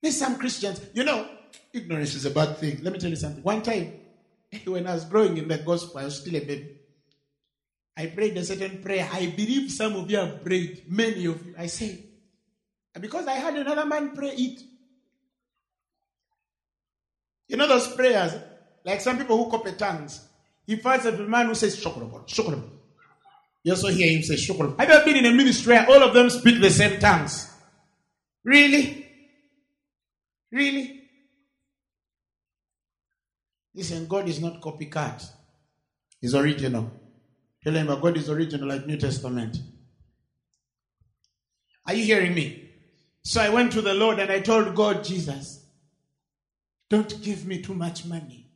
There's 0.00 0.16
some 0.16 0.38
Christians, 0.38 0.80
you 0.94 1.04
know, 1.04 1.28
ignorance 1.70 2.14
is 2.14 2.24
a 2.24 2.30
bad 2.30 2.56
thing. 2.56 2.80
Let 2.82 2.94
me 2.94 2.98
tell 2.98 3.10
you 3.10 3.16
something. 3.16 3.42
One 3.42 3.60
time, 3.60 3.92
when 4.64 4.86
I 4.86 4.94
was 4.94 5.04
growing 5.04 5.36
in 5.36 5.48
the 5.48 5.58
gospel, 5.58 6.00
I 6.00 6.04
was 6.04 6.18
still 6.18 6.34
a 6.34 6.40
baby. 6.40 6.78
I 7.94 8.06
prayed 8.06 8.38
a 8.38 8.42
certain 8.42 8.80
prayer. 8.80 9.06
I 9.12 9.26
believe 9.26 9.70
some 9.70 9.96
of 9.96 10.10
you 10.10 10.16
have 10.16 10.42
prayed, 10.42 10.84
many 10.90 11.26
of 11.26 11.44
you. 11.44 11.54
I 11.58 11.66
say, 11.66 12.02
because 12.98 13.26
I 13.26 13.34
had 13.34 13.54
another 13.54 13.84
man 13.84 14.16
pray 14.16 14.30
it. 14.30 14.62
You 17.48 17.58
know 17.58 17.68
those 17.68 17.94
prayers, 17.94 18.32
like 18.82 19.02
some 19.02 19.18
people 19.18 19.36
who 19.36 19.50
copy 19.50 19.72
tongues. 19.72 20.26
He 20.66 20.76
finds 20.76 21.04
a 21.04 21.12
man 21.12 21.48
who 21.48 21.54
says, 21.54 21.76
Shokorobon, 21.76 22.26
Shokorobon. 22.26 22.79
You 23.62 23.72
also 23.72 23.88
hear 23.88 24.10
him 24.10 24.22
say, 24.22 24.34
Shokorobon. 24.34 24.78
Have 24.78 24.88
you 24.88 24.94
ever 24.94 25.04
been 25.04 25.16
in 25.16 25.26
a 25.26 25.32
ministry 25.32 25.74
where 25.74 25.88
all 25.88 26.02
of 26.02 26.14
them 26.14 26.30
speak 26.30 26.60
the 26.60 26.70
same 26.70 26.98
tongues? 26.98 27.50
Really? 28.42 29.06
Really? 30.50 31.02
Listen, 33.74 34.06
God 34.06 34.28
is 34.28 34.40
not 34.40 34.60
copycat. 34.60 35.24
He's 36.20 36.34
original. 36.34 36.90
Tell 37.62 37.74
him 37.74 37.86
God 37.86 38.16
is 38.16 38.28
original 38.30 38.68
like 38.68 38.86
New 38.86 38.96
Testament. 38.96 39.58
Are 41.86 41.94
you 41.94 42.04
hearing 42.04 42.34
me? 42.34 42.70
So 43.22 43.40
I 43.40 43.50
went 43.50 43.72
to 43.72 43.82
the 43.82 43.94
Lord 43.94 44.18
and 44.18 44.30
I 44.30 44.40
told 44.40 44.74
God, 44.74 45.04
Jesus, 45.04 45.64
don't 46.88 47.22
give 47.22 47.46
me 47.46 47.60
too 47.60 47.74
much 47.74 48.04
money 48.06 48.50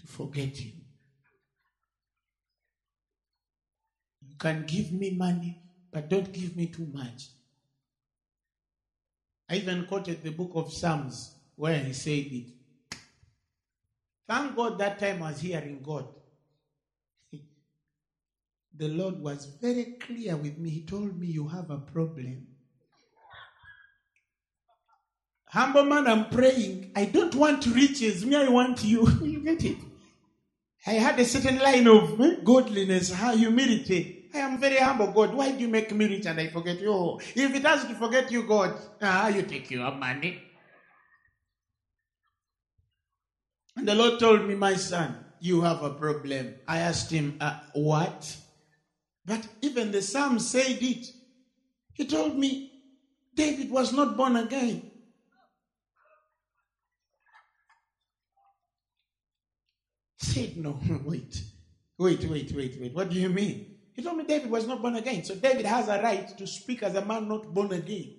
to 0.00 0.06
forget 0.06 0.60
you. 0.60 0.72
You 4.22 4.27
can 4.38 4.64
give 4.66 4.92
me 4.92 5.10
money, 5.10 5.60
but 5.92 6.08
don't 6.08 6.32
give 6.32 6.56
me 6.56 6.66
too 6.66 6.86
much. 6.92 7.28
I 9.50 9.56
even 9.56 9.86
quoted 9.86 10.22
the 10.22 10.30
book 10.30 10.52
of 10.54 10.72
Psalms 10.72 11.34
where 11.56 11.78
he 11.78 11.92
said 11.92 12.10
it. 12.10 12.46
Thank 14.28 14.54
God 14.54 14.78
that 14.78 14.98
time 14.98 15.22
I 15.22 15.30
was 15.30 15.40
hearing 15.40 15.80
God. 15.82 16.06
the 18.76 18.88
Lord 18.88 19.20
was 19.20 19.46
very 19.60 19.96
clear 19.98 20.36
with 20.36 20.58
me. 20.58 20.70
He 20.70 20.84
told 20.84 21.18
me, 21.18 21.28
You 21.28 21.48
have 21.48 21.70
a 21.70 21.78
problem. 21.78 22.46
Humble 25.46 25.84
man, 25.84 26.06
I'm 26.06 26.28
praying. 26.28 26.92
I 26.94 27.06
don't 27.06 27.34
want 27.34 27.66
riches. 27.66 28.24
Me, 28.26 28.36
I 28.36 28.48
want 28.48 28.84
you. 28.84 29.08
you 29.22 29.40
get 29.40 29.64
it? 29.64 29.78
I 30.86 30.92
had 30.92 31.18
a 31.18 31.24
certain 31.24 31.58
line 31.58 31.88
of 31.88 32.20
eh, 32.20 32.36
godliness, 32.44 33.14
humility. 33.14 34.17
I 34.34 34.38
am 34.38 34.58
very 34.58 34.78
humble, 34.78 35.08
God. 35.08 35.34
Why 35.34 35.50
do 35.50 35.62
you 35.62 35.68
make 35.68 35.92
me 35.94 36.06
rich 36.06 36.26
and 36.26 36.40
I 36.40 36.48
forget 36.48 36.80
you? 36.80 37.16
If 37.36 37.54
it 37.54 37.64
has 37.64 37.84
to 37.84 37.94
forget 37.94 38.30
you, 38.30 38.42
God, 38.42 38.72
ah, 39.02 39.28
you 39.28 39.42
take 39.42 39.70
your 39.70 39.92
money. 39.92 40.36
And 43.76 43.88
the 43.88 43.94
Lord 43.94 44.18
told 44.18 44.44
me, 44.44 44.54
My 44.54 44.76
son, 44.76 45.18
you 45.40 45.62
have 45.62 45.82
a 45.82 45.90
problem. 45.90 46.54
I 46.66 46.78
asked 46.78 47.10
him, 47.12 47.34
uh, 47.40 47.52
What? 47.74 48.38
But 49.24 49.46
even 49.62 49.90
the 49.92 50.02
Psalm 50.02 50.40
said 50.40 50.82
it. 50.82 51.12
He 51.94 52.04
told 52.04 52.36
me, 52.36 52.60
David 53.34 53.70
was 53.70 53.92
not 53.92 54.16
born 54.16 54.36
again. 54.36 54.82
said, 60.18 60.56
No, 60.56 60.78
wait, 61.02 61.44
wait, 61.98 62.24
wait, 62.24 62.52
wait, 62.52 62.76
wait. 62.78 62.94
What 62.94 63.08
do 63.08 63.16
you 63.16 63.30
mean? 63.30 63.60
He 63.98 64.04
told 64.04 64.16
me 64.16 64.22
David 64.22 64.48
was 64.48 64.64
not 64.64 64.80
born 64.80 64.94
again. 64.94 65.24
So 65.24 65.34
David 65.34 65.66
has 65.66 65.88
a 65.88 66.00
right 66.00 66.38
to 66.38 66.46
speak 66.46 66.84
as 66.84 66.94
a 66.94 67.04
man 67.04 67.26
not 67.26 67.52
born 67.52 67.72
again. 67.72 68.14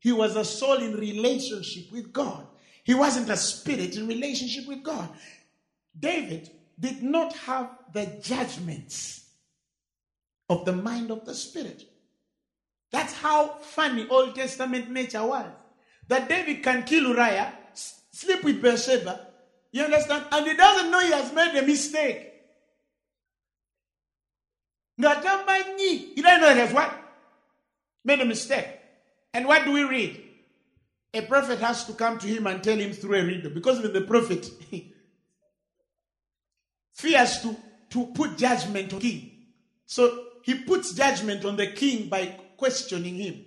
He 0.00 0.10
was 0.10 0.34
a 0.34 0.44
soul 0.44 0.78
in 0.78 0.96
relationship 0.96 1.92
with 1.92 2.12
God. 2.12 2.48
He 2.82 2.94
wasn't 2.94 3.30
a 3.30 3.36
spirit 3.36 3.94
in 3.94 4.08
relationship 4.08 4.66
with 4.66 4.82
God. 4.82 5.08
David 5.96 6.50
did 6.80 7.04
not 7.04 7.32
have 7.34 7.70
the 7.94 8.06
judgments 8.20 9.24
of 10.48 10.64
the 10.64 10.72
mind 10.72 11.12
of 11.12 11.24
the 11.24 11.34
spirit. 11.36 11.84
That's 12.90 13.12
how 13.12 13.50
funny 13.60 14.08
Old 14.08 14.34
Testament 14.34 14.90
nature 14.90 15.24
was. 15.24 15.46
That 16.08 16.28
David 16.28 16.64
can 16.64 16.82
kill 16.82 17.04
Uriah, 17.04 17.54
sleep 18.10 18.42
with 18.42 18.60
Bathsheba, 18.60 19.28
You 19.70 19.84
understand? 19.84 20.24
And 20.32 20.44
he 20.48 20.56
doesn't 20.56 20.90
know 20.90 20.98
he 20.98 21.12
has 21.12 21.32
made 21.32 21.54
a 21.54 21.64
mistake. 21.64 22.29
Ngatamanyi. 25.00 26.14
He 26.14 26.22
doesn't 26.22 26.40
know 26.40 26.54
has 26.54 26.72
what? 26.72 26.92
Made 28.04 28.20
a 28.20 28.24
mistake. 28.24 28.66
And 29.32 29.46
what 29.46 29.64
do 29.64 29.72
we 29.72 29.84
read? 29.84 30.22
A 31.12 31.22
prophet 31.22 31.58
has 31.58 31.84
to 31.86 31.92
come 31.94 32.18
to 32.18 32.26
him 32.26 32.46
and 32.46 32.62
tell 32.62 32.76
him 32.76 32.92
through 32.92 33.18
a 33.18 33.24
riddle. 33.24 33.50
Because 33.50 33.80
with 33.80 33.92
the 33.92 34.02
prophet, 34.02 34.48
fears 36.94 37.40
to, 37.40 37.56
to 37.90 38.06
put 38.06 38.36
judgment 38.36 38.92
on 38.92 39.00
king. 39.00 39.32
So 39.86 40.24
he 40.42 40.54
puts 40.54 40.92
judgment 40.92 41.44
on 41.44 41.56
the 41.56 41.68
king 41.68 42.08
by 42.08 42.26
questioning 42.56 43.16
him. 43.16 43.44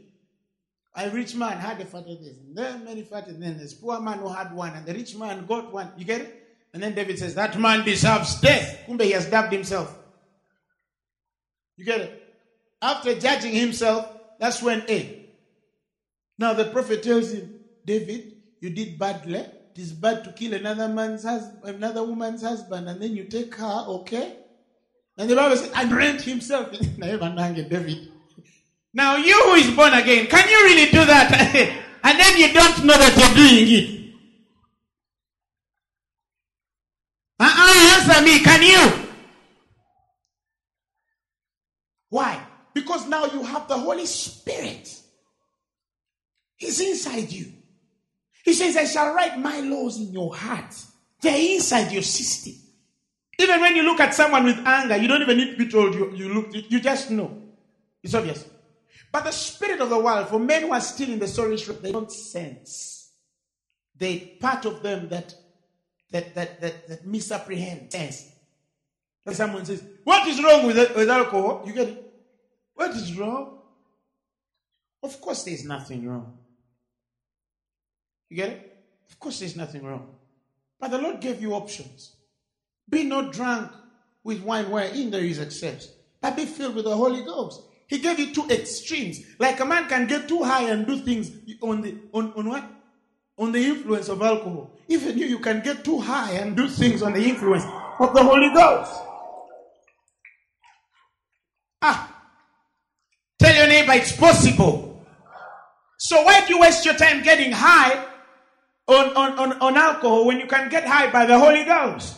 A 0.95 1.09
rich 1.09 1.35
man 1.35 1.57
had 1.57 1.81
a 1.81 1.85
father 1.85 2.15
this, 2.15 2.37
and 2.37 2.55
then 2.55 2.85
many 2.85 3.01
fathers, 3.01 3.35
then 3.37 3.57
this 3.57 3.73
poor 3.73 3.99
man 3.99 4.19
who 4.19 4.27
had 4.27 4.53
one, 4.53 4.73
and 4.73 4.85
the 4.85 4.93
rich 4.93 5.15
man 5.15 5.45
got 5.47 5.73
one. 5.73 5.91
You 5.97 6.05
get 6.05 6.21
it? 6.21 6.43
And 6.71 6.83
then 6.83 6.93
David 6.93 7.17
says, 7.17 7.33
That 7.33 7.59
man 7.59 7.83
deserves 7.83 8.39
death. 8.41 8.83
Kumbe 8.87 9.01
he 9.03 9.11
has 9.11 9.25
dubbed 9.25 9.53
himself. 9.53 10.02
You 11.77 11.85
get 11.85 12.01
it? 12.01 12.35
After 12.81 13.17
judging 13.19 13.53
himself, 13.53 14.07
that's 14.39 14.61
when 14.61 14.83
A. 14.89 15.27
Now 16.37 16.53
the 16.53 16.65
prophet 16.65 17.03
tells 17.03 17.31
him, 17.31 17.59
David, 17.85 18.33
you 18.59 18.69
did 18.69 18.97
badly. 18.97 19.39
It 19.39 19.79
is 19.79 19.91
bad 19.91 20.23
to 20.25 20.31
kill 20.33 20.53
another 20.53 20.87
man's 20.87 21.23
husband, 21.23 21.75
another 21.75 22.03
woman's 22.03 22.43
husband, 22.43 22.87
and 22.87 23.01
then 23.01 23.15
you 23.15 23.23
take 23.25 23.55
her, 23.55 23.85
okay? 23.87 24.37
And 25.17 25.29
the 25.29 25.35
Bible 25.35 25.57
says, 25.57 25.71
and 25.75 25.91
rent 25.91 26.21
himself. 26.21 26.71
David. 27.69 28.11
Now, 28.93 29.15
you 29.17 29.41
who 29.43 29.53
is 29.55 29.71
born 29.75 29.93
again, 29.93 30.27
can 30.27 30.47
you 30.47 30.63
really 30.65 30.91
do 30.91 31.03
that? 31.05 31.31
and 32.03 32.19
then 32.19 32.37
you 32.37 32.53
don't 32.53 32.85
know 32.85 32.97
that 32.97 33.17
you're 33.17 33.35
doing 33.35 33.67
it. 33.67 34.03
Uh-uh, 37.39 37.97
answer 37.97 38.21
me, 38.23 38.39
can 38.39 38.61
you? 38.61 39.03
Why? 42.13 42.39
Because 42.75 43.07
now 43.07 43.25
you 43.25 43.41
have 43.41 43.67
the 43.67 43.75
Holy 43.75 44.05
Spirit. 44.05 44.87
He's 46.55 46.79
inside 46.79 47.31
you. 47.31 47.51
He 48.45 48.53
says, 48.53 48.77
I 48.77 48.85
shall 48.85 49.15
write 49.15 49.39
my 49.39 49.61
laws 49.61 49.99
in 49.99 50.13
your 50.13 50.35
heart. 50.35 50.75
They're 51.19 51.55
inside 51.55 51.91
your 51.91 52.03
system. 52.03 52.53
Even 53.39 53.59
when 53.59 53.75
you 53.75 53.81
look 53.81 53.99
at 53.99 54.13
someone 54.13 54.43
with 54.43 54.59
anger, 54.59 54.95
you 54.95 55.07
don't 55.07 55.23
even 55.23 55.37
need 55.37 55.51
to 55.53 55.57
be 55.57 55.67
told 55.67 55.95
you, 55.95 56.11
you 56.13 56.31
look, 56.31 56.49
you 56.53 56.79
just 56.79 57.09
know. 57.09 57.35
It's 58.03 58.13
obvious. 58.13 58.45
But 59.11 59.23
the 59.23 59.31
spirit 59.31 59.81
of 59.81 59.89
the 59.89 59.97
world, 59.97 60.27
for 60.27 60.37
men 60.37 60.61
who 60.61 60.71
are 60.71 60.81
still 60.81 61.09
in 61.09 61.17
the 61.17 61.27
strip, 61.27 61.81
they 61.81 61.91
don't 61.91 62.11
sense. 62.11 63.09
They 63.97 64.37
part 64.39 64.65
of 64.65 64.83
them 64.83 65.09
that 65.09 65.33
that 66.11 66.35
that 66.35 66.61
that, 66.61 66.87
that 66.89 67.07
misapprehend. 67.07 67.91
When 69.23 69.35
someone 69.35 69.65
says, 69.65 69.83
What 70.03 70.27
is 70.27 70.43
wrong 70.43 70.67
with, 70.67 70.95
with 70.95 71.09
alcohol? 71.09 71.63
You 71.65 71.73
get 71.73 71.87
it? 71.87 72.02
What 72.75 72.91
is 72.91 73.17
wrong? 73.17 73.59
Of 75.01 75.19
course 75.19 75.43
there's 75.43 75.65
nothing 75.65 76.07
wrong. 76.07 76.37
You 78.29 78.37
get 78.37 78.49
it? 78.49 78.77
Of 79.09 79.19
course 79.19 79.39
there's 79.39 79.55
nothing 79.55 79.83
wrong. 79.85 80.07
But 80.79 80.91
the 80.91 80.97
Lord 80.97 81.19
gave 81.19 81.41
you 81.41 81.53
options. 81.53 82.15
Be 82.89 83.03
not 83.03 83.31
drunk 83.31 83.71
with 84.23 84.41
wine 84.41 84.69
wherein 84.69 85.11
there 85.11 85.23
is 85.23 85.39
excess, 85.39 85.89
but 86.21 86.35
be 86.35 86.45
filled 86.45 86.75
with 86.75 86.85
the 86.85 86.95
Holy 86.95 87.23
Ghost. 87.23 87.61
He 87.87 87.99
gave 87.99 88.17
you 88.17 88.33
two 88.33 88.47
extremes. 88.49 89.21
Like 89.39 89.59
a 89.59 89.65
man 89.65 89.87
can 89.87 90.07
get 90.07 90.27
too 90.27 90.43
high 90.43 90.69
and 90.69 90.87
do 90.87 90.97
things 90.97 91.31
on 91.61 91.81
the 91.81 91.95
on, 92.11 92.33
on 92.33 92.49
what? 92.49 92.63
On 93.37 93.51
the 93.51 93.63
influence 93.63 94.09
of 94.09 94.21
alcohol. 94.21 94.71
Even 94.87 95.17
you, 95.17 95.25
you 95.25 95.39
can 95.39 95.61
get 95.61 95.83
too 95.83 95.99
high 95.99 96.31
and 96.31 96.55
do 96.55 96.67
things 96.67 97.01
on 97.01 97.13
the 97.13 97.23
influence 97.23 97.63
of 97.99 98.13
the 98.13 98.23
Holy 98.23 98.53
Ghost. 98.53 98.93
Ah. 101.81 102.09
Tell 103.39 103.52
your 103.63 103.69
neighbor 103.69 103.93
it's 103.93 104.15
possible. 104.15 105.05
So 105.97 106.23
why 106.23 106.45
do 106.45 106.53
you 106.53 106.59
waste 106.59 106.85
your 106.85 106.95
time 106.95 107.23
getting 107.23 107.51
high 107.51 108.05
on, 108.87 109.15
on, 109.15 109.39
on, 109.39 109.53
on 109.61 109.77
alcohol 109.77 110.25
when 110.25 110.39
you 110.39 110.47
can 110.47 110.69
get 110.69 110.85
high 110.85 111.09
by 111.09 111.25
the 111.25 111.39
Holy 111.39 111.63
Ghost? 111.63 112.17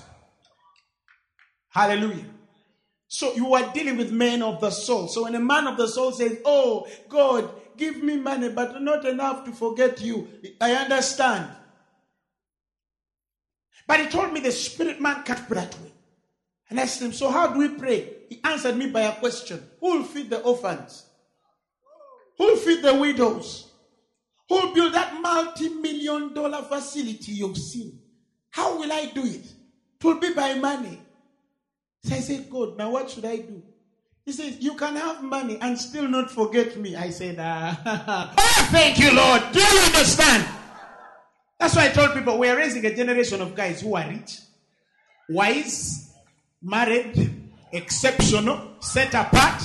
Hallelujah. 1.70 2.26
So 3.08 3.34
you 3.36 3.54
are 3.54 3.72
dealing 3.74 3.98
with 3.98 4.12
men 4.12 4.42
of 4.42 4.60
the 4.60 4.72
soul. 4.72 5.08
So 5.08 5.24
when 5.24 5.36
a 5.36 5.40
man 5.40 5.68
of 5.68 5.78
the 5.78 5.88
soul 5.88 6.12
says, 6.12 6.40
Oh, 6.44 6.88
God, 7.08 7.50
give 7.78 8.02
me 8.02 8.18
money, 8.18 8.50
but 8.50 8.82
not 8.82 9.06
enough 9.06 9.46
to 9.46 9.52
forget 9.52 10.02
you, 10.02 10.28
I 10.60 10.72
understand. 10.72 11.52
But 13.88 14.00
he 14.00 14.08
told 14.08 14.34
me 14.34 14.40
the 14.40 14.52
spirit 14.52 15.00
man 15.00 15.22
can't 15.24 15.48
pray 15.48 15.60
that 15.60 15.80
way. 15.80 15.92
And 16.72 16.80
I 16.80 16.84
asked 16.84 17.02
him, 17.02 17.14
So 17.14 17.30
how 17.30 17.54
do 17.54 17.60
we 17.60 17.70
pray? 17.70 18.14
He 18.30 18.42
answered 18.44 18.78
me 18.78 18.90
by 18.90 19.02
a 19.02 19.14
question 19.14 19.64
Who 19.80 19.98
will 19.98 20.04
feed 20.04 20.32
the 20.32 20.42
orphans? 20.42 21.06
Who 22.38 22.44
will 22.46 22.58
feed 22.58 22.84
the 22.84 22.94
widows? 22.96 23.72
Who 24.50 24.56
will 24.56 24.74
build 24.74 24.94
that 24.94 25.20
multi 25.22 25.70
million 25.70 26.34
dollar 26.34 26.62
facility 26.64 27.34
you've 27.34 27.58
seen? 27.58 28.00
How 28.52 28.78
will 28.78 28.92
I 28.92 29.06
do 29.08 29.24
it? 29.26 29.46
It 29.46 30.04
will 30.04 30.20
be 30.20 30.34
by 30.34 30.54
money. 30.56 31.00
So 32.04 32.16
I 32.16 32.20
said, 32.20 32.50
God, 32.50 32.78
now 32.78 32.92
what 32.92 33.10
should 33.10 33.26
I 33.26 33.38
do? 33.38 33.64
He 34.26 34.32
says, 34.32 34.58
You 34.60 34.76
can 34.76 34.96
have 34.96 35.24
money 35.24 35.58
and 35.62 35.78
still 35.78 36.08
not 36.08 36.32
forget 36.32 36.78
me. 36.78 36.96
I 36.96 37.10
said, 37.10 37.38
ah, 37.40 38.34
oh, 38.38 38.68
Thank 38.72 39.00
you, 39.00 39.14
Lord. 39.14 39.42
Do 39.52 39.60
you 39.60 39.80
understand? 39.82 40.48
That's 41.60 41.76
why 41.76 41.86
I 41.86 41.90
told 41.90 42.14
people 42.14 42.38
we're 42.38 42.58
raising 42.58 42.86
a 42.86 42.96
generation 42.96 43.42
of 43.42 43.56
guys 43.56 43.82
who 43.82 43.96
are 43.96 44.08
rich, 44.08 44.40
wise, 45.30 46.14
married, 46.62 47.44
exceptional, 47.72 48.76
set 48.82 49.14
apart, 49.14 49.62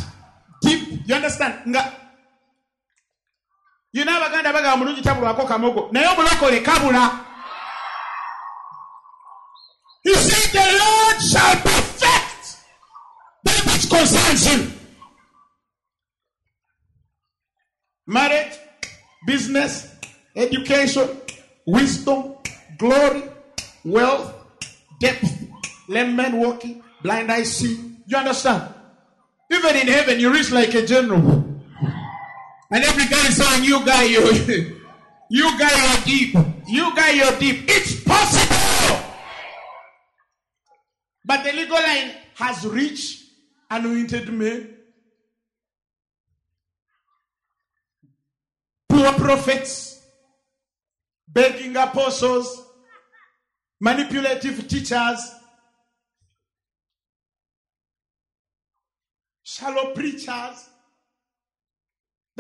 deep. 0.63 1.01
You 1.07 1.15
understand? 1.15 1.77
You 3.93 4.05
know 4.05 4.13
abaganda 4.13 4.53
bagamba 4.53 4.77
mulungi 4.77 5.03
tabulwako 5.03 5.47
kamogo. 5.47 5.89
Naye 5.93 6.07
omulokole 6.07 6.61
kabula. 6.61 7.27
He 10.03 10.15
said 10.15 10.53
the 10.53 10.79
lord 10.79 11.21
shall 11.21 11.57
perfect 11.57 12.57
that 13.45 13.65
which 13.67 13.91
concerns 13.91 14.47
him. 14.47 14.73
Marriage 18.07 18.59
business 19.27 19.95
education 20.37 21.09
wisdom 21.67 22.35
glory 22.79 23.25
wealth 23.85 24.33
depth 25.01 25.31
lame 25.89 26.17
men 26.17 26.39
walking 26.39 26.83
blind 27.03 27.31
eyes 27.31 27.57
see. 27.57 27.77
You 28.07 28.17
understand? 28.17 28.73
Even 29.51 29.77
in 29.77 29.89
heaven 29.89 30.21
you 30.21 30.33
reach 30.33 30.51
like 30.53 30.75
a 30.75 30.87
general. 30.87 31.45
And 32.73 32.85
every 32.85 33.07
saying, 33.31 33.65
You 33.65 33.85
got 33.85 34.09
your 34.09 34.33
you 35.31 35.59
got 35.59 35.73
you're 35.77 36.05
deep. 36.05 36.35
You 36.67 36.95
got 36.95 37.15
you're 37.15 37.39
deep. 37.39 37.65
It's 37.69 38.03
possible. 38.03 38.57
But 41.25 41.45
the 41.45 41.53
legal 41.53 41.77
line 41.77 42.13
has 42.35 42.67
reached 42.67 43.23
anointed 43.71 44.33
men, 44.33 44.75
poor 48.89 49.13
prophets, 49.13 50.03
begging 51.29 51.77
apostles, 51.77 52.67
manipulative 53.81 54.67
teachers, 54.67 55.31
shallow 59.43 59.93
preachers. 59.95 60.70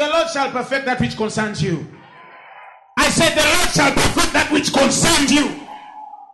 The 0.00 0.08
Lord 0.08 0.30
shall 0.30 0.50
perfect 0.50 0.86
that 0.86 0.98
which 0.98 1.14
concerns 1.14 1.62
you. 1.62 1.86
I 2.96 3.10
said, 3.10 3.36
The 3.36 3.44
Lord 3.44 3.68
shall 3.68 3.92
perfect 3.92 4.32
that 4.32 4.50
which 4.50 4.72
concerns 4.72 5.30
you. 5.30 5.44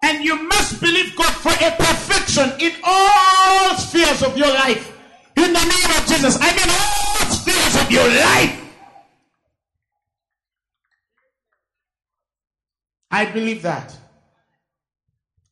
And 0.04 0.22
you 0.22 0.40
must 0.46 0.80
believe 0.80 1.16
God 1.16 1.34
for 1.34 1.50
a 1.50 1.74
perfection 1.74 2.52
in 2.60 2.78
all 2.84 3.74
spheres 3.76 4.22
of 4.22 4.38
your 4.38 4.46
life. 4.46 4.96
In 5.36 5.52
the 5.52 5.58
name 5.58 5.90
of 5.98 6.06
Jesus. 6.06 6.38
I 6.40 6.54
mean, 6.54 6.70
all 6.70 7.26
spheres 7.26 7.82
of 7.82 7.90
your 7.90 8.06
life. 8.06 8.62
I 13.10 13.24
believe 13.24 13.62
that. 13.62 13.96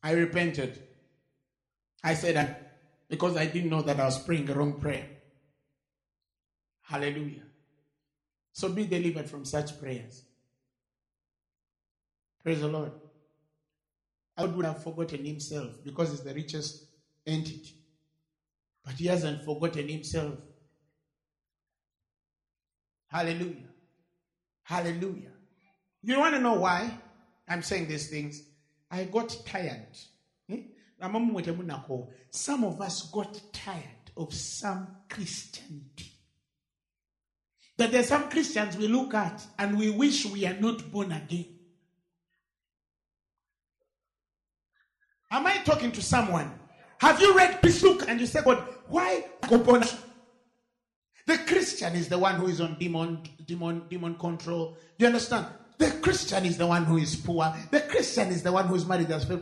I 0.01 0.11
repented. 0.13 0.81
I 2.01 2.13
said 2.13 2.37
that 2.37 2.77
because 3.09 3.35
I 3.35 3.45
didn't 3.45 3.71
know 3.71 3.81
that 3.81 3.99
I 3.99 4.05
was 4.05 4.23
praying 4.23 4.45
the 4.45 4.55
wrong 4.55 4.79
prayer. 4.79 5.05
Hallelujah. 6.83 7.44
So 8.55 8.69
be 8.69 8.85
delivered 8.85 9.29
from 9.29 9.43
such 9.43 9.77
prayers. 9.81 10.23
Praise 12.41 12.61
the 12.61 12.69
Lord. 12.69 12.93
I 14.37 14.45
would 14.45 14.65
have 14.65 14.81
forgotten 14.81 15.25
himself 15.25 15.83
because 15.83 16.11
he's 16.11 16.21
the 16.21 16.33
richest 16.33 16.85
entity. 17.27 17.73
But 18.85 18.93
he 18.93 19.07
hasn't 19.07 19.43
forgotten 19.43 19.89
himself. 19.89 20.35
Hallelujah. 23.07 23.67
Hallelujah. 24.63 25.33
You 26.01 26.17
want 26.17 26.35
to 26.35 26.39
know 26.39 26.53
why 26.53 26.97
I'm 27.49 27.61
saying 27.61 27.89
these 27.89 28.09
things? 28.09 28.41
I 28.89 29.03
got 29.03 29.35
tired. 29.45 29.97
Eh? 30.49 30.61
Some 32.31 32.63
of 32.63 32.79
us 32.79 33.11
got 33.11 33.41
tired 33.51 34.11
of 34.15 34.33
some 34.33 34.87
Christianity. 35.09 36.14
That 37.77 37.91
there's 37.91 38.07
some 38.07 38.29
Christians 38.29 38.77
we 38.77 38.87
look 38.87 39.13
at 39.13 39.45
and 39.59 39.77
we 39.77 39.89
wish 39.89 40.25
we 40.25 40.45
are 40.45 40.53
not 40.53 40.91
born 40.91 41.11
again. 41.11 41.45
Am 45.31 45.45
I 45.45 45.57
talking 45.57 45.91
to 45.91 46.01
someone? 46.01 46.51
Have 46.99 47.19
you 47.19 47.35
read 47.35 47.59
book 47.61 48.05
and 48.07 48.19
you 48.19 48.25
say, 48.25 48.41
God, 48.41 48.63
why? 48.87 49.25
The 51.27 51.37
Christian 51.45 51.95
is 51.95 52.07
the 52.07 52.17
one 52.17 52.35
who 52.35 52.47
is 52.47 52.61
on 52.61 52.77
demon, 52.79 53.21
demon, 53.45 53.83
demon 53.89 54.15
control. 54.15 54.77
Do 54.97 55.03
you 55.03 55.07
understand? 55.07 55.47
The 55.77 55.91
Christian 55.91 56.45
is 56.45 56.57
the 56.57 56.67
one 56.67 56.85
who 56.85 56.97
is 56.97 57.15
poor. 57.17 57.53
The 57.69 57.81
Christian 57.81 58.29
is 58.29 58.43
the 58.43 58.51
one 58.51 58.67
who 58.67 58.75
is 58.75 58.85
married 58.85 59.11
as 59.11 59.27
well. 59.27 59.41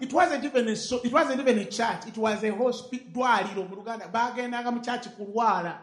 It 0.00 0.12
wasn't 0.12 0.44
even 0.44 0.68
a 0.68 0.76
so, 0.76 1.00
it 1.02 1.12
wasn't 1.12 1.40
even 1.40 1.58
a 1.58 1.64
church. 1.64 2.06
It 2.06 2.16
was 2.16 2.44
a 2.44 2.54
hospital. 2.54 3.08
Bagendaga 3.14 4.72
mu 4.72 4.80
church 4.80 5.08
kulwala. 5.18 5.76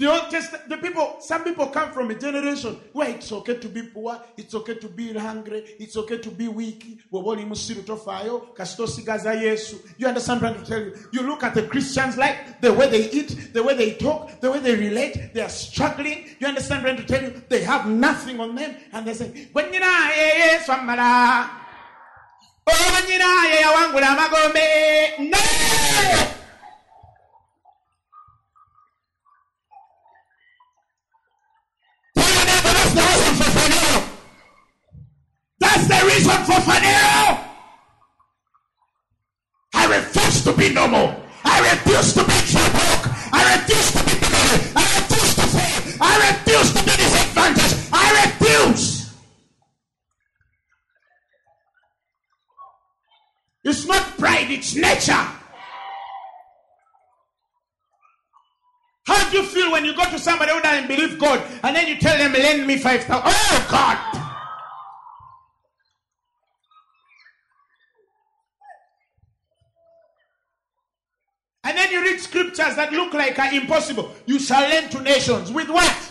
The 0.00 0.10
Old 0.10 0.28
Testament, 0.30 0.68
the 0.70 0.78
people, 0.78 1.16
some 1.20 1.44
people 1.44 1.66
come 1.66 1.92
from 1.92 2.10
a 2.10 2.14
generation 2.14 2.80
where 2.94 3.10
it's 3.10 3.30
okay 3.32 3.58
to 3.58 3.68
be 3.68 3.82
poor, 3.82 4.18
it's 4.34 4.54
okay 4.54 4.76
to 4.76 4.88
be 4.88 5.12
hungry, 5.12 5.62
it's 5.78 5.94
okay 5.94 6.16
to 6.16 6.30
be 6.30 6.48
weak. 6.48 7.02
You 7.12 7.18
understand 7.18 7.86
what 10.40 10.52
I'm 10.52 10.54
trying 10.54 10.56
to 10.64 10.64
tell 10.64 10.80
you? 10.80 10.94
You 11.12 11.20
look 11.20 11.44
at 11.44 11.52
the 11.52 11.64
Christians 11.64 12.16
like 12.16 12.62
the 12.62 12.72
way 12.72 12.88
they 12.88 13.10
eat, 13.10 13.52
the 13.52 13.62
way 13.62 13.76
they 13.76 13.92
talk, 13.92 14.40
the 14.40 14.50
way 14.50 14.60
they 14.60 14.74
relate, 14.74 15.34
they 15.34 15.42
are 15.42 15.50
struggling. 15.50 16.30
You 16.38 16.46
understand 16.46 16.82
what 16.82 16.92
I'm 16.92 16.96
trying 17.04 17.06
to 17.06 17.12
tell 17.12 17.22
you? 17.22 17.42
They 17.50 17.62
have 17.64 17.86
nothing 17.86 18.40
on 18.40 18.54
them, 18.54 18.76
and 18.94 19.06
they 19.06 19.12
say, 19.12 19.48
oh, 19.54 19.62
when 19.68 19.70
the 35.90 36.06
reason 36.06 36.38
for 36.46 36.58
Phaneroo. 36.62 37.44
I 39.74 39.86
refuse 39.96 40.44
to 40.44 40.52
be 40.52 40.72
normal. 40.72 41.16
I 41.44 41.58
refuse 41.72 42.14
to 42.14 42.22
be 42.22 42.38
broke. 42.52 43.06
I 43.32 43.40
refuse 43.56 43.90
to 43.96 44.02
be 44.06 44.14
bigoted. 44.22 44.76
I 44.76 44.84
refuse 44.98 45.34
to 45.34 45.46
fail. 45.50 45.96
I 46.00 46.12
refuse 46.30 46.70
to 46.74 46.80
be 46.86 46.94
disadvantaged. 47.02 47.76
I 47.92 48.06
refuse. 48.24 49.14
It's 53.64 53.86
not 53.86 54.02
pride, 54.18 54.50
it's 54.50 54.74
nature. 54.74 55.26
How 59.06 59.28
do 59.28 59.38
you 59.38 59.42
feel 59.42 59.72
when 59.72 59.84
you 59.84 59.94
go 59.96 60.04
to 60.04 60.18
somebody 60.18 60.52
who 60.52 60.60
doesn't 60.60 60.86
believe 60.86 61.18
God 61.18 61.42
and 61.64 61.74
then 61.74 61.88
you 61.88 61.96
tell 61.98 62.16
them, 62.16 62.32
lend 62.32 62.66
me 62.66 62.78
5,000? 62.78 63.22
Oh, 63.24 63.68
God. 63.70 64.20
And 71.62 71.76
then 71.76 71.92
you 71.92 72.02
scriptures 72.20 72.76
that 72.76 72.92
look 72.92 73.14
like 73.14 73.38
are 73.38 73.52
impossible. 73.52 74.14
You 74.26 74.38
shall 74.38 74.62
lend 74.68 74.90
to 74.92 75.00
nations. 75.00 75.50
With 75.52 75.68
what? 75.68 76.10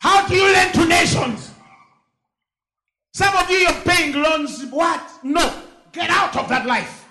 How 0.00 0.26
do 0.26 0.34
you 0.34 0.44
lend 0.44 0.74
to 0.74 0.86
nations? 0.86 1.52
Some 3.12 3.36
of 3.36 3.50
you, 3.50 3.56
you're 3.56 3.82
paying 3.84 4.14
loans. 4.14 4.64
What? 4.70 5.02
No. 5.22 5.62
Get 5.92 6.10
out 6.10 6.36
of 6.36 6.48
that 6.48 6.66
life. 6.66 7.06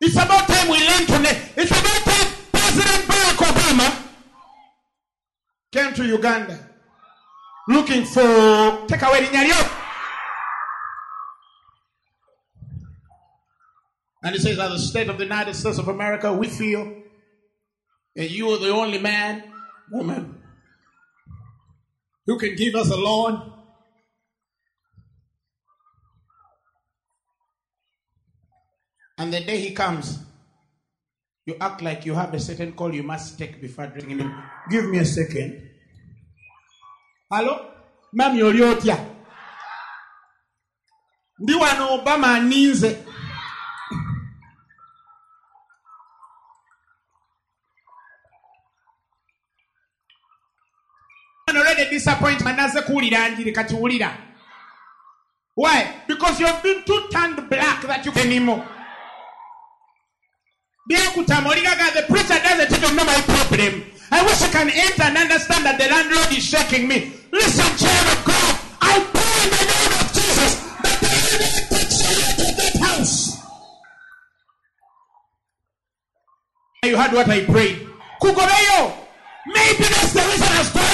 It's 0.00 0.16
about 0.16 0.48
time 0.48 0.68
we 0.68 0.78
lend 0.78 1.06
to 1.06 1.18
name. 1.18 1.42
It's 1.56 1.70
about 1.70 2.02
time 2.04 2.32
President 2.52 3.04
Barack 3.06 3.38
Obama 3.46 4.02
came 5.70 5.94
to 5.94 6.04
Uganda 6.04 6.58
looking 7.68 8.04
for 8.04 8.86
take 8.88 9.02
away 9.02 9.24
the 9.26 9.32
And 14.22 14.34
he 14.36 14.40
says, 14.40 14.58
as 14.58 14.70
the 14.70 14.78
state 14.78 15.08
of 15.08 15.18
the 15.18 15.24
United 15.24 15.54
States 15.54 15.78
of 15.78 15.88
America, 15.88 16.32
we 16.32 16.46
feel 16.46 17.02
that 18.14 18.30
you 18.30 18.48
are 18.50 18.58
the 18.58 18.70
only 18.70 18.98
man, 18.98 19.42
woman, 19.90 20.40
who 22.26 22.38
can 22.38 22.54
give 22.54 22.74
us 22.76 22.90
a 22.90 22.96
loan. 22.96 23.52
And 29.18 29.32
the 29.32 29.40
day 29.40 29.58
he 29.58 29.72
comes, 29.72 30.18
you 31.44 31.56
act 31.60 31.82
like 31.82 32.06
you 32.06 32.14
have 32.14 32.32
a 32.32 32.38
certain 32.40 32.72
call 32.72 32.94
you 32.94 33.02
must 33.02 33.38
take 33.38 33.60
before 33.60 33.88
drinking. 33.88 34.32
Give 34.70 34.84
me 34.88 34.98
a 34.98 35.04
second. 35.04 35.68
Hello? 37.30 37.70
Ma'am, 38.12 38.36
you're 38.36 38.52
otya? 38.52 39.08
Ndi 41.40 41.54
wano 41.54 41.98
Obama 41.98 42.36
aninze. 42.36 43.12
already 51.62 51.81
disappointment 51.92 52.56
naze 52.56 52.82
kuwulira 52.82 53.28
njiri 53.28 53.52
kati 53.52 53.74
wulira. 53.74 54.16
Why? 55.56 55.86
Because 56.08 56.40
you've 56.40 56.62
been 56.62 56.82
too 56.84 57.08
turned 57.12 57.48
black 57.48 57.82
that 57.82 58.06
you 58.06 58.12
anymore 58.16 58.62
byekutama 60.88 61.50
oligaga 61.50 61.92
the 61.94 62.02
preacher 62.02 62.38
doesn't 62.42 62.72
even 62.72 62.96
know 62.96 63.04
my 63.04 63.20
problem. 63.22 63.84
I 64.10 64.22
wish 64.24 64.40
you 64.42 64.48
can 64.48 64.68
enter 64.68 65.04
and 65.04 65.16
understand 65.16 65.64
that 65.64 65.78
the 65.78 65.88
landlord 65.88 66.32
is 66.32 66.44
shaking 66.44 66.88
me. 66.88 67.12
Listen 67.32 67.64
child 67.78 68.06
of 68.12 68.24
god 68.24 68.54
i 68.80 68.98
pray 69.14 69.36
in 69.44 69.50
the 69.56 69.64
name 69.72 69.92
of 70.00 70.08
jesus 70.12 70.52
that 70.82 70.96
the 71.00 71.08
enemy 71.28 71.50
takes 71.72 71.98
you 72.02 72.16
to 72.36 72.46
that 72.58 72.74
house. 72.82 73.38
You 76.84 76.96
heard 76.96 77.12
what 77.12 77.28
i 77.28 77.44
prayed. 77.44 77.88
Kugobeyo. 78.20 78.92
Maybe 79.46 79.84
that's 79.84 80.12
the 80.12 80.20
reason 80.20 80.52
as 80.60 80.72
to 80.72 80.91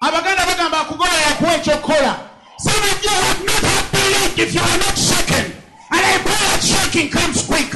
abaganda 0.00 0.46
bagamba 0.46 0.80
akugoba 0.80 1.16
yakuwa 1.26 1.54
ekyokukola 1.54 2.30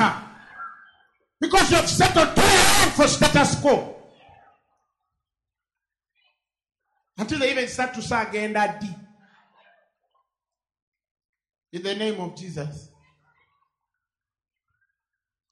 that 0.04 0.24
because 1.40 1.70
you 1.70 1.76
have 1.76 1.88
settled 1.88 2.34
too 2.34 2.42
long 2.42 2.90
for 2.90 3.06
status 3.06 3.54
quo. 3.60 3.96
Until 7.16 7.38
they 7.38 7.50
even 7.52 7.68
start 7.68 7.94
to 7.94 8.02
say 8.02 8.22
agenda 8.22 8.76
deep 8.80 8.90
in 11.72 11.82
the 11.82 11.94
name 11.94 12.20
of 12.20 12.36
jesus. 12.36 12.88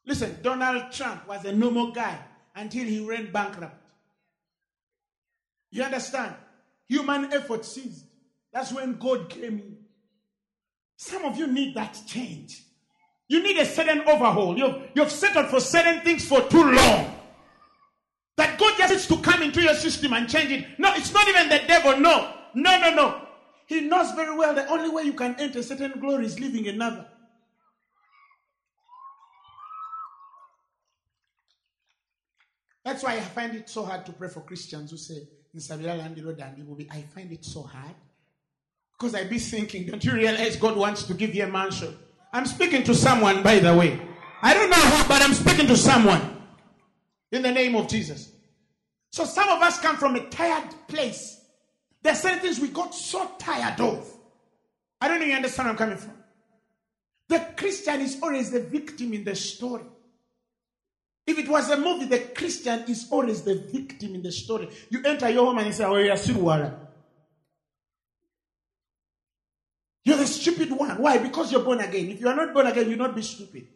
Listen 0.04 0.36
donald 0.42 0.90
trump 0.92 1.28
was 1.28 1.44
a 1.44 1.52
normal 1.52 1.92
guy 1.92 2.18
until 2.56 2.84
he 2.84 3.06
ran 3.06 3.30
bankrupt. 3.30 3.76
You 5.70 5.84
understand 5.84 6.34
human 6.92 7.32
effort 7.32 7.64
ceased. 7.64 8.04
That's 8.52 8.72
when 8.72 8.98
God 8.98 9.30
came 9.30 9.58
in. 9.58 9.76
Some 10.96 11.24
of 11.24 11.38
you 11.38 11.46
need 11.46 11.74
that 11.74 11.98
change. 12.06 12.62
You 13.28 13.42
need 13.42 13.56
a 13.56 13.64
certain 13.64 14.02
overhaul. 14.02 14.58
You've, 14.58 14.76
you've 14.94 15.10
settled 15.10 15.46
for 15.46 15.58
certain 15.58 16.02
things 16.02 16.28
for 16.28 16.42
too 16.42 16.70
long. 16.70 17.16
That 18.36 18.58
God 18.58 18.74
just 18.76 18.92
needs 18.92 19.06
to 19.08 19.16
come 19.18 19.42
into 19.42 19.62
your 19.62 19.74
system 19.74 20.12
and 20.12 20.28
change 20.28 20.50
it. 20.50 20.66
No, 20.78 20.92
it's 20.94 21.12
not 21.12 21.26
even 21.28 21.48
the 21.48 21.62
devil. 21.66 21.98
No, 21.98 22.34
no, 22.54 22.80
no, 22.80 22.94
no. 22.94 23.26
He 23.66 23.80
knows 23.80 24.12
very 24.12 24.36
well 24.36 24.54
the 24.54 24.68
only 24.68 24.90
way 24.90 25.04
you 25.04 25.14
can 25.14 25.34
enter 25.38 25.62
certain 25.62 25.98
glory 25.98 26.26
is 26.26 26.38
living 26.38 26.68
another. 26.68 27.06
That's 32.84 33.02
why 33.02 33.12
I 33.14 33.20
find 33.20 33.54
it 33.54 33.70
so 33.70 33.84
hard 33.84 34.04
to 34.06 34.12
pray 34.12 34.28
for 34.28 34.40
Christians 34.40 34.90
who 34.90 34.96
say, 34.98 35.22
nsabira 35.56 35.96
land 35.96 36.18
road 36.24 36.40
and 36.40 36.86
i 36.90 37.02
find 37.14 37.30
it 37.32 37.44
so 37.44 37.62
hard. 37.62 37.94
Because 38.92 39.14
i 39.14 39.24
be 39.24 39.38
thinking 39.38 39.86
don't 39.86 40.04
you 40.04 40.12
realize 40.12 40.56
god 40.56 40.76
wants 40.76 41.04
to 41.04 41.14
give 41.14 41.34
you 41.34 41.44
a 41.44 41.48
mansion? 41.48 41.96
I'm 42.32 42.46
speaking 42.46 42.82
to 42.84 42.94
someone 42.94 43.42
by 43.42 43.58
the 43.58 43.74
way. 43.74 44.00
I 44.42 44.54
don't 44.54 44.70
know 44.70 44.76
who 44.76 45.08
but 45.08 45.22
i'm 45.22 45.34
speaking 45.34 45.66
to 45.66 45.76
someone. 45.76 46.42
In 47.30 47.42
the 47.42 47.52
name 47.52 47.74
of 47.74 47.88
jesus. 47.88 48.32
So 49.10 49.24
some 49.24 49.48
of 49.48 49.60
us 49.60 49.78
come 49.78 49.96
from 49.96 50.16
a 50.16 50.26
tired 50.30 50.74
place. 50.88 51.44
There 52.02 52.12
are 52.12 52.16
certain 52.16 52.40
things 52.40 52.58
we 52.58 52.68
got 52.68 52.94
so 52.94 53.30
tired 53.38 53.78
of. 53.80 54.08
I 55.00 55.08
don't 55.08 55.20
know 55.20 55.26
you 55.26 55.34
understand 55.34 55.66
where 55.66 55.72
i'm 55.72 55.78
coming 55.78 55.98
from. 55.98 56.14
The 57.28 57.46
christian 57.56 58.00
is 58.00 58.18
always 58.22 58.50
the 58.50 58.60
victim 58.60 59.12
in 59.12 59.24
the 59.24 59.34
story 59.36 59.84
If 61.26 61.38
it 61.38 61.48
was 61.48 61.70
a 61.70 61.76
movie, 61.76 62.06
the 62.06 62.18
Christian 62.18 62.84
is 62.88 63.06
always 63.10 63.42
the 63.42 63.54
victim 63.54 64.14
in 64.14 64.22
the 64.22 64.32
story. 64.32 64.68
You 64.90 65.02
enter 65.04 65.30
your 65.30 65.46
home 65.46 65.58
and 65.58 65.68
you 65.68 65.72
say, 65.72 65.84
Oh, 65.84 65.96
you're 65.96 66.16
Sirwara. 66.16 66.74
You're 70.04 70.16
the 70.16 70.26
stupid 70.26 70.72
one. 70.72 71.00
Why? 71.00 71.18
Because 71.18 71.52
you're 71.52 71.62
born 71.62 71.80
again. 71.80 72.10
If 72.10 72.20
you 72.20 72.28
are 72.28 72.34
not 72.34 72.52
born 72.52 72.66
again, 72.66 72.88
you'll 72.88 72.98
not 72.98 73.14
be 73.14 73.22
stupid. 73.22 73.68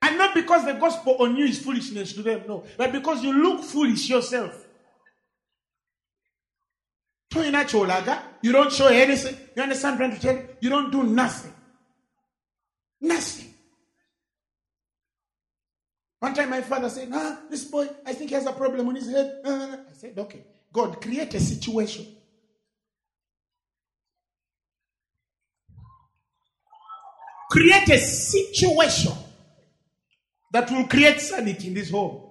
And 0.00 0.16
not 0.16 0.34
because 0.34 0.64
the 0.64 0.72
gospel 0.74 1.16
on 1.20 1.36
you 1.36 1.44
is 1.44 1.58
foolishness 1.58 2.14
to 2.14 2.22
them, 2.22 2.44
no. 2.48 2.64
But 2.78 2.92
because 2.92 3.22
you 3.22 3.32
look 3.32 3.62
foolish 3.62 4.08
yourself. 4.08 4.64
You 7.34 8.52
don't 8.52 8.72
show 8.72 8.86
anything. 8.86 9.36
You 9.54 9.62
understand 9.62 9.98
what 9.98 10.04
I'm 10.04 10.10
trying 10.10 10.20
to 10.20 10.20
tell 10.20 10.34
you? 10.34 10.48
You 10.60 10.70
don't 10.70 10.90
do 10.90 11.02
nothing. 11.02 11.52
Nothing. 13.02 13.47
One 16.20 16.34
time 16.34 16.50
my 16.50 16.62
father 16.62 16.88
said, 16.90 17.10
Ah, 17.12 17.40
this 17.50 17.64
boy, 17.64 17.88
I 18.04 18.12
think 18.12 18.30
he 18.30 18.34
has 18.34 18.46
a 18.46 18.52
problem 18.52 18.88
on 18.88 18.94
his 18.96 19.08
head. 19.10 19.40
Uh, 19.44 19.76
I 19.88 19.92
said, 19.94 20.18
Okay, 20.18 20.44
God, 20.72 21.00
create 21.00 21.34
a 21.34 21.40
situation. 21.40 22.06
Create 27.50 27.88
a 27.90 27.98
situation 27.98 29.12
that 30.52 30.70
will 30.70 30.86
create 30.86 31.20
sanity 31.20 31.68
in 31.68 31.74
this 31.74 31.90
home. 31.90 32.24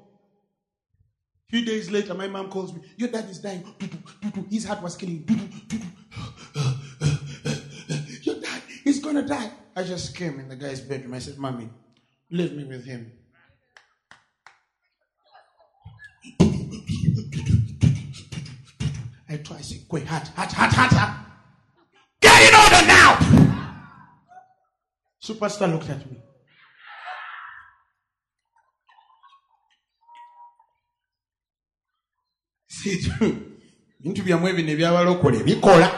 A 1.47 1.49
few 1.49 1.65
days 1.65 1.89
later, 1.89 2.13
my 2.13 2.27
mom 2.27 2.49
calls 2.49 2.73
me. 2.73 2.81
Your 2.97 3.09
dad 3.09 3.29
is 3.29 3.39
dying. 3.39 3.63
His 4.49 4.65
heart 4.65 4.81
was 4.81 4.95
killing. 4.97 5.25
Your 8.23 8.35
dad 8.41 8.61
is 8.85 8.99
gonna 8.99 9.25
die. 9.25 9.51
I 9.75 9.83
just 9.83 10.15
came 10.15 10.39
in 10.39 10.49
the 10.49 10.55
guy's 10.57 10.81
bedroom. 10.81 11.13
I 11.13 11.19
said, 11.19 11.38
Mommy, 11.38 11.69
leave 12.31 12.53
me 12.53 12.65
with 12.65 12.85
him. 12.85 13.11
I 19.30 19.38
try 19.38 19.61
say, 19.61 19.82
Kwe, 19.89 20.05
hat, 20.05 20.28
hat, 20.36 20.51
hat, 20.53 20.73
hat, 20.73 20.91
hat. 20.91 21.25
Get 22.21 22.49
in 22.49 22.55
order 22.55 22.88
now. 22.88 23.17
Superstar 25.21 25.71
looked 25.71 25.89
at 25.89 26.09
me. 26.09 26.17
Said, 32.67 33.03
bintu 33.99 34.23
byammwe 34.23 34.53
bino 34.53 34.71
ebyabalokola 34.71 35.43
bikola 35.43 35.91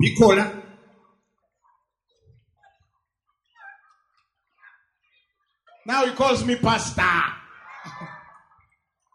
bikola 0.00 0.67
now 5.88 6.04
he 6.04 6.12
calls 6.12 6.44
me 6.44 6.54
pastor 6.54 7.02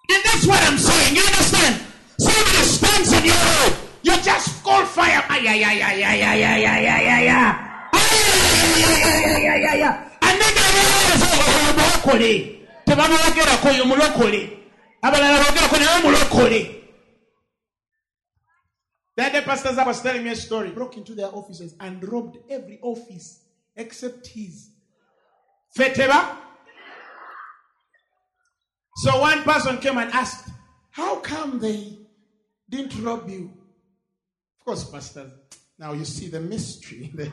and 0.09 0.21
that's 0.25 0.45
what 0.47 0.61
i'm 0.67 0.77
saying 0.77 1.15
you 1.15 1.21
understand 1.21 1.85
somebody 2.17 2.63
stands 2.65 3.13
in 3.13 3.23
your 3.25 3.35
road 3.35 3.73
you 4.01 4.17
just 4.21 4.63
call 4.63 4.83
fire 4.85 5.23
ay, 5.29 5.47
ay, 5.47 5.63
ay, 5.63 5.81
ay, 5.81 6.03
ay, 6.03 6.23
ay, 6.23 6.43
ay, 6.43 6.65
ay, 6.65 6.87
ay, 6.89 7.29
ay, 9.69 9.81
ay. 9.81 10.09
and 10.23 10.41
then 10.41 10.53
mulokole 11.77 12.59
tebamwogerako 12.85 13.67
oyo 13.69 13.85
mulokole 13.85 14.41
abalala 15.01 15.43
bogerako 15.43 15.77
naye 15.77 16.01
mulokole 16.03 16.79
The 19.15 19.25
other 19.27 19.41
pastors 19.43 19.77
was 19.77 20.01
telling 20.01 20.23
me 20.23 20.31
a 20.31 20.35
story. 20.35 20.71
Broke 20.71 20.97
into 20.97 21.13
their 21.13 21.27
offices 21.27 21.75
and 21.79 22.03
robbed 22.11 22.39
every 22.49 22.79
office 22.81 23.43
except 23.75 24.25
his. 24.25 24.71
Feteba. 25.77 26.35
So 28.97 29.19
one 29.19 29.43
person 29.43 29.77
came 29.79 29.97
and 29.97 30.11
asked, 30.11 30.49
How 30.91 31.17
come 31.17 31.59
they 31.59 31.97
didn't 32.69 33.01
rob 33.03 33.29
you? 33.29 33.51
Of 34.59 34.65
course, 34.65 34.83
Pastor, 34.89 35.31
Now 35.79 35.93
you 35.93 36.05
see 36.05 36.27
the 36.29 36.39
mystery. 36.39 37.11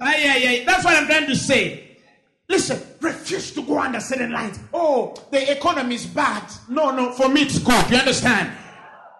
Aye, 0.00 0.14
aye, 0.14 0.44
aye. 0.46 0.62
That's 0.64 0.84
what 0.84 0.94
I'm 0.94 1.06
trying 1.06 1.26
to 1.26 1.34
say. 1.34 1.96
Listen, 2.48 2.80
refuse 3.00 3.50
to 3.52 3.62
go 3.62 3.78
under 3.80 4.00
certain 4.00 4.30
lines. 4.32 4.58
Oh, 4.72 5.14
the 5.30 5.50
economy 5.56 5.96
is 5.96 6.06
bad. 6.06 6.44
No, 6.68 6.90
no, 6.94 7.12
for 7.12 7.28
me 7.28 7.42
it's 7.42 7.58
good. 7.58 7.90
You 7.90 7.96
understand? 7.98 8.52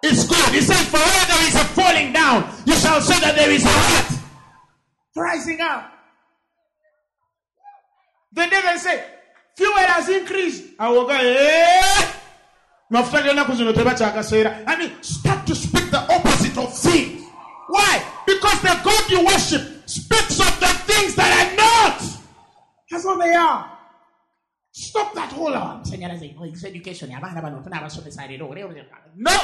It's 0.01 0.25
good. 0.25 0.53
He 0.55 0.61
said, 0.61 0.77
For 0.87 0.97
all 0.97 1.27
there 1.27 1.47
is 1.47 1.55
a 1.55 1.65
falling 1.75 2.13
down, 2.13 2.49
you 2.65 2.73
shall 2.75 3.01
say 3.01 3.19
that 3.19 3.35
there 3.35 3.51
is 3.51 3.65
a? 3.65 5.19
Rising 5.19 5.59
up. 5.61 5.91
The 8.31 8.45
devil 8.47 8.79
say, 8.79 9.03
fuel 9.57 9.73
has 9.75 10.09
increased. 10.09 10.63
I 10.79 10.89
will 10.89 11.05
go, 11.05 11.17
eh? 11.19 12.05
I 14.67 14.75
mean, 14.77 14.91
start 15.01 15.45
to 15.47 15.55
speak 15.55 15.91
the 15.91 15.99
opposite 15.99 16.57
of 16.57 16.75
things. 16.77 17.23
Why? 17.67 18.03
Because 18.25 18.61
the 18.61 18.79
God 18.83 19.11
you 19.11 19.25
worship 19.25 19.87
speaks 19.87 20.39
of 20.39 20.59
the 20.59 20.67
things 20.91 21.15
that 21.15 21.29
are 21.29 21.55
not 21.55 22.01
That's 22.89 23.05
what 23.05 23.19
they 23.19 23.33
are. 23.35 23.77
Stop 24.71 25.13
that 25.13 25.31
whole 25.31 25.53
on. 25.53 25.83
No. 29.15 29.37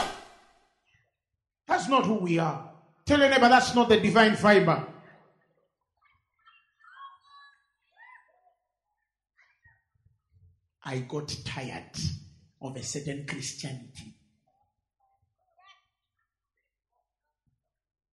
That's 1.68 1.88
not 1.90 2.06
who 2.06 2.16
we 2.16 2.40
are. 2.40 2.72
Tell 3.06 3.20
your 3.20 3.30
neighbor 3.30 3.50
that's 3.50 3.76
not 3.76 3.90
the 3.90 3.98
divine 4.00 4.36
fiber. 4.36 4.88
I 10.86 11.00
got 11.00 11.36
tired 11.44 11.98
of 12.62 12.76
a 12.76 12.84
certain 12.84 13.26
Christianity. 13.26 14.14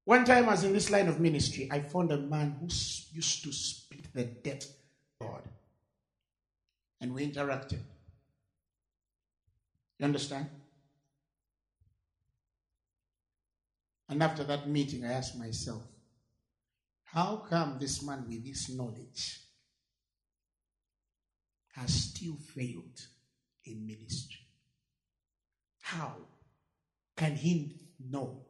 One 0.05 0.25
time 0.25 0.49
as 0.49 0.65
in 0.65 0.73
this 0.73 0.91
line 0.91 1.09
of 1.09 1.21
ministry, 1.21 1.69
I 1.71 1.81
found 1.81 2.11
a 2.11 2.19
man 2.19 2.57
who 2.59 2.67
used 2.67 3.45
to 3.45 3.53
speak 3.53 4.13
the 4.13 4.25
of 4.25 4.65
God. 5.21 5.43
And 7.01 7.15
we 7.15 7.31
interacted. 7.31 7.79
You 9.99 10.07
understand? 10.07 10.49
And 14.09 14.23
after 14.23 14.45
that 14.45 14.69
meeting, 14.69 15.05
I 15.05 15.13
asked 15.13 15.39
myself, 15.39 15.83
how 17.05 17.45
come 17.49 17.77
this 17.79 18.03
man 18.03 18.25
with 18.29 18.45
this 18.45 18.71
knowledge 18.71 19.41
has 21.73 21.93
still 21.93 22.37
failed 22.55 23.07
in 23.65 23.87
ministry? 23.87 24.41
How 25.81 26.17
can 27.17 27.37
he 27.37 27.83
know 28.11 28.45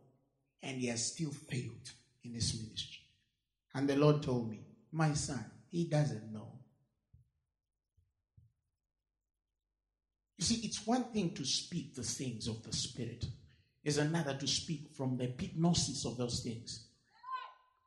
and 0.62 0.78
he 0.78 0.86
has 0.86 1.12
still 1.12 1.30
failed 1.30 1.90
in 2.24 2.34
his 2.34 2.60
ministry. 2.60 3.00
And 3.74 3.88
the 3.88 3.96
Lord 3.96 4.22
told 4.22 4.48
me, 4.48 4.60
My 4.92 5.12
son, 5.14 5.44
he 5.70 5.84
doesn't 5.84 6.32
know. 6.32 6.48
You 10.38 10.44
see, 10.44 10.66
it's 10.66 10.86
one 10.86 11.04
thing 11.04 11.30
to 11.34 11.44
speak 11.44 11.94
the 11.94 12.02
things 12.02 12.48
of 12.48 12.62
the 12.62 12.72
Spirit, 12.72 13.24
it's 13.84 13.98
another 13.98 14.34
to 14.34 14.46
speak 14.46 14.88
from 14.96 15.16
the 15.16 15.28
epignosis 15.28 16.04
of 16.06 16.16
those 16.16 16.40
things. 16.40 16.86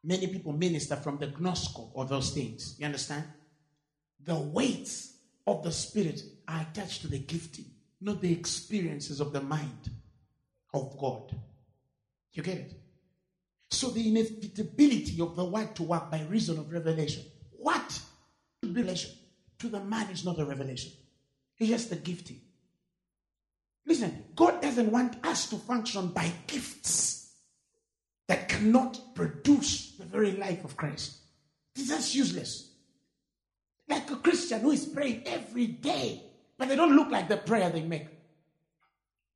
Many 0.04 0.28
people 0.28 0.54
minister 0.54 0.96
from 0.98 1.18
the 1.18 1.28
ginosko 1.28 1.92
of 1.96 2.10
those 2.10 2.32
things. 2.32 2.76
You 2.78 2.86
understand? 2.86 3.24
The 4.24 4.36
weights 4.36 5.15
of 5.48 5.64
the 5.64 5.72
Spirit 5.72 6.22
are 6.48 6.62
attached 6.62 7.02
to 7.02 7.08
the 7.08 7.20
gifting, 7.20 7.66
not 8.02 8.22
the 8.22 8.32
experiences 8.32 9.20
of 9.20 9.34
the 9.34 9.42
mind 9.42 9.90
of 10.74 10.98
God. 10.98 11.36
You 12.34 12.44
get 12.44 12.58
it? 12.58 12.74
So 13.72 13.90
the 13.90 14.08
inevitability 14.08 15.20
of 15.22 15.36
the 15.36 15.46
word 15.46 15.76
to 15.76 15.84
work 15.84 16.12
by 16.12 16.22
reason 16.24 16.58
of 16.58 16.72
revelation. 16.72 17.24
What? 17.58 18.00
Revelation. 18.64 19.12
To 19.60 19.70
the 19.70 19.80
man 19.80 20.10
is 20.10 20.26
not 20.26 20.40
a 20.40 20.46
revelation. 20.46 20.92
It's 21.58 21.70
just 21.70 21.92
a 21.92 21.96
gifting. 21.96 22.42
Listen, 23.86 24.26
God 24.36 24.62
doesn't 24.62 24.92
want 24.92 25.26
us 25.26 25.50
to 25.50 25.58
function 25.58 26.08
by 26.08 26.32
gifts 26.48 27.34
that 28.28 28.50
cannot 28.50 29.00
produce 29.14 29.92
the 29.98 30.06
very 30.06 30.32
life 30.32 30.66
of 30.66 30.76
Christ. 30.76 31.18
It's 31.76 31.90
just 31.90 32.16
useless. 32.16 32.72
Like 33.88 34.10
a 34.12 34.16
Christian 34.18 34.62
who 34.62 34.72
is 34.72 34.86
praying 34.86 35.24
every 35.26 35.68
day, 35.68 36.24
but 36.58 36.70
they 36.70 36.76
don't 36.76 36.96
look 36.96 37.10
like 37.12 37.28
the 37.28 37.38
prayer 37.38 37.70
they 37.70 37.82
make. 37.82 38.08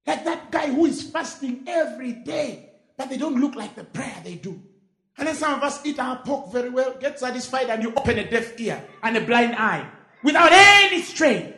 Like 0.08 0.24
that 0.26 0.52
guy 0.52 0.68
who 0.68 0.86
is 0.86 1.04
fasting 1.04 1.66
every 1.68 2.14
day, 2.14 2.72
but 2.98 3.10
they 3.10 3.18
don't 3.18 3.40
look 3.40 3.56
like 3.56 3.76
the 3.76 3.84
prayer 3.84 4.22
they 4.24 4.36
do. 4.36 4.62
And 5.18 5.28
then 5.28 5.36
some 5.36 5.54
of 5.54 5.64
us 5.64 5.86
eat 5.86 6.00
our 6.00 6.18
pork 6.24 6.52
very 6.52 6.70
well, 6.70 6.96
get 7.00 7.20
satisfied, 7.20 7.70
and 7.70 7.84
you 7.84 7.94
open 7.96 8.18
a 8.18 8.30
deaf 8.30 8.60
ear 8.60 8.84
and 9.04 9.18
a 9.18 9.22
blind 9.22 9.56
eye 9.56 9.90
without 10.24 10.52
any 10.52 11.02
strain. 11.02 11.54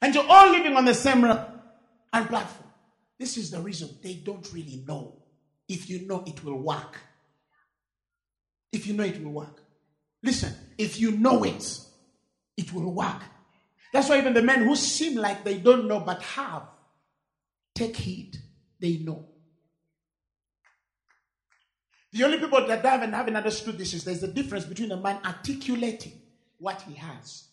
And 0.00 0.14
you're 0.14 0.26
all 0.28 0.50
living 0.50 0.76
on 0.76 0.84
the 0.84 0.94
same 0.94 1.24
and 1.24 2.28
platform. 2.28 2.70
This 3.18 3.36
is 3.36 3.50
the 3.50 3.60
reason 3.60 3.90
they 4.02 4.14
don't 4.14 4.50
really 4.52 4.84
know. 4.86 5.16
If 5.68 5.90
you 5.90 6.06
know, 6.06 6.22
it 6.26 6.44
will 6.44 6.58
work. 6.58 7.00
If 8.72 8.86
you 8.86 8.94
know, 8.94 9.04
it 9.04 9.22
will 9.22 9.32
work. 9.32 9.62
Listen, 10.22 10.52
if 10.78 11.00
you 11.00 11.12
know 11.12 11.44
it, 11.44 11.80
it 12.56 12.72
will 12.72 12.92
work. 12.92 13.22
That's 13.92 14.08
why 14.08 14.18
even 14.18 14.34
the 14.34 14.42
men 14.42 14.64
who 14.64 14.76
seem 14.76 15.16
like 15.16 15.44
they 15.44 15.58
don't 15.58 15.86
know 15.88 16.00
but 16.00 16.22
have, 16.22 16.64
take 17.74 17.96
heed. 17.96 18.36
They 18.78 18.98
know. 18.98 19.26
The 22.12 22.24
only 22.24 22.38
people 22.38 22.66
that 22.66 22.84
haven't, 22.84 23.12
haven't 23.12 23.36
understood 23.36 23.78
this 23.78 23.94
is 23.94 24.04
there's 24.04 24.22
a 24.22 24.28
difference 24.28 24.64
between 24.64 24.92
a 24.92 24.96
man 24.96 25.20
articulating 25.24 26.20
what 26.58 26.82
he 26.82 26.94
has. 26.94 27.48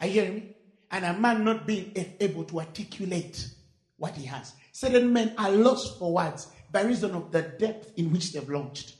Are 0.00 0.06
you 0.06 0.12
hearing 0.12 0.34
me? 0.34 0.56
And 0.90 1.04
a 1.04 1.12
man 1.12 1.44
not 1.44 1.66
being 1.66 1.92
able 2.20 2.44
to 2.44 2.60
articulate 2.60 3.48
what 3.96 4.14
he 4.16 4.24
has. 4.26 4.54
Certain 4.72 5.12
men 5.12 5.34
are 5.36 5.50
lost 5.50 5.98
for 5.98 6.12
words 6.12 6.46
by 6.70 6.82
reason 6.82 7.14
of 7.14 7.30
the 7.32 7.42
depth 7.42 7.92
in 7.96 8.12
which 8.12 8.32
they've 8.32 8.48
launched. 8.48 8.94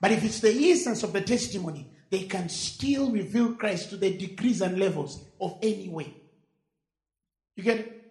But 0.00 0.12
if 0.12 0.24
it's 0.24 0.40
the 0.40 0.70
essence 0.70 1.02
of 1.02 1.12
the 1.12 1.20
testimony, 1.20 1.90
they 2.10 2.24
can 2.24 2.48
still 2.48 3.10
reveal 3.10 3.54
Christ 3.54 3.90
to 3.90 3.96
the 3.96 4.16
degrees 4.16 4.60
and 4.60 4.78
levels 4.78 5.24
of 5.40 5.58
any 5.62 5.88
way. 5.88 6.14
You 7.56 7.62
get 7.62 7.78
it? 7.78 8.02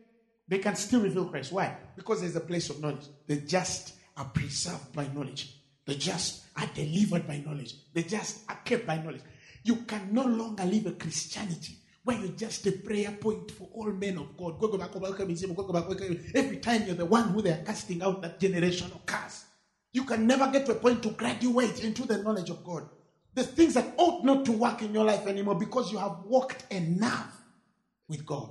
They 0.48 0.60
can 0.60 0.76
still 0.76 1.02
reveal 1.02 1.26
Christ. 1.26 1.52
Why? 1.52 1.76
Because 1.96 2.22
there's 2.22 2.36
a 2.36 2.42
place 2.42 2.70
of 2.70 2.82
knowledge. 2.82 3.06
The 3.28 3.38
just 3.38 3.96
are 4.18 4.26
preserved 4.26 4.94
by 4.94 5.08
knowledge. 5.08 5.56
The 5.86 5.96
just 5.96 6.44
are 6.58 6.68
delivered 6.74 7.28
by 7.28 7.38
knowledge. 7.46 7.76
The 7.94 8.04
just 8.04 8.50
are 8.50 8.60
kept 8.64 8.86
by 8.86 8.98
knowledge. 8.98 9.22
You 9.64 9.78
can 9.78 10.14
no 10.14 10.24
longer 10.24 10.64
live 10.66 10.86
a 10.88 10.92
Christianity 10.92 11.78
where 12.04 12.20
you're 12.20 12.30
just 12.30 12.68
a 12.68 12.72
prayer 12.72 13.12
point 13.12 13.50
for 13.52 13.68
all 13.74 13.92
men 13.92 14.18
of 14.20 14.38
God. 14.38 14.58
Every 16.36 16.58
time 16.58 16.84
you're 16.86 16.96
the 16.96 17.06
one 17.06 17.30
who 17.30 17.42
they 17.42 17.52
are 17.52 17.64
casting 17.64 18.04
out 18.04 18.22
that 18.22 18.40
generational 18.40 19.04
curse. 19.06 19.46
You 19.92 20.04
can 20.04 20.28
never 20.28 20.52
get 20.52 20.68
to 20.68 20.74
a 20.74 20.76
point 20.76 21.02
to 21.04 21.10
graduate 21.10 21.84
into 21.84 22.06
the 22.06 22.22
knowledge 22.22 22.52
of 22.52 22.64
God. 22.64 22.88
The 23.36 23.44
things 23.44 23.76
that 23.76 23.94
ought 23.98 24.24
not 24.24 24.46
to 24.46 24.52
work 24.52 24.82
in 24.82 24.94
your 24.94 25.04
life 25.06 25.28
anymore 25.28 25.56
because 25.56 25.92
you 25.92 25.98
have 25.98 26.20
walked 26.26 26.66
enough 26.72 27.42
with 28.08 28.26
God. 28.26 28.50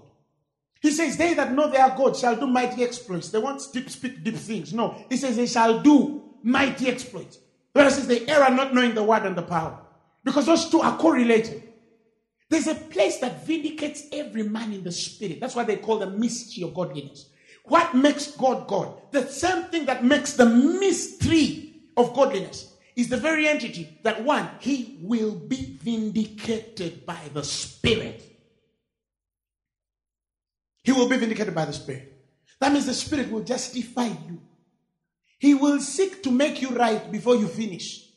He 0.81 0.91
says, 0.91 1.17
They 1.17 1.35
that 1.35 1.53
know 1.53 1.71
their 1.71 1.89
God 1.97 2.17
shall 2.17 2.37
do 2.37 2.47
mighty 2.47 2.85
exploits. 2.85 3.31
They 3.31 3.39
won't 3.39 3.63
speak 3.63 3.89
deep 4.23 4.37
things. 4.37 4.75
No. 4.75 4.95
He 5.09 5.17
says, 5.17 5.37
They 5.37 5.47
shall 5.47 5.81
do 5.81 6.23
mighty 6.43 6.89
exploits. 6.89 7.39
Whereas 7.73 7.97
says 7.97 8.07
they 8.07 8.27
err 8.29 8.51
not 8.51 8.73
knowing 8.73 8.95
the 8.95 9.03
word 9.03 9.25
and 9.25 9.37
the 9.37 9.43
power. 9.43 9.79
Because 10.23 10.47
those 10.47 10.71
two 10.71 10.81
are 10.81 10.97
correlated. 10.97 11.63
There's 12.49 12.69
a 12.69 12.75
place 12.75 13.19
that 13.19 13.45
vindicates 13.45 14.05
every 14.13 14.45
man 14.45 14.73
in 14.73 14.85
the 14.85 14.93
spirit. 14.93 15.41
That's 15.41 15.57
why 15.57 15.65
they 15.65 15.77
call 15.77 15.99
the 15.99 16.11
mystery 16.11 16.63
of 16.63 16.73
godliness. 16.73 17.31
What 17.65 17.95
makes 17.95 18.31
God 18.31 18.69
God? 18.69 18.95
The 19.11 19.27
same 19.27 19.65
thing 19.65 19.87
that 19.87 20.05
makes 20.05 20.35
the 20.35 20.47
mystery 20.47 21.83
of 21.97 22.15
godliness 22.15 22.74
is 22.97 23.09
the 23.09 23.17
very 23.17 23.49
entity 23.49 23.99
that 24.03 24.23
one, 24.23 24.49
he 24.61 24.99
will 25.01 25.35
be 25.35 25.79
vindicated 25.83 27.05
by 27.05 27.19
the 27.33 27.43
Spirit. 27.43 28.23
He 30.83 30.93
will 30.93 31.09
be 31.09 31.17
vindicated 31.17 31.55
by 31.55 31.65
the 31.65 31.73
Spirit. 31.73 32.13
That 32.61 32.73
means 32.73 32.87
the 32.87 32.95
Spirit 32.95 33.31
will 33.31 33.43
justify 33.43 34.07
you. 34.07 34.41
He 35.39 35.55
will 35.55 35.81
seek 35.81 36.23
to 36.23 36.31
make 36.31 36.63
you 36.63 36.71
right 36.71 37.11
before 37.11 37.37
you 37.37 37.49
finish. 37.49 38.09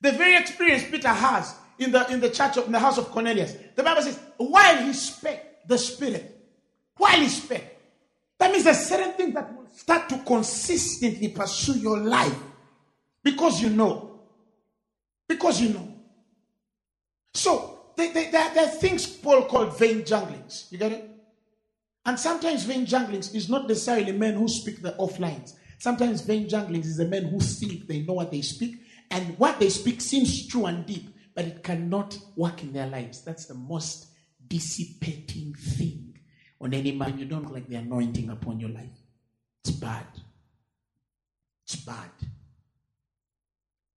The 0.00 0.12
very 0.12 0.36
experience 0.36 0.84
Peter 0.90 1.08
has 1.08 1.54
in 1.78 1.92
the, 1.92 2.10
in 2.12 2.20
the 2.20 2.30
church 2.30 2.56
of 2.56 2.66
in 2.66 2.72
the 2.72 2.78
house 2.78 2.98
of 2.98 3.10
Cornelius. 3.10 3.54
The 3.74 3.82
Bible 3.82 4.02
says, 4.02 4.18
while 4.36 4.82
he 4.82 4.92
spake, 4.92 5.40
the 5.66 5.78
Spirit, 5.78 6.36
while 6.96 7.18
he 7.18 7.28
spake, 7.28 7.64
that 8.38 8.50
means 8.50 8.64
there's 8.64 8.86
certain 8.86 9.12
things 9.12 9.34
that 9.34 9.54
will 9.54 9.66
start 9.74 10.08
to 10.08 10.18
consistently 10.18 11.28
pursue 11.28 11.78
your 11.78 11.98
life 11.98 12.36
because 13.22 13.60
you 13.60 13.70
know. 13.70 14.05
Because 15.28 15.60
you 15.60 15.70
know. 15.70 15.92
So, 17.34 17.76
there, 17.96 18.12
there, 18.12 18.30
there 18.30 18.64
are 18.64 18.68
things 18.68 19.06
Paul 19.06 19.44
called 19.44 19.78
vain 19.78 20.02
janglings. 20.02 20.70
You 20.70 20.78
get 20.78 20.92
it? 20.92 21.10
And 22.04 22.18
sometimes 22.18 22.64
vain 22.64 22.86
janglings 22.86 23.34
is 23.34 23.48
not 23.48 23.66
necessarily 23.66 24.12
men 24.12 24.34
who 24.34 24.48
speak 24.48 24.80
the 24.80 24.96
off 24.96 25.18
lines. 25.18 25.56
Sometimes 25.78 26.22
vain 26.22 26.48
janglings 26.48 26.86
is 26.86 26.96
the 26.96 27.04
men 27.04 27.24
who 27.24 27.40
think 27.40 27.86
they 27.86 28.02
know 28.02 28.14
what 28.14 28.30
they 28.30 28.42
speak, 28.42 28.80
and 29.10 29.38
what 29.38 29.58
they 29.58 29.68
speak 29.68 30.00
seems 30.00 30.46
true 30.46 30.66
and 30.66 30.86
deep, 30.86 31.14
but 31.34 31.44
it 31.44 31.62
cannot 31.62 32.18
work 32.36 32.62
in 32.62 32.72
their 32.72 32.86
lives. 32.86 33.22
That's 33.22 33.46
the 33.46 33.54
most 33.54 34.06
dissipating 34.46 35.54
thing 35.54 36.18
on 36.60 36.72
any 36.72 36.92
man. 36.92 37.18
You 37.18 37.24
don't 37.26 37.52
like 37.52 37.68
the 37.68 37.76
anointing 37.76 38.30
upon 38.30 38.60
your 38.60 38.70
life. 38.70 38.96
It's 39.64 39.72
bad. 39.72 40.06
It's 41.64 41.76
bad. 41.76 42.10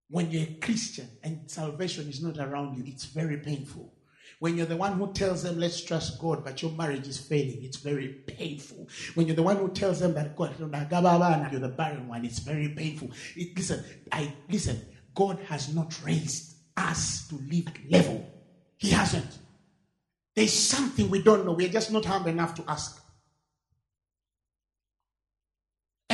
When 0.09 0.31
you're 0.31 0.43
a 0.43 0.59
Christian 0.59 1.07
and 1.23 1.49
salvation 1.49 2.09
is 2.09 2.21
not 2.21 2.37
around 2.37 2.77
you, 2.77 2.83
it's 2.85 3.05
very 3.05 3.37
painful. 3.37 3.93
When 4.39 4.55
you're 4.55 4.65
the 4.65 4.77
one 4.77 4.93
who 4.93 5.11
tells 5.11 5.43
them, 5.43 5.59
let's 5.59 5.83
trust 5.83 6.19
God, 6.19 6.43
but 6.45 6.61
your 6.61 6.71
marriage 6.71 7.07
is 7.07 7.17
failing, 7.17 7.63
it's 7.63 7.77
very 7.77 8.07
painful. 8.07 8.87
When 9.15 9.27
you're 9.27 9.35
the 9.35 9.43
one 9.43 9.57
who 9.57 9.69
tells 9.69 9.99
them 9.99 10.13
that 10.13 10.35
God, 10.35 10.55
you're 10.57 10.67
the 10.69 11.73
barren 11.75 12.07
one, 12.07 12.25
it's 12.25 12.39
very 12.39 12.69
painful. 12.69 13.11
It, 13.35 13.55
listen, 13.55 13.83
I 14.11 14.33
listen, 14.49 14.81
God 15.13 15.39
has 15.47 15.73
not 15.73 16.03
raised 16.03 16.55
us 16.77 17.27
to 17.27 17.35
live 17.35 17.67
at 17.67 17.91
level. 17.91 18.31
He 18.77 18.91
hasn't. 18.91 19.37
There's 20.35 20.53
something 20.53 21.09
we 21.09 21.21
don't 21.21 21.45
know. 21.45 21.51
We're 21.51 21.67
just 21.67 21.91
not 21.91 22.05
humble 22.05 22.29
enough 22.29 22.55
to 22.55 22.63
ask. 22.67 23.03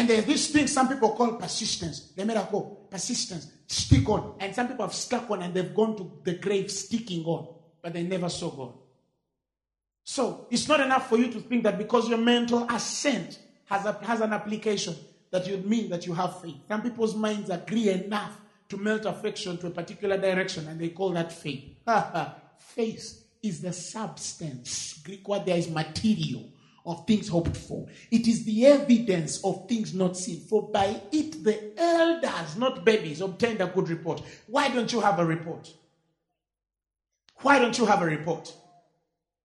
And 0.06 0.12
there's 0.12 0.26
this 0.26 0.52
thing 0.52 0.68
some 0.68 0.88
people 0.88 1.16
call 1.16 1.34
persistence. 1.34 2.12
The 2.16 2.24
miracle, 2.24 2.86
persistence, 2.92 3.52
stick 3.66 4.08
on. 4.08 4.36
And 4.40 4.54
some 4.54 4.68
people 4.68 4.86
have 4.86 4.94
stuck 4.94 5.32
on 5.32 5.42
and 5.42 5.52
they've 5.52 5.74
gone 5.74 5.98
to 5.98 6.12
the 6.24 6.36
grave 6.36 6.70
sticking 6.70 7.26
on 7.26 7.48
but 7.82 7.92
they 7.92 8.04
never 8.04 8.30
saw 8.30 8.52
God. 8.52 8.74
So 10.04 10.46
it's 10.52 10.68
not 10.68 10.80
enough 10.80 11.10
for 11.10 11.18
you 11.18 11.32
to 11.32 11.40
think 11.40 11.64
that 11.64 11.80
because 11.80 12.08
your 12.08 12.20
mental 12.20 12.68
assent 12.70 13.40
has, 13.66 13.88
a, 13.88 13.94
has 14.04 14.22
an 14.22 14.32
application 14.32 14.96
that 15.32 15.50
would 15.50 15.66
mean 15.66 15.90
that 15.90 16.06
you 16.06 16.14
have 16.14 16.40
faith. 16.40 16.58
Some 16.68 16.84
people's 16.84 17.16
minds 17.16 17.50
agree 17.50 17.90
enough 17.90 18.40
to 18.70 18.78
melt 18.78 19.06
affection 19.06 19.58
to 19.58 19.68
a 19.68 19.72
particular 19.72 20.20
direction 20.20 20.68
and 20.68 20.80
they 20.80 20.90
call 20.90 21.14
that 21.14 21.32
faith. 21.32 21.64
faith 22.60 23.24
is 23.42 23.60
the 23.62 23.74
substance. 23.74 25.02
Greek 25.04 25.28
word 25.28 25.48
there 25.48 25.58
is 25.58 25.68
material 25.68 26.52
of 26.86 27.06
things 27.08 27.28
hoped 27.28 27.58
for. 27.58 27.88
It 28.12 28.28
is 28.28 28.46
the 28.46 28.66
evidence 28.66 29.44
of 29.44 29.68
things 29.68 29.94
not 29.94 30.18
seen. 30.18 30.42
For 30.42 30.70
by 30.70 31.02
it 31.12 31.44
the 31.44 31.74
elders, 31.78 32.58
not 32.58 32.86
babies, 32.86 33.22
obtained 33.22 33.62
a 33.62 33.68
good 33.68 33.90
report. 33.90 34.22
Why 34.48 34.70
don't 34.70 34.92
you 34.92 35.00
have 35.02 35.20
a 35.20 35.26
report? 35.26 35.74
Why 37.42 37.60
don't 37.60 37.78
you 37.78 37.86
have 37.86 38.02
a 38.02 38.06
report? 38.06 38.54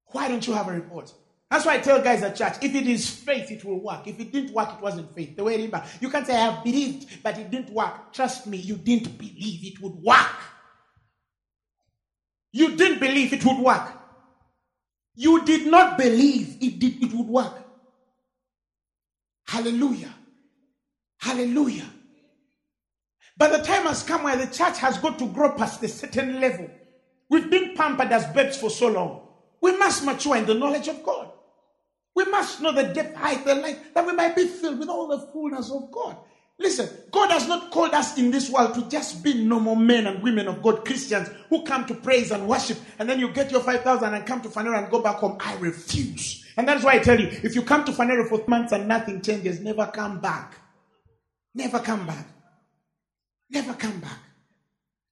Why 0.06 0.28
don't 0.28 0.46
you 0.46 0.52
have 0.52 0.68
a 0.68 0.72
report? 0.72 1.12
That's 1.50 1.66
why 1.66 1.74
I 1.74 1.78
tell 1.78 2.00
guys 2.00 2.22
at 2.22 2.36
church, 2.36 2.54
if 2.62 2.74
it 2.74 2.86
is 2.86 3.10
faith, 3.10 3.50
it 3.50 3.64
will 3.64 3.80
work. 3.80 4.06
If 4.06 4.20
it 4.20 4.30
didn't 4.30 4.52
work, 4.52 4.72
it 4.74 4.80
wasn't 4.80 5.12
faith. 5.14 5.34
The 5.34 5.42
way 5.42 5.56
remember, 5.56 5.84
you 6.00 6.08
can't 6.08 6.24
say 6.24 6.34
I 6.34 6.50
have 6.50 6.62
believed, 6.62 7.22
but 7.24 7.38
it 7.38 7.50
didn't 7.50 7.70
work. 7.70 8.12
Trust 8.12 8.46
me, 8.46 8.58
you 8.58 8.76
didn't 8.76 9.18
believe 9.18 9.64
it 9.64 9.80
would 9.82 9.94
work. 9.94 10.36
You 12.52 12.76
didn't 12.76 13.00
believe 13.00 13.32
it 13.32 13.44
would 13.44 13.58
work. 13.58 13.99
You 15.14 15.44
did 15.44 15.66
not 15.66 15.98
believe 15.98 16.56
it 16.60 16.78
did 16.80 17.02
it 17.02 17.12
would 17.14 17.28
work. 17.28 17.62
Hallelujah. 19.46 20.14
Hallelujah. 21.18 21.90
But 23.36 23.52
the 23.52 23.58
time 23.58 23.84
has 23.84 24.02
come 24.02 24.24
where 24.24 24.36
the 24.36 24.46
church 24.46 24.78
has 24.78 24.98
got 24.98 25.18
to 25.20 25.26
grow 25.28 25.50
past 25.50 25.82
a 25.82 25.88
certain 25.88 26.40
level 26.40 26.70
We've 27.30 27.50
been 27.50 27.74
pampered 27.74 28.12
as 28.12 28.26
babes 28.26 28.56
for 28.58 28.70
so 28.70 28.88
long. 28.88 29.20
We 29.62 29.76
must 29.78 30.04
mature 30.04 30.36
in 30.36 30.46
the 30.46 30.54
knowledge 30.54 30.88
of 30.88 31.02
God. 31.02 31.30
We 32.14 32.24
must 32.26 32.60
know 32.60 32.72
the 32.72 32.84
depth, 32.84 33.16
height, 33.16 33.44
the 33.44 33.54
length, 33.54 33.94
that 33.94 34.06
we 34.06 34.12
might 34.14 34.36
be 34.36 34.46
filled 34.46 34.78
with 34.80 34.88
all 34.88 35.08
the 35.08 35.18
fullness 35.32 35.70
of 35.70 35.90
God. 35.92 36.16
Listen, 36.60 36.90
God 37.10 37.30
has 37.30 37.48
not 37.48 37.70
called 37.70 37.94
us 37.94 38.18
in 38.18 38.30
this 38.30 38.50
world 38.50 38.74
to 38.74 38.86
just 38.88 39.24
be 39.24 39.32
normal 39.44 39.74
men 39.76 40.06
and 40.06 40.22
women 40.22 40.46
of 40.46 40.62
God, 40.62 40.84
Christians 40.84 41.30
who 41.48 41.64
come 41.64 41.86
to 41.86 41.94
praise 41.94 42.30
and 42.30 42.46
worship, 42.46 42.78
and 42.98 43.08
then 43.08 43.18
you 43.18 43.30
get 43.30 43.50
your 43.50 43.62
5,000 43.62 44.14
and 44.14 44.26
come 44.26 44.42
to 44.42 44.50
Phaneroo 44.50 44.78
and 44.78 44.90
go 44.90 45.00
back 45.00 45.16
home. 45.16 45.38
I 45.40 45.56
refuse. 45.56 46.44
And 46.58 46.68
that's 46.68 46.84
why 46.84 46.92
I 46.94 46.98
tell 46.98 47.18
you, 47.18 47.28
if 47.28 47.54
you 47.54 47.62
come 47.62 47.84
to 47.84 47.92
Phaneroo 47.92 48.28
for 48.28 48.44
months 48.46 48.72
and 48.72 48.86
nothing 48.86 49.22
changes, 49.22 49.60
never 49.60 49.86
come 49.86 50.20
back. 50.20 50.60
Never 51.54 51.80
come 51.80 52.06
back. 52.06 52.26
Never 53.50 53.72
come 53.74 54.00
back. 54.00 54.18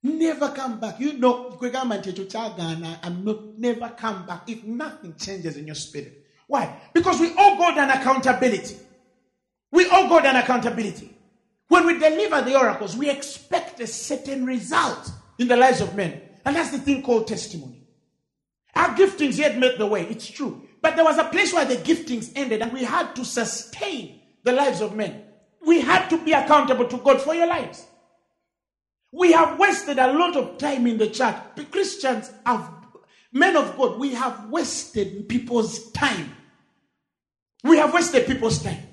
Never 0.03 0.49
come 0.49 0.79
back. 0.79 0.99
You 0.99 1.13
know, 1.13 1.57
I'm 1.61 3.25
not 3.25 3.59
never 3.59 3.89
come 3.89 4.25
back 4.25 4.43
if 4.47 4.63
nothing 4.63 5.15
changes 5.17 5.57
in 5.57 5.65
your 5.65 5.75
spirit. 5.75 6.25
Why? 6.47 6.79
Because 6.93 7.19
we 7.19 7.33
all 7.35 7.57
God 7.57 7.77
an 7.77 7.89
accountability. 7.89 8.77
We 9.71 9.89
all 9.89 10.07
God 10.07 10.25
an 10.25 10.37
accountability. 10.37 11.18
When 11.69 11.85
we 11.85 11.97
deliver 11.97 12.41
the 12.41 12.59
oracles, 12.59 12.97
we 12.97 13.09
expect 13.09 13.79
a 13.79 13.87
certain 13.87 14.45
result 14.45 15.11
in 15.37 15.47
the 15.47 15.55
lives 15.55 15.81
of 15.81 15.95
men. 15.95 16.21
And 16.43 16.55
that's 16.55 16.71
the 16.71 16.79
thing 16.79 17.03
called 17.03 17.27
testimony. 17.27 17.87
Our 18.75 18.95
giftings 18.95 19.37
yet 19.37 19.57
made 19.57 19.77
the 19.77 19.85
way. 19.85 20.05
It's 20.07 20.27
true. 20.27 20.63
But 20.81 20.95
there 20.95 21.05
was 21.05 21.17
a 21.17 21.25
place 21.25 21.53
where 21.53 21.65
the 21.65 21.75
giftings 21.75 22.31
ended 22.35 22.61
and 22.61 22.73
we 22.73 22.83
had 22.83 23.15
to 23.15 23.23
sustain 23.23 24.19
the 24.43 24.51
lives 24.51 24.81
of 24.81 24.95
men. 24.95 25.23
We 25.65 25.81
had 25.81 26.07
to 26.09 26.17
be 26.17 26.31
accountable 26.31 26.87
to 26.87 26.97
God 26.97 27.21
for 27.21 27.35
your 27.35 27.47
lives. 27.47 27.85
We 29.11 29.31
have 29.33 29.59
wasted 29.59 29.99
a 29.99 30.13
lot 30.13 30.35
of 30.35 30.57
time 30.57 30.87
in 30.87 30.97
the 30.97 31.09
church. 31.09 31.35
Christians 31.71 32.31
have, 32.45 32.71
men 33.31 33.55
of 33.55 33.77
God, 33.77 33.99
we 33.99 34.13
have 34.13 34.49
wasted 34.49 35.27
people's 35.29 35.91
time. 35.91 36.35
We 37.63 37.77
have 37.77 37.93
wasted 37.93 38.25
people's 38.25 38.63
time. 38.63 38.88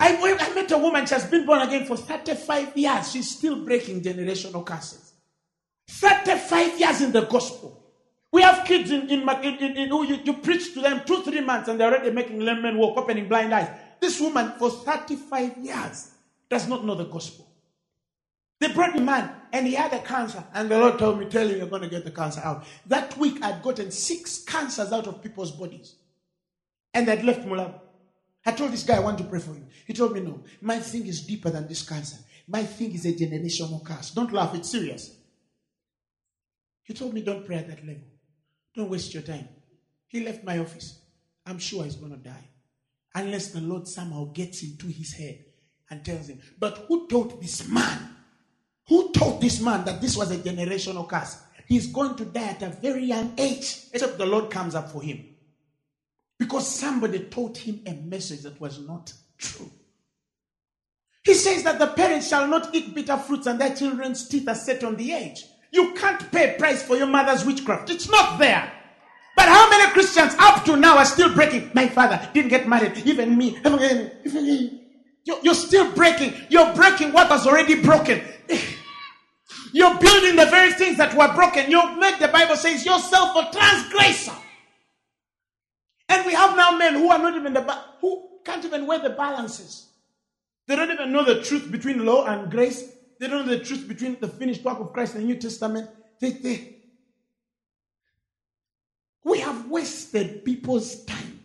I, 0.00 0.16
I 0.16 0.54
met 0.54 0.72
a 0.72 0.78
woman, 0.78 1.04
she 1.06 1.14
has 1.14 1.26
been 1.26 1.44
born 1.44 1.60
again 1.60 1.84
for 1.84 1.96
35 1.96 2.76
years. 2.76 3.12
She's 3.12 3.36
still 3.36 3.62
breaking 3.62 4.00
generational 4.00 4.64
curses. 4.64 5.12
35 5.88 6.80
years 6.80 7.02
in 7.02 7.12
the 7.12 7.22
gospel. 7.22 7.76
We 8.32 8.42
have 8.42 8.66
kids 8.66 8.90
in, 8.90 9.10
in, 9.10 9.28
in, 9.28 9.54
in, 9.58 9.76
in 9.76 9.88
who 9.88 10.04
you, 10.04 10.18
you 10.24 10.34
preach 10.34 10.72
to 10.74 10.80
them 10.80 11.02
two, 11.04 11.22
three 11.22 11.42
months 11.42 11.68
and 11.68 11.78
they're 11.78 11.92
already 11.92 12.12
making 12.12 12.40
lame 12.40 12.62
men 12.62 12.78
walk, 12.78 12.96
opening 12.96 13.28
blind 13.28 13.52
eyes. 13.52 13.68
This 14.00 14.18
woman, 14.20 14.52
for 14.58 14.70
35 14.70 15.58
years, 15.58 16.12
does 16.48 16.66
not 16.66 16.84
know 16.86 16.94
the 16.94 17.04
gospel. 17.04 17.46
They 18.60 18.72
brought 18.72 18.94
me 18.94 19.00
man 19.00 19.30
and 19.52 19.66
he 19.66 19.74
had 19.74 19.92
a 19.92 19.98
cancer. 19.98 20.44
And 20.54 20.70
the 20.70 20.78
Lord 20.78 20.98
told 20.98 21.18
me, 21.18 21.26
Tell 21.26 21.46
him 21.46 21.58
you're 21.58 21.66
going 21.66 21.82
to 21.82 21.88
get 21.88 22.04
the 22.04 22.10
cancer 22.10 22.40
out. 22.42 22.64
That 22.86 23.16
week, 23.18 23.42
I'd 23.42 23.62
gotten 23.62 23.90
six 23.90 24.44
cancers 24.44 24.92
out 24.92 25.06
of 25.06 25.22
people's 25.22 25.50
bodies. 25.50 25.96
And 26.94 27.10
I'd 27.10 27.24
left 27.24 27.46
Mulab. 27.46 27.74
I 28.44 28.52
told 28.52 28.72
this 28.72 28.84
guy, 28.84 28.96
I 28.96 29.00
want 29.00 29.18
to 29.18 29.24
pray 29.24 29.40
for 29.40 29.52
you. 29.52 29.66
He 29.86 29.92
told 29.92 30.12
me, 30.12 30.20
No, 30.20 30.42
my 30.60 30.78
thing 30.78 31.06
is 31.06 31.26
deeper 31.26 31.50
than 31.50 31.68
this 31.68 31.86
cancer. 31.86 32.16
My 32.48 32.64
thing 32.64 32.92
is 32.92 33.04
a 33.04 33.12
generational 33.12 33.84
curse. 33.84 34.10
Don't 34.10 34.32
laugh, 34.32 34.54
it's 34.54 34.70
serious. 34.70 35.14
He 36.82 36.94
told 36.94 37.12
me, 37.14 37.22
Don't 37.22 37.46
pray 37.46 37.56
at 37.56 37.68
that 37.68 37.86
level. 37.86 38.02
Don't 38.74 38.90
waste 38.90 39.12
your 39.12 39.22
time. 39.22 39.48
He 40.08 40.24
left 40.24 40.44
my 40.44 40.58
office. 40.58 41.00
I'm 41.46 41.58
sure 41.58 41.84
he's 41.84 41.96
going 41.96 42.12
to 42.12 42.18
die. 42.18 42.48
Unless 43.14 43.48
the 43.48 43.60
Lord 43.60 43.86
somehow 43.88 44.24
gets 44.32 44.62
into 44.62 44.86
his 44.86 45.12
head 45.12 45.44
and 45.90 46.04
tells 46.04 46.28
him. 46.28 46.40
But 46.58 46.84
who 46.88 47.08
taught 47.08 47.40
this 47.40 47.68
man? 47.68 48.16
Who 48.88 49.12
taught 49.12 49.40
this 49.40 49.60
man 49.60 49.84
that 49.84 50.00
this 50.00 50.16
was 50.16 50.30
a 50.30 50.38
generational 50.38 51.08
curse? 51.08 51.40
He's 51.66 51.92
going 51.92 52.16
to 52.16 52.24
die 52.24 52.48
at 52.48 52.62
a 52.62 52.70
very 52.70 53.04
young 53.04 53.34
age, 53.38 53.84
except 53.92 54.18
the 54.18 54.26
Lord 54.26 54.50
comes 54.50 54.74
up 54.74 54.90
for 54.90 55.02
him. 55.02 55.29
Because 56.40 56.66
somebody 56.66 57.18
taught 57.24 57.58
him 57.58 57.82
a 57.86 57.92
message 57.92 58.40
that 58.40 58.58
was 58.58 58.80
not 58.80 59.12
true. 59.36 59.70
He 61.22 61.34
says 61.34 61.62
that 61.64 61.78
the 61.78 61.88
parents 61.88 62.28
shall 62.28 62.48
not 62.48 62.74
eat 62.74 62.94
bitter 62.94 63.18
fruits 63.18 63.46
and 63.46 63.60
their 63.60 63.76
children's 63.76 64.26
teeth 64.26 64.48
are 64.48 64.54
set 64.54 64.82
on 64.82 64.96
the 64.96 65.12
edge. 65.12 65.44
You 65.70 65.92
can't 65.92 66.32
pay 66.32 66.54
a 66.54 66.58
price 66.58 66.82
for 66.82 66.96
your 66.96 67.08
mother's 67.08 67.44
witchcraft. 67.44 67.90
It's 67.90 68.08
not 68.08 68.38
there. 68.38 68.72
But 69.36 69.48
how 69.48 69.68
many 69.68 69.92
Christians 69.92 70.34
up 70.38 70.64
to 70.64 70.78
now 70.78 70.96
are 70.96 71.04
still 71.04 71.32
breaking? 71.34 71.72
My 71.74 71.88
father 71.88 72.26
didn't 72.32 72.48
get 72.48 72.66
married. 72.66 72.96
Even 73.04 73.36
me. 73.36 73.58
You're 75.24 75.54
still 75.54 75.92
breaking. 75.92 76.34
You're 76.48 76.74
breaking 76.74 77.12
what 77.12 77.28
was 77.28 77.46
already 77.46 77.82
broken. 77.82 78.22
You're 79.72 79.98
building 79.98 80.36
the 80.36 80.46
very 80.46 80.72
things 80.72 80.96
that 80.96 81.14
were 81.14 81.32
broken. 81.34 81.70
You've 81.70 81.98
made 81.98 82.18
the 82.18 82.28
Bible 82.28 82.56
says 82.56 82.84
yourself 82.84 83.36
a 83.36 83.52
transgressor. 83.56 84.32
And 86.10 86.26
we 86.26 86.34
have 86.34 86.56
now 86.56 86.76
men 86.76 86.94
who 86.94 87.08
are 87.08 87.20
not 87.20 87.36
even 87.36 87.52
the 87.52 87.62
who 88.00 88.28
can't 88.44 88.64
even 88.64 88.84
weigh 88.84 88.98
the 88.98 89.10
balances. 89.10 89.86
They 90.66 90.74
don't 90.74 90.90
even 90.90 91.12
know 91.12 91.24
the 91.24 91.40
truth 91.40 91.70
between 91.70 92.04
law 92.04 92.26
and 92.26 92.50
grace. 92.50 92.90
They 93.20 93.28
don't 93.28 93.46
know 93.46 93.56
the 93.56 93.64
truth 93.64 93.86
between 93.86 94.18
the 94.18 94.26
finished 94.26 94.64
work 94.64 94.80
of 94.80 94.92
Christ 94.92 95.14
and 95.14 95.22
the 95.22 95.28
New 95.28 95.36
Testament. 95.36 95.88
They, 96.18 96.30
they, 96.30 96.78
we 99.22 99.38
have 99.38 99.68
wasted 99.68 100.44
people's 100.44 101.04
time. 101.04 101.44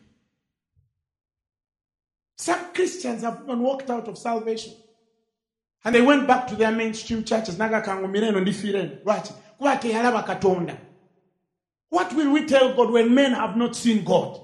Some 2.38 2.74
Christians 2.74 3.22
have 3.22 3.42
even 3.44 3.60
walked 3.60 3.92
out 3.92 4.08
of 4.08 4.18
salvation. 4.18 4.74
And 5.84 5.94
they 5.94 6.02
went 6.02 6.26
back 6.26 6.48
to 6.48 6.56
their 6.56 6.72
mainstream 6.72 7.24
churches. 7.24 7.60
What 7.60 7.72
will 12.14 12.32
we 12.32 12.48
tell 12.48 12.76
God 12.76 12.92
when 12.92 13.14
men 13.14 13.34
have 13.34 13.56
not 13.56 13.76
seen 13.76 14.04
God? 14.04 14.42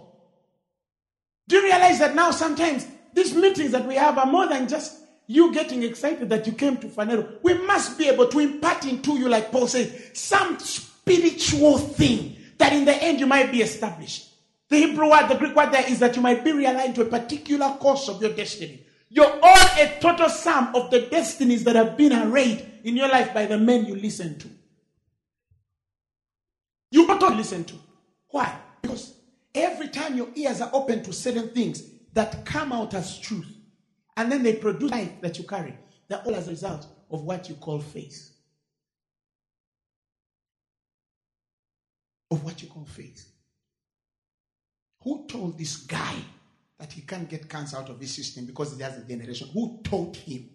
Do 1.52 1.58
you 1.58 1.64
realize 1.64 2.00
that 2.00 2.16
now 2.16 2.32
sometimes 2.32 2.88
these 3.14 3.36
meetings 3.36 3.72
that 3.72 3.86
we 3.86 3.96
have 3.96 4.18
are 4.18 4.26
more 4.26 4.48
than 4.48 4.70
just 4.70 5.02
you 5.28 5.54
getting 5.54 5.84
excited 5.84 6.30
that 6.30 6.48
you 6.48 6.54
came 6.54 6.78
to 6.78 6.88
Phaneroo? 6.88 7.40
We 7.44 7.56
must 7.66 7.98
be 7.98 8.08
able 8.08 8.30
to 8.30 8.40
impart 8.40 8.86
into 8.86 9.20
you, 9.20 9.28
like 9.28 9.52
Paul 9.52 9.68
says, 9.68 10.12
some 10.14 10.58
spiritual 10.60 11.78
thing 11.78 12.38
that 12.58 12.72
in 12.72 12.86
the 12.86 12.96
end 13.04 13.20
you 13.20 13.26
might 13.26 13.52
be 13.52 13.62
established. 13.62 14.30
The 14.70 14.78
Hebrew 14.78 15.12
word, 15.12 15.28
the 15.28 15.36
Greek 15.36 15.54
word 15.54 15.74
there 15.74 15.86
is 15.92 16.00
that 16.00 16.16
you 16.16 16.22
might 16.22 16.46
be 16.46 16.54
realigned 16.54 16.96
to 16.96 17.02
a 17.02 17.06
particular 17.06 17.76
course 17.82 18.08
of 18.08 18.22
your 18.22 18.32
destiny. 18.32 18.86
You're 19.10 19.38
all 19.44 19.68
a 19.78 19.98
total 20.00 20.30
sum 20.30 20.74
of 20.74 20.90
the 20.90 21.02
destinies 21.02 21.66
that 21.66 21.76
have 21.76 21.98
been 21.98 22.14
arrayed 22.14 22.66
in 22.86 22.96
your 22.96 23.10
life 23.10 23.34
by 23.34 23.46
the 23.46 23.58
men 23.58 23.84
you 23.88 23.98
listen 23.98 24.40
to. 24.40 24.48
You 26.92 27.12
ought 27.12 27.20
to 27.20 27.36
listen 27.36 27.66
to. 27.66 27.76
Why? 28.30 28.58
Because 28.82 29.16
every 29.56 29.88
time 29.88 30.16
your 30.16 30.30
ears 30.36 30.62
are 30.62 30.70
open 30.74 31.04
to 31.04 31.14
certain 31.14 31.50
things 31.50 31.84
that 32.14 32.46
come 32.46 32.72
out 32.72 32.94
as 32.94 33.20
truth, 33.20 33.48
and 34.18 34.32
then 34.32 34.44
they 34.44 34.56
produce 34.56 34.92
life 34.92 35.22
that 35.22 35.38
you 35.38 35.46
carry, 35.46 35.76
they're 36.08 36.22
all 36.26 36.36
as 36.36 36.48
a 36.48 36.52
result 36.52 36.86
of 37.10 37.24
what 37.24 37.50
you 37.50 37.56
call 37.56 37.80
faith. 37.80 38.30
Of 42.30 42.44
what 42.44 42.62
you 42.62 42.68
call 42.68 42.86
faith. 42.86 43.28
Who 45.04 45.26
told 45.28 45.58
this 45.58 45.78
guy 45.78 46.16
that 46.82 46.92
he 46.92 47.02
can't 47.02 47.30
get 47.30 47.48
cancer 47.48 47.78
out 47.78 47.90
of 47.90 48.00
his 48.00 48.12
system 48.12 48.46
because 48.48 48.76
he 48.76 48.82
has 48.82 48.98
a 48.98 49.04
generation. 49.04 49.48
Who 49.54 49.80
told 49.84 50.18
him? 50.18 50.50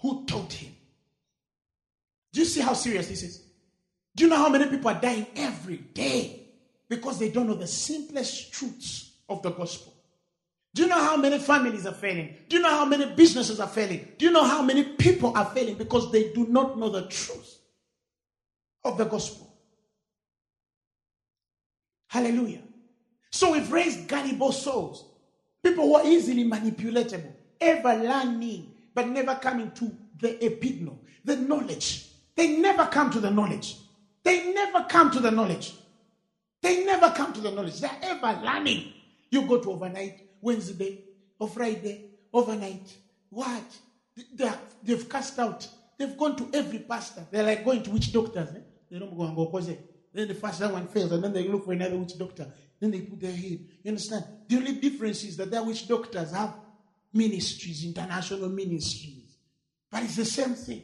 Who 0.00 0.26
told 0.26 0.52
him? 0.52 0.74
Do 2.32 2.40
you 2.40 2.46
see 2.46 2.60
how 2.60 2.72
serious 2.72 3.06
this 3.08 3.22
is? 3.22 3.44
Do 4.16 4.24
you 4.24 4.30
know 4.30 4.36
how 4.36 4.48
many 4.48 4.66
people 4.66 4.90
are 4.90 5.00
dying 5.00 5.28
every 5.36 5.76
day 5.76 6.37
because 6.88 7.18
they 7.18 7.30
don't 7.30 7.46
know 7.46 7.54
the 7.54 7.66
simplest 7.66 8.52
truths 8.52 9.12
of 9.28 9.42
the 9.42 9.50
gospel? 9.50 9.94
Do 10.74 10.82
you 10.82 10.88
know 10.88 11.02
how 11.02 11.16
many 11.16 11.38
families 11.38 11.86
are 11.86 11.94
failing? 11.94 12.36
Do 12.48 12.56
you 12.56 12.62
know 12.62 12.70
how 12.70 12.84
many 12.84 13.06
businesses 13.14 13.58
are 13.58 13.68
failing? 13.68 14.12
Do 14.18 14.26
you 14.26 14.30
know 14.30 14.44
how 14.44 14.62
many 14.62 14.84
people 14.84 15.36
are 15.36 15.46
failing 15.46 15.74
because 15.74 16.12
they 16.12 16.32
do 16.32 16.46
not 16.46 16.78
know 16.78 16.88
the 16.88 17.02
truth 17.08 17.58
of 18.84 18.96
the 18.96 19.04
gospel? 19.04 19.52
Hallelujah. 22.08 22.62
So 23.30 23.52
we've 23.52 23.70
raised 23.70 24.08
gullible 24.08 24.52
souls, 24.52 25.04
people 25.62 25.84
who 25.84 25.94
are 25.96 26.06
easily 26.06 26.44
manipulatable, 26.44 27.32
ever 27.60 27.94
learning, 27.94 28.72
but 28.94 29.08
never 29.08 29.34
coming 29.34 29.70
to 29.72 29.92
the 30.20 30.34
epigno, 30.40 30.98
the 31.24 31.36
knowledge. 31.36 32.06
They 32.34 32.56
never 32.56 32.86
come 32.86 33.10
to 33.10 33.20
the 33.20 33.30
knowledge. 33.30 33.76
They 34.22 34.52
never 34.52 34.84
come 34.88 35.10
to 35.10 35.20
the 35.20 35.30
knowledge. 35.30 35.74
They 36.60 36.84
never 36.84 37.10
come 37.10 37.32
to 37.32 37.40
the 37.40 37.50
knowledge. 37.50 37.80
They're 37.80 37.98
ever 38.02 38.40
learning. 38.42 38.92
You 39.30 39.46
go 39.46 39.60
to 39.60 39.72
overnight, 39.72 40.28
Wednesday, 40.40 41.04
or 41.38 41.48
Friday, 41.48 42.10
overnight. 42.32 42.96
What? 43.30 43.64
They 44.34 44.50
they've 44.82 45.08
cast 45.08 45.38
out. 45.38 45.68
They've 45.96 46.16
gone 46.16 46.36
to 46.36 46.48
every 46.54 46.80
pastor. 46.80 47.26
They're 47.30 47.44
like 47.44 47.64
going 47.64 47.82
to 47.82 47.90
witch 47.90 48.12
doctors. 48.12 48.50
Eh? 48.50 48.60
They 48.90 48.98
don't 48.98 49.16
go 49.16 49.24
and 49.24 49.36
go 49.36 49.60
Then 50.12 50.28
the 50.28 50.34
first 50.34 50.60
one 50.60 50.88
fails, 50.88 51.12
and 51.12 51.22
then 51.22 51.32
they 51.32 51.46
look 51.46 51.64
for 51.64 51.72
another 51.72 51.96
witch 51.96 52.18
doctor. 52.18 52.50
Then 52.80 52.90
they 52.90 53.00
put 53.00 53.20
their 53.20 53.32
head. 53.32 53.60
You 53.82 53.88
understand? 53.88 54.24
The 54.48 54.56
only 54.56 54.72
difference 54.76 55.24
is 55.24 55.36
that 55.36 55.50
their 55.50 55.62
witch 55.62 55.86
doctors 55.86 56.32
have 56.32 56.54
ministries, 57.12 57.84
international 57.84 58.48
ministries. 58.48 59.36
But 59.90 60.04
it's 60.04 60.16
the 60.16 60.24
same 60.24 60.54
thing. 60.54 60.82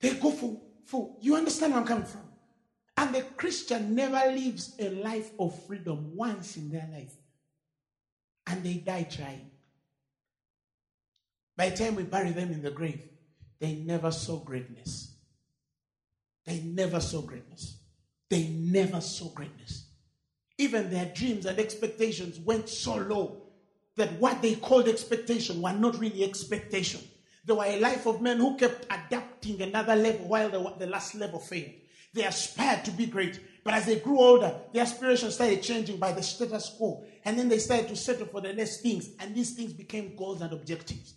They 0.00 0.14
go 0.14 0.30
for, 0.30 0.60
for 0.84 1.16
you 1.20 1.36
understand 1.36 1.72
where 1.72 1.80
I'm 1.80 1.86
coming 1.86 2.04
from? 2.04 2.25
And 2.96 3.14
the 3.14 3.22
Christian 3.22 3.94
never 3.94 4.32
lives 4.32 4.74
a 4.78 4.88
life 4.90 5.30
of 5.38 5.60
freedom 5.66 6.16
once 6.16 6.56
in 6.56 6.70
their 6.70 6.88
life. 6.92 7.14
And 8.46 8.62
they 8.62 8.74
die 8.74 9.04
trying. 9.10 9.50
By 11.56 11.70
the 11.70 11.76
time 11.76 11.94
we 11.96 12.04
bury 12.04 12.30
them 12.30 12.52
in 12.52 12.62
the 12.62 12.70
grave, 12.70 13.02
they 13.58 13.74
never 13.74 14.10
saw 14.10 14.38
greatness. 14.38 15.12
They 16.44 16.60
never 16.60 17.00
saw 17.00 17.22
greatness. 17.22 17.78
They 18.30 18.48
never 18.48 19.00
saw 19.00 19.28
greatness. 19.30 19.86
Even 20.58 20.90
their 20.90 21.12
dreams 21.14 21.46
and 21.46 21.58
expectations 21.58 22.38
went 22.38 22.68
so 22.68 22.96
low 22.96 23.42
that 23.96 24.12
what 24.20 24.42
they 24.42 24.54
called 24.54 24.88
expectation 24.88 25.60
were 25.60 25.72
not 25.72 25.98
really 25.98 26.24
expectation. 26.24 27.00
They 27.44 27.52
were 27.52 27.64
a 27.64 27.80
life 27.80 28.06
of 28.06 28.20
men 28.20 28.38
who 28.38 28.56
kept 28.56 28.86
adapting 28.90 29.62
another 29.62 29.96
level 29.96 30.28
while 30.28 30.50
the, 30.50 30.74
the 30.78 30.86
last 30.86 31.14
level 31.14 31.38
failed. 31.38 31.72
They 32.16 32.24
aspired 32.24 32.84
to 32.86 32.90
be 32.90 33.06
great, 33.06 33.38
but 33.62 33.74
as 33.74 33.84
they 33.84 34.00
grew 34.00 34.18
older, 34.18 34.54
their 34.72 34.82
aspirations 34.82 35.34
started 35.34 35.62
changing 35.62 35.98
by 35.98 36.12
the 36.12 36.22
status 36.22 36.74
quo. 36.76 37.04
And 37.26 37.38
then 37.38 37.48
they 37.48 37.58
started 37.58 37.88
to 37.88 37.96
settle 37.96 38.26
for 38.26 38.40
the 38.40 38.54
less 38.54 38.80
things, 38.80 39.10
and 39.20 39.34
these 39.34 39.52
things 39.52 39.74
became 39.74 40.16
goals 40.16 40.40
and 40.40 40.52
objectives. 40.52 41.14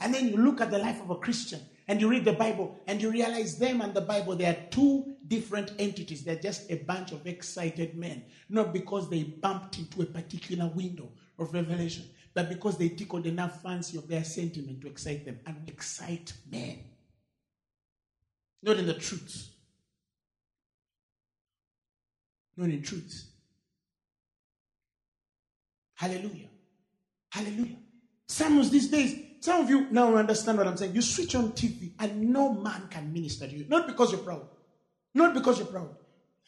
And 0.00 0.12
then 0.12 0.28
you 0.28 0.38
look 0.38 0.60
at 0.60 0.72
the 0.72 0.78
life 0.78 1.00
of 1.02 1.10
a 1.10 1.16
Christian 1.16 1.60
and 1.86 2.00
you 2.00 2.08
read 2.08 2.24
the 2.24 2.32
Bible 2.32 2.80
and 2.86 3.00
you 3.00 3.10
realize 3.10 3.58
them 3.58 3.80
and 3.80 3.92
the 3.92 4.00
Bible, 4.00 4.34
they 4.34 4.46
are 4.46 4.56
two 4.70 5.14
different 5.28 5.72
entities. 5.78 6.24
They're 6.24 6.36
just 6.36 6.70
a 6.70 6.76
bunch 6.76 7.12
of 7.12 7.26
excited 7.26 7.94
men, 7.96 8.24
not 8.48 8.72
because 8.72 9.10
they 9.10 9.22
bumped 9.22 9.78
into 9.78 10.02
a 10.02 10.06
particular 10.06 10.68
window 10.74 11.12
of 11.38 11.52
revelation, 11.52 12.06
but 12.32 12.48
because 12.48 12.78
they 12.78 12.88
tickled 12.88 13.26
enough 13.26 13.62
fancy 13.62 13.98
of 13.98 14.08
their 14.08 14.24
sentiment 14.24 14.80
to 14.80 14.88
excite 14.88 15.24
them 15.26 15.38
and 15.46 15.68
excite 15.68 16.32
men. 16.50 16.78
Not 18.62 18.78
in 18.78 18.86
the 18.86 18.94
truth. 18.94 19.50
Not 22.60 22.68
in 22.68 22.82
truth. 22.82 23.24
Hallelujah. 25.94 26.48
Hallelujah. 27.30 27.76
Some 28.28 28.58
of 28.58 28.70
these 28.70 28.88
days, 28.88 29.18
some 29.40 29.62
of 29.62 29.70
you 29.70 29.90
now 29.90 30.14
understand 30.14 30.58
what 30.58 30.66
I'm 30.66 30.76
saying. 30.76 30.94
You 30.94 31.00
switch 31.00 31.34
on 31.34 31.52
TV 31.52 31.92
and 31.98 32.28
no 32.28 32.52
man 32.52 32.88
can 32.90 33.14
minister 33.14 33.46
to 33.46 33.56
you. 33.56 33.64
Not 33.66 33.86
because 33.86 34.12
you're 34.12 34.20
proud. 34.20 34.46
Not 35.14 35.32
because 35.32 35.56
you're 35.58 35.68
proud. 35.68 35.88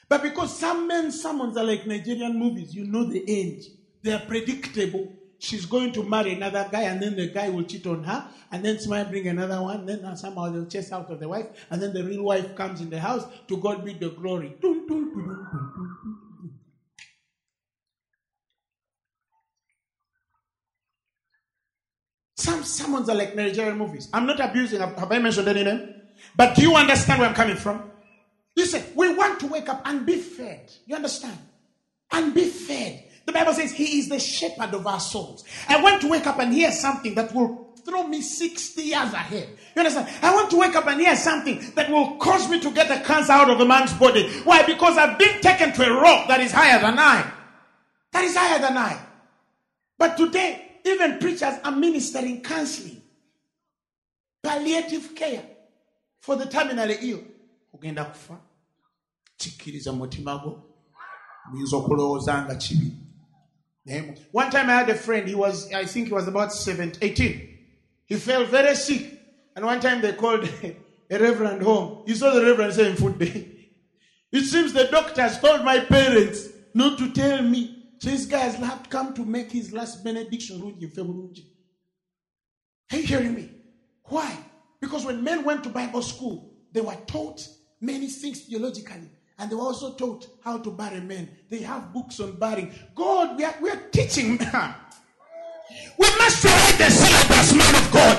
But 0.07 0.23
because 0.23 0.55
some 0.59 0.87
men 0.87 1.11
summons 1.11 1.57
are 1.57 1.65
like 1.65 1.87
Nigerian 1.87 2.39
movies. 2.39 2.75
You 2.75 2.85
know 2.85 3.05
the 3.05 3.25
end. 3.27 3.63
They 4.03 4.13
are 4.13 4.21
predictable. 4.21 5.11
She's 5.43 5.67
going 5.67 5.91
to 5.95 6.05
marry 6.05 6.35
another 6.35 6.69
guy, 6.71 6.83
and 6.83 7.03
then 7.03 7.17
the 7.17 7.27
guy 7.27 7.49
will 7.49 7.65
cheat 7.65 7.85
on 7.89 8.05
her, 8.05 8.25
and 8.53 8.65
then 8.65 8.79
somebody 8.79 9.11
bring 9.11 9.27
another 9.27 9.61
one, 9.61 9.85
then 9.85 10.17
somehow 10.17 10.49
they'll 10.51 10.67
chase 10.67 10.93
out 10.93 11.11
of 11.11 11.19
the 11.19 11.29
wife, 11.29 11.47
and 11.69 11.83
then 11.83 11.93
the 11.93 12.05
real 12.05 12.23
wife 12.23 12.55
comes 12.55 12.81
in 12.81 12.89
the 12.89 13.01
house. 13.01 13.27
To 13.49 13.57
God 13.57 13.85
be 13.85 13.93
the 13.95 14.11
glory. 14.11 14.55
Some 22.37 22.63
sermons 22.63 23.09
are 23.09 23.17
like 23.17 23.35
Nigerian 23.35 23.79
movies. 23.79 24.09
I'm 24.13 24.27
not 24.27 24.39
abusing. 24.39 24.79
Have 24.79 25.11
I 25.11 25.19
mentioned 25.19 25.49
any 25.49 25.65
name? 25.65 25.93
But 26.37 26.55
do 26.55 26.63
you 26.63 26.77
understand 26.77 27.19
where 27.19 27.29
I'm 27.29 27.35
coming 27.35 27.57
from? 27.57 27.91
Listen, 28.57 28.85
we 28.95 29.13
want 29.13 29.41
to 29.41 29.49
wake 29.49 29.69
up 29.69 29.83
and 29.87 30.07
be 30.07 30.19
fed. 30.19 30.73
You 30.87 30.95
understand? 30.95 31.37
And 32.13 32.33
be 32.33 32.45
fed. 32.45 33.09
The 33.27 33.33
Bible 33.33 33.55
says 33.55 33.73
He 33.73 33.99
is 33.99 34.09
the 34.09 34.19
shepherd 34.19 34.75
of 34.75 34.87
our 34.87 35.01
souls. 35.01 35.45
I 35.69 35.81
want 35.83 36.01
to 36.03 36.09
wake 36.09 36.27
up 36.27 36.39
and 36.39 36.53
hear 36.53 36.73
something 36.73 37.15
that 37.15 37.35
will 37.35 37.73
throw 37.85 38.07
me 38.07 38.21
60 38.21 38.81
years 38.83 39.13
ahead. 39.13 39.49
You 39.75 39.81
understand? 39.81 40.09
I 40.23 40.35
want 40.35 40.51
to 40.51 40.57
wake 40.59 40.75
up 40.77 40.87
and 40.87 41.01
hear 41.01 41.17
something 41.17 41.61
that 41.75 41.91
will 41.91 42.17
cause 42.17 42.49
me 42.49 42.61
to 42.61 42.71
get 42.71 42.89
the 42.89 43.05
cancer 43.05 43.33
out 43.33 43.51
of 43.51 43.59
the 43.59 43.65
man's 43.65 43.93
body. 43.95 44.29
Why? 44.45 44.63
Because 44.65 44.97
I've 44.99 45.19
been 45.19 45.41
taken 45.41 45.73
to 45.73 45.85
a 45.85 46.01
rock 46.01 46.29
that 46.29 46.41
is 46.41 46.53
higher 46.53 46.81
than 46.81 46.99
I. 46.99 47.29
That 48.13 48.25
is 48.25 48.37
higher 48.37 48.59
than 48.61 48.77
I. 48.77 49.01
But 49.99 50.17
today, 50.17 50.81
even 50.85 51.19
preachers 51.19 51.55
are 51.65 51.73
ministering 51.73 52.43
counseling, 52.43 53.03
palliative 54.43 55.15
care 55.15 55.43
for 56.21 56.37
the 56.37 56.45
terminally 56.45 56.99
ill. 57.03 57.21
ogenda 57.75 58.05
kufa 58.05 58.37
kikkiriza 59.37 59.93
mutima 59.93 60.39
gwo 60.39 60.63
oyinza 61.55 61.77
okulowooza 61.77 62.47
one 64.31 64.51
time 64.51 64.69
i 64.71 64.75
had 64.75 64.89
a 64.89 64.95
friend 64.95 65.29
he 65.29 65.35
was 65.35 65.73
i 65.73 65.85
think 65.85 66.09
he 66.09 66.15
was 66.15 66.29
about 66.29 66.53
17, 66.53 67.01
18 67.01 67.59
he 68.07 68.17
fell 68.17 68.45
very 68.45 68.75
sick 68.75 69.21
and 69.57 69.65
one 69.65 69.81
time 69.81 70.01
they 70.01 70.13
called 70.13 70.49
a 71.11 71.19
reverend 71.19 71.63
home 71.63 72.03
he 72.07 72.15
saw 72.15 72.33
the 72.33 72.43
reverend 72.43 72.73
saying 72.73 72.97
food 72.97 73.19
day 73.19 73.71
it 74.33 74.45
seems 74.45 74.73
the 74.73 74.85
doctors 74.85 75.39
told 75.39 75.65
my 75.65 75.81
parents 75.81 76.49
not 76.75 76.97
to 76.99 77.13
tell 77.13 77.43
me 77.43 77.83
so 78.03 78.11
this 78.11 78.27
guy 78.27 78.39
has 78.39 78.59
come 78.89 79.15
to 79.15 79.25
make 79.25 79.53
his 79.53 79.73
last 79.73 80.03
benediction. 80.03 80.61
Are 82.91 82.97
you 82.97 83.03
hearing 83.05 83.35
me? 83.35 83.49
Why? 84.03 84.37
Because 84.81 85.07
when 85.07 85.23
men 85.23 85.45
went 85.45 85.63
to 85.63 85.71
Bible 85.71 86.03
school, 86.03 86.53
they 86.73 86.81
were 86.81 86.99
taught 87.07 87.41
many 87.81 88.09
things 88.09 88.41
theologically. 88.41 89.09
And 89.43 89.51
they 89.51 89.57
were 89.57 89.63
also 89.63 89.95
taught 89.95 90.29
how 90.45 90.59
to 90.59 90.71
bury 90.71 91.01
men. 91.01 91.29
They 91.51 91.63
have 91.63 91.93
books 91.93 92.21
on 92.21 92.37
burying. 92.37 92.73
God, 92.95 93.37
we 93.37 93.43
are, 93.43 93.55
we 93.61 93.71
are 93.71 93.83
teaching. 93.91 94.39
we 95.99 96.09
must 96.17 96.45
write 96.45 96.79
the 96.79 96.89
syllabus, 96.89 97.53
man 97.53 97.75
of 97.75 97.93
God. 97.93 98.19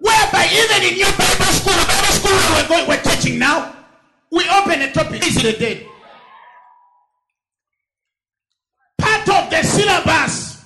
Whereby 0.00 0.46
even 0.52 0.92
in 0.92 0.98
your 0.98 1.12
Bible 1.12 1.52
school, 1.56 1.72
Bible 1.72 2.12
school 2.12 2.36
we're, 2.52 2.68
going, 2.68 2.88
we're 2.88 3.02
teaching 3.02 3.38
now, 3.38 3.74
we 4.30 4.46
open 4.50 4.82
a 4.82 4.92
topic. 4.92 5.26
Is 5.26 5.42
it 5.42 5.58
dead? 5.58 5.86
of 9.26 9.50
the 9.50 9.62
syllabus 9.62 10.62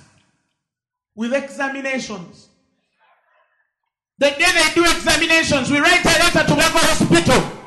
with 1.15 1.33
examinations. 1.33 2.49
The 4.17 4.31
day 4.31 4.51
they 4.53 4.73
do 4.75 4.83
examinations, 4.83 5.71
we 5.71 5.79
write 5.79 6.03
a 6.03 6.19
letter 6.19 6.45
to 6.45 6.53
Beko 6.53 6.79
Hospital. 6.79 7.58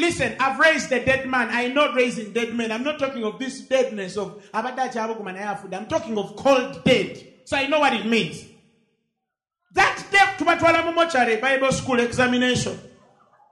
Listen, 0.00 0.34
I've 0.40 0.58
raised 0.58 0.88
the 0.88 1.00
dead 1.00 1.28
man. 1.28 1.48
I'm 1.50 1.74
not 1.74 1.94
raising 1.94 2.32
dead 2.32 2.54
men. 2.54 2.72
I'm 2.72 2.82
not 2.82 2.98
talking 2.98 3.22
of 3.22 3.38
this 3.38 3.60
deadness 3.60 4.16
of 4.16 4.42
I'm 4.54 5.86
talking 5.86 6.16
of 6.16 6.36
cold 6.36 6.82
dead. 6.84 7.22
So 7.44 7.58
I 7.58 7.66
know 7.66 7.80
what 7.80 7.92
it 7.92 8.06
means. 8.06 8.46
That 9.74 10.02
death 10.10 10.38
to 10.38 10.44
Matwala 10.44 11.40
Bible 11.40 11.72
school 11.72 12.00
examination. 12.00 12.78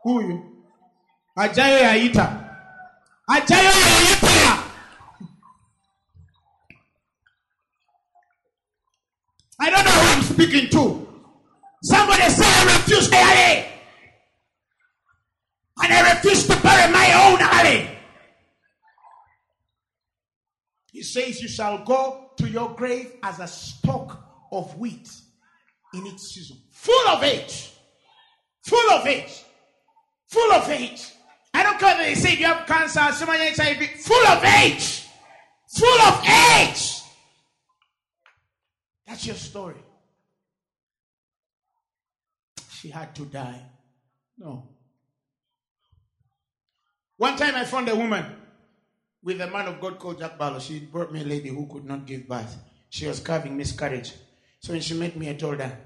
Who 0.05 0.22
you? 0.22 0.64
Ajayo 1.36 1.80
Yaita. 1.82 2.55
Ajayo 3.28 3.70
Yaita. 3.70 4.64
I 9.61 9.70
don't 9.70 9.84
know 9.84 9.90
who 9.90 10.16
I'm 10.16 10.22
speaking 10.22 10.70
to. 10.70 11.09
Somebody 11.82 12.22
say, 12.30 12.46
I 12.46 12.64
refuse 12.64 13.11
to. 13.11 13.78
And 15.83 15.93
I 15.93 16.14
refuse 16.14 16.47
to 16.47 16.61
bury 16.61 16.93
my 16.93 17.31
own 17.31 17.39
alley. 17.41 17.91
He 20.93 21.03
says, 21.03 21.41
You 21.41 21.49
shall 21.49 21.85
go 21.85 22.31
to 22.37 22.49
your 22.49 22.74
grave 22.74 23.12
as 23.22 23.39
a 23.39 23.47
stalk 23.47 24.20
of 24.51 24.76
wheat 24.79 25.09
in 25.95 26.07
its 26.07 26.35
season, 26.35 26.57
full 26.70 27.09
of 27.09 27.22
age, 27.22 27.70
full 28.62 28.91
of 28.91 29.07
age, 29.07 29.45
full 30.26 30.53
of 30.53 30.68
age. 30.68 31.12
I 31.55 31.62
don't 31.62 31.79
care 31.79 31.97
that 31.97 32.05
they 32.05 32.14
say 32.14 32.37
you 32.37 32.47
have 32.47 32.66
cancer, 32.66 33.01
someone 33.12 33.39
HIV, 33.39 34.01
full 34.01 34.26
of 34.26 34.45
age, 34.45 35.05
full 35.68 36.01
of 36.03 36.24
age. 36.24 37.03
That's 39.07 39.26
your 39.26 39.37
story. 39.37 39.83
She 42.70 42.91
had 42.91 43.14
to 43.16 43.24
die. 43.24 43.62
No. 44.37 44.68
One 47.19 47.37
time 47.37 47.57
I 47.57 47.64
found 47.64 47.89
a 47.89 47.97
woman 47.97 48.25
with 49.25 49.41
a 49.41 49.51
man 49.51 49.66
of 49.66 49.81
God 49.81 49.99
called 49.99 50.21
Jack 50.21 50.39
Barlow. 50.39 50.61
She 50.61 50.79
brought 50.79 51.12
me 51.12 51.21
a 51.21 51.25
lady 51.25 51.49
who 51.49 51.66
could 51.66 51.85
not 51.85 52.07
give 52.07 52.29
birth. 52.29 52.57
She 52.89 53.09
was 53.09 53.19
carving 53.19 53.57
miscarriage. 53.57 54.14
So 54.61 54.73
when 54.73 54.81
she 54.81 54.95
met 54.95 55.16
me, 55.16 55.29
I 55.29 55.35
told 55.35 55.59
her, 55.61 55.79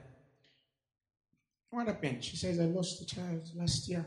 What 1.70 1.86
happened? 1.86 2.22
She 2.22 2.36
says, 2.36 2.60
I 2.60 2.64
lost 2.64 3.00
a 3.00 3.06
child 3.06 3.48
last 3.56 3.88
year. 3.88 4.04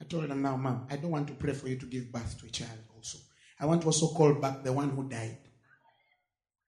I 0.00 0.04
told 0.04 0.26
her, 0.26 0.34
Now, 0.34 0.56
mom, 0.56 0.86
I 0.90 0.96
don't 0.96 1.10
want 1.10 1.28
to 1.28 1.34
pray 1.34 1.52
for 1.52 1.68
you 1.68 1.76
to 1.76 1.84
give 1.84 2.10
birth 2.10 2.40
to 2.40 2.46
a 2.46 2.50
child 2.50 2.78
also. 2.96 3.18
I 3.60 3.66
want 3.66 3.82
to 3.82 3.88
also 3.88 4.08
call 4.08 4.32
back 4.34 4.64
the 4.64 4.72
one 4.72 4.88
who 4.88 5.06
died. 5.06 5.36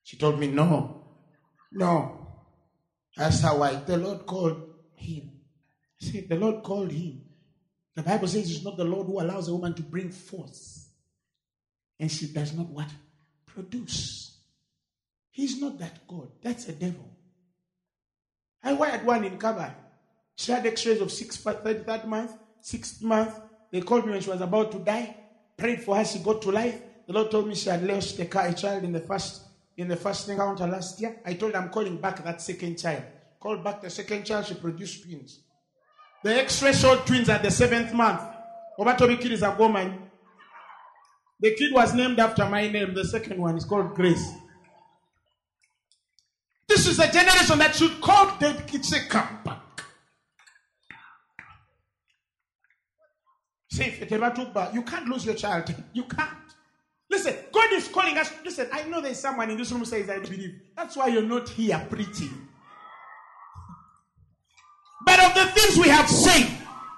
She 0.03 0.19
told 0.19 0.39
me, 0.39 0.49
No, 0.49 1.07
no. 1.73 2.23
That's 3.17 3.41
how 3.41 3.63
I, 3.63 3.77
the 3.77 3.97
Lord 3.97 4.27
called 4.27 4.63
him. 4.95 5.31
See, 5.99 6.21
the 6.21 6.37
Lord 6.37 6.63
called 6.63 6.93
him. 6.93 7.23
The 7.97 8.03
Bible 8.03 8.29
says 8.29 8.51
it's 8.51 8.63
not 8.63 8.77
the 8.77 8.85
Lord 8.85 9.07
who 9.07 9.21
allows 9.21 9.49
a 9.49 9.53
woman 9.53 9.75
to 9.75 9.83
bring 9.83 10.11
forth. 10.11 10.87
And 11.99 12.13
she 12.13 12.27
does 12.27 12.53
not 12.53 12.69
what? 12.69 12.91
Produce. 13.47 14.37
He's 15.31 15.61
not 15.61 15.79
that 15.79 16.07
God. 16.07 16.29
That's 16.43 16.69
a 16.69 16.73
devil. 16.73 17.11
I 18.63 18.75
wired 18.75 19.05
one 19.05 19.25
in 19.25 19.39
Kabah. 19.39 19.75
She 20.37 20.53
had 20.53 20.67
x-rays 20.67 21.01
of 21.01 21.11
six, 21.11 21.39
33rd 21.39 22.07
month, 22.07 22.33
sixth 22.61 23.03
month. 23.03 23.41
They 23.73 23.81
called 23.81 24.05
me 24.05 24.13
when 24.13 24.21
she 24.21 24.31
was 24.31 24.43
about 24.43 24.73
to 24.73 24.79
die. 24.79 25.17
Prayed 25.57 25.83
for 25.83 25.97
her. 25.97 26.05
She 26.05 26.19
got 26.19 26.43
to 26.43 26.51
life. 26.51 26.81
The 27.07 27.15
Lord 27.15 27.31
told 27.31 27.49
me 27.49 27.55
she 27.55 27.71
had 27.71 27.83
lost 27.83 28.19
a, 28.19 28.27
car, 28.27 28.47
a 28.47 28.55
child 28.55 28.85
in 28.85 28.93
the 28.93 29.01
first 29.01 29.43
in 29.77 29.89
the 29.89 29.97
first 29.97 30.29
encounter 30.29 30.67
last 30.67 31.01
year. 31.01 31.21
I 31.25 31.35
told 31.35 31.53
her 31.53 31.59
I'm 31.59 31.69
calling 31.69 31.99
back 31.99 32.23
that 32.25 32.41
second 32.41 32.77
child. 32.77 33.03
Called 33.39 33.63
back 33.63 33.83
the 33.83 33.91
second 33.91 34.25
child, 34.25 34.47
she 34.47 34.55
produced 34.55 35.05
twins. 35.05 35.41
The 36.27 36.73
showed 36.73 37.07
twins 37.07 37.29
at 37.29 37.45
the 37.45 37.53
seventh 37.53 37.95
month. 37.95 38.21
Obatobi 38.81 39.21
kid 39.21 39.31
is 39.31 39.43
a 39.43 39.53
woman. 39.53 40.11
The 41.39 41.55
kid 41.55 41.73
was 41.73 41.95
named 41.95 42.19
after 42.19 42.45
my 42.49 42.67
name. 42.67 42.95
The 42.95 43.05
second 43.05 43.41
one 43.41 43.57
is 43.57 43.65
called 43.65 43.95
Grace. 43.95 44.33
This 46.67 46.89
is 46.89 46.99
a 46.99 47.13
generation 47.13 47.59
that 47.59 47.77
should 47.77 48.01
call 48.01 48.37
dead 48.41 48.67
kids 48.67 48.89
say, 48.89 49.07
come 49.09 49.39
back. 49.45 49.85
You 54.75 54.83
can't 54.83 55.07
lose 55.07 55.25
your 55.25 55.37
child. 55.37 55.73
You 55.93 56.03
can't. 56.05 56.31
Listen, 57.09 57.37
God 57.53 57.73
is 57.73 57.87
calling 57.87 58.19
us. 58.19 58.33
Listen, 58.45 58.69
I 58.73 58.83
know 58.89 59.01
there's 59.01 59.21
someone 59.21 59.49
in 59.51 59.59
this 59.59 59.71
room 59.71 59.85
says, 59.85 60.11
I 60.11 60.19
believe. 60.19 60.61
That's 60.77 60.97
why 60.97 61.07
you're 61.07 61.23
not 61.23 61.49
here 61.49 61.87
preaching. 61.89 62.46
But 65.07 65.25
of 65.25 65.35
the 65.35 65.47
things 65.59 65.79
we 65.79 65.89
have 65.89 66.11
seen, 66.11 66.47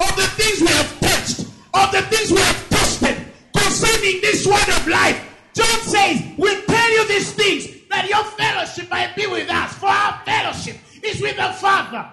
of 0.01 0.17
the 0.17 0.27
things 0.35 0.61
we 0.61 0.67
have 0.69 1.01
touched, 1.01 1.41
of 1.75 1.93
the 1.93 2.03
things 2.11 2.33
we 2.33 2.41
have 2.41 2.69
tested 2.71 3.27
concerning 3.55 4.21
this 4.23 4.47
word 4.47 4.69
of 4.77 4.89
life, 4.89 5.23
John 5.55 5.81
says, 5.83 6.23
We 6.39 6.63
tell 6.63 6.91
you 6.91 7.07
these 7.07 7.33
things 7.33 7.87
that 7.91 8.09
your 8.09 8.25
fellowship 8.25 8.91
might 8.91 9.15
be 9.15 9.27
with 9.27 9.51
us, 9.51 9.75
for 9.75 9.87
our 9.87 10.21
fellowship 10.25 10.77
is 11.03 11.21
with 11.21 11.37
the 11.37 11.53
Father. 11.53 12.11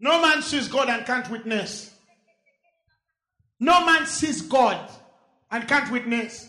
No 0.00 0.20
man 0.20 0.42
sees 0.42 0.68
God 0.68 0.88
and 0.88 1.06
can't 1.06 1.30
witness. 1.30 1.94
No 3.60 3.86
man 3.86 4.06
sees 4.06 4.42
God 4.42 4.90
and 5.50 5.66
can't 5.66 5.90
witness. 5.90 6.48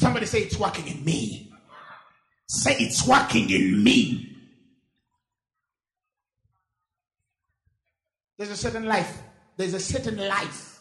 Somebody 0.00 0.24
say 0.24 0.38
it's 0.44 0.58
working 0.58 0.88
in 0.88 1.04
me. 1.04 1.52
Say 2.48 2.74
it's 2.78 3.06
working 3.06 3.50
in 3.50 3.84
me. 3.84 4.34
There's 8.38 8.48
a 8.48 8.56
certain 8.56 8.86
life. 8.86 9.20
There's 9.58 9.74
a 9.74 9.78
certain 9.78 10.16
life 10.16 10.80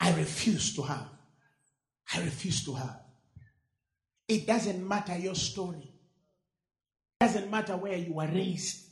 I 0.00 0.14
refuse 0.14 0.74
to 0.76 0.82
have. 0.82 1.06
I 2.14 2.22
refuse 2.22 2.64
to 2.64 2.72
have. 2.72 3.00
It 4.26 4.46
doesn't 4.46 4.88
matter 4.88 5.18
your 5.18 5.34
story. 5.34 5.92
It 7.20 7.26
doesn't 7.26 7.50
matter 7.50 7.76
where 7.76 7.98
you 7.98 8.14
were 8.14 8.28
raised. 8.28 8.86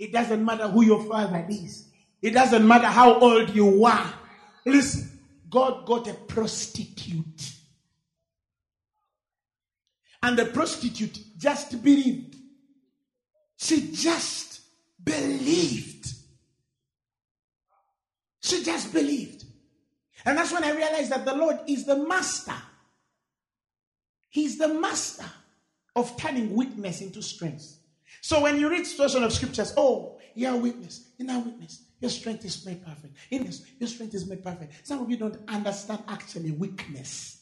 It 0.00 0.12
doesn't 0.12 0.44
matter 0.44 0.66
who 0.66 0.82
your 0.82 1.04
father 1.04 1.46
is. 1.48 1.90
It 2.20 2.32
doesn't 2.32 2.66
matter 2.66 2.88
how 2.88 3.20
old 3.20 3.54
you 3.54 3.66
were. 3.66 4.12
Listen, 4.66 5.20
God 5.48 5.86
got 5.86 6.08
a 6.08 6.14
prostitute. 6.14 7.54
And 10.24 10.38
the 10.38 10.46
prostitute 10.46 11.18
just 11.36 11.82
believed. 11.84 12.36
She 13.58 13.92
just 13.92 14.62
believed. 15.04 16.14
She 18.40 18.64
just 18.64 18.90
believed. 18.90 19.44
And 20.24 20.38
that's 20.38 20.50
when 20.50 20.64
I 20.64 20.70
realized 20.70 21.10
that 21.10 21.26
the 21.26 21.34
Lord 21.34 21.58
is 21.68 21.84
the 21.84 21.96
master. 21.96 22.54
He's 24.30 24.56
the 24.56 24.68
master 24.68 25.26
of 25.94 26.16
turning 26.16 26.54
weakness 26.54 27.02
into 27.02 27.20
strength. 27.20 27.76
So 28.22 28.40
when 28.40 28.58
you 28.58 28.70
read 28.70 28.86
situation 28.86 29.24
of 29.24 29.32
scriptures, 29.32 29.74
oh, 29.76 30.18
you're 30.34 30.54
a 30.54 30.56
witness, 30.56 31.10
in 31.18 31.28
our 31.28 31.40
witness, 31.40 31.82
your 32.00 32.10
strength 32.10 32.46
is 32.46 32.64
made 32.64 32.82
perfect. 32.82 33.14
In 33.30 33.44
this, 33.44 33.62
your 33.78 33.88
strength 33.90 34.14
is 34.14 34.26
made 34.26 34.42
perfect. 34.42 34.86
Some 34.86 35.02
of 35.02 35.10
you 35.10 35.18
don't 35.18 35.38
understand 35.48 36.02
actually 36.08 36.52
weakness. 36.52 37.33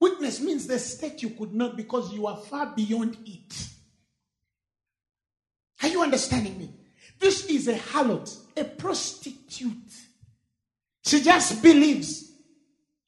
Weakness 0.00 0.40
means 0.40 0.66
the 0.66 0.78
state 0.78 1.22
you 1.22 1.30
could 1.30 1.54
not 1.54 1.76
because 1.76 2.12
you 2.12 2.26
are 2.26 2.36
far 2.36 2.74
beyond 2.74 3.16
it. 3.24 3.68
Are 5.82 5.88
you 5.88 6.02
understanding 6.02 6.58
me? 6.58 6.70
This 7.18 7.46
is 7.46 7.68
a 7.68 7.74
harlot, 7.74 8.36
a 8.56 8.64
prostitute. 8.64 9.92
She 11.04 11.22
just 11.22 11.62
believes. 11.62 12.32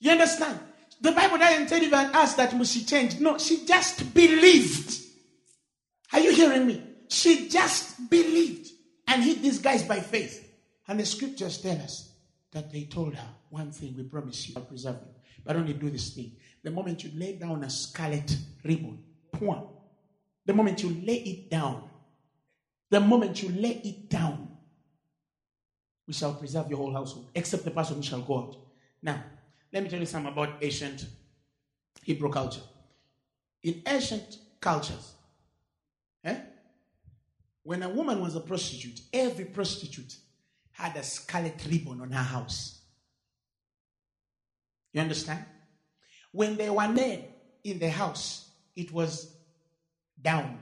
You 0.01 0.13
understand? 0.13 0.61
The 1.01 1.13
Bible 1.13 1.39
doesn't 1.39 1.69
tell 1.69 1.83
even 1.83 2.15
us 2.15 2.35
that 2.35 2.67
she 2.67 2.85
changed. 2.85 3.21
No, 3.21 3.39
she 3.39 3.65
just 3.65 4.15
believed. 4.15 5.05
Are 6.13 6.21
you 6.21 6.33
hearing 6.33 6.67
me? 6.67 6.83
She 7.09 7.49
just 7.49 8.09
believed 8.09 8.71
and 9.07 9.23
hit 9.23 9.43
these 9.43 9.59
guys 9.59 9.83
by 9.83 10.01
faith. 10.01 10.45
And 10.87 11.01
the 11.01 11.07
scriptures 11.07 11.59
tell 11.59 11.77
us 11.77 12.13
that 12.53 12.73
they 12.73 12.85
told 12.85 13.15
her 13.15 13.29
one 13.51 13.71
thing 13.73 13.95
we 13.97 14.05
promise 14.05 14.49
you, 14.49 14.55
I'll 14.57 14.63
preserve 14.63 14.97
you. 15.03 15.18
But 15.45 15.57
only 15.57 15.73
do 15.73 15.91
this 15.91 16.11
thing. 16.11 16.33
The 16.63 16.71
moment 16.71 17.05
you 17.05 17.11
lay 17.15 17.37
down 17.37 17.65
a 17.65 17.71
scarlet 17.71 18.37
ribbon, 18.65 18.99
point. 19.33 19.65
The 20.45 20.55
moment 20.55 20.83
you 20.83 20.91
lay 21.05 21.17
it 21.17 21.51
down, 21.51 21.89
the 22.91 23.01
moment 23.01 23.43
you 23.43 23.51
lay 23.51 23.81
it 23.85 24.09
down, 24.09 24.49
we 26.07 26.15
shall 26.15 26.35
preserve 26.35 26.69
your 26.71 26.79
whole 26.79 26.93
household, 26.93 27.29
except 27.35 27.65
the 27.65 27.71
person 27.71 27.97
who 27.97 28.03
shall 28.03 28.23
go 28.23 28.39
out. 28.39 28.57
Now, 29.03 29.23
let 29.73 29.83
me 29.83 29.91
tell 29.91 30.01
you 30.01 30.07
something 30.07 30.33
about 30.33 30.57
ancient 30.63 31.07
Hebrew 32.03 32.31
culture. 32.31 32.63
In 33.63 33.83
ancient 33.87 34.39
cultures, 34.61 35.13
eh, 36.25 36.37
when 37.63 37.83
a 37.83 37.89
woman 37.91 38.21
was 38.21 38.35
a 38.35 38.41
prostitute, 38.41 39.03
every 39.13 39.45
prostitute 39.45 40.17
had 40.73 40.97
a 40.97 41.03
scarlet 41.03 41.63
ribbon 41.69 42.01
on 42.01 42.11
her 42.11 42.23
house. 42.23 42.78
You 44.93 45.01
understand? 45.01 45.45
When 46.33 46.57
there 46.57 46.73
were 46.73 46.89
men 46.89 47.25
in 47.65 47.79
the 47.79 47.91
house, 47.91 48.51
it 48.77 48.93
was 48.93 49.35
down. 50.21 50.59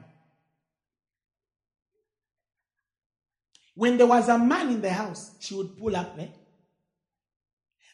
When 3.75 3.99
there 3.99 4.07
was 4.07 4.29
a 4.29 4.39
man 4.39 4.71
in 4.71 4.81
the 4.81 4.93
house, 4.93 5.33
she 5.39 5.55
would 5.55 5.77
pull 5.77 5.95
up 5.95 6.17
there. 6.17 6.31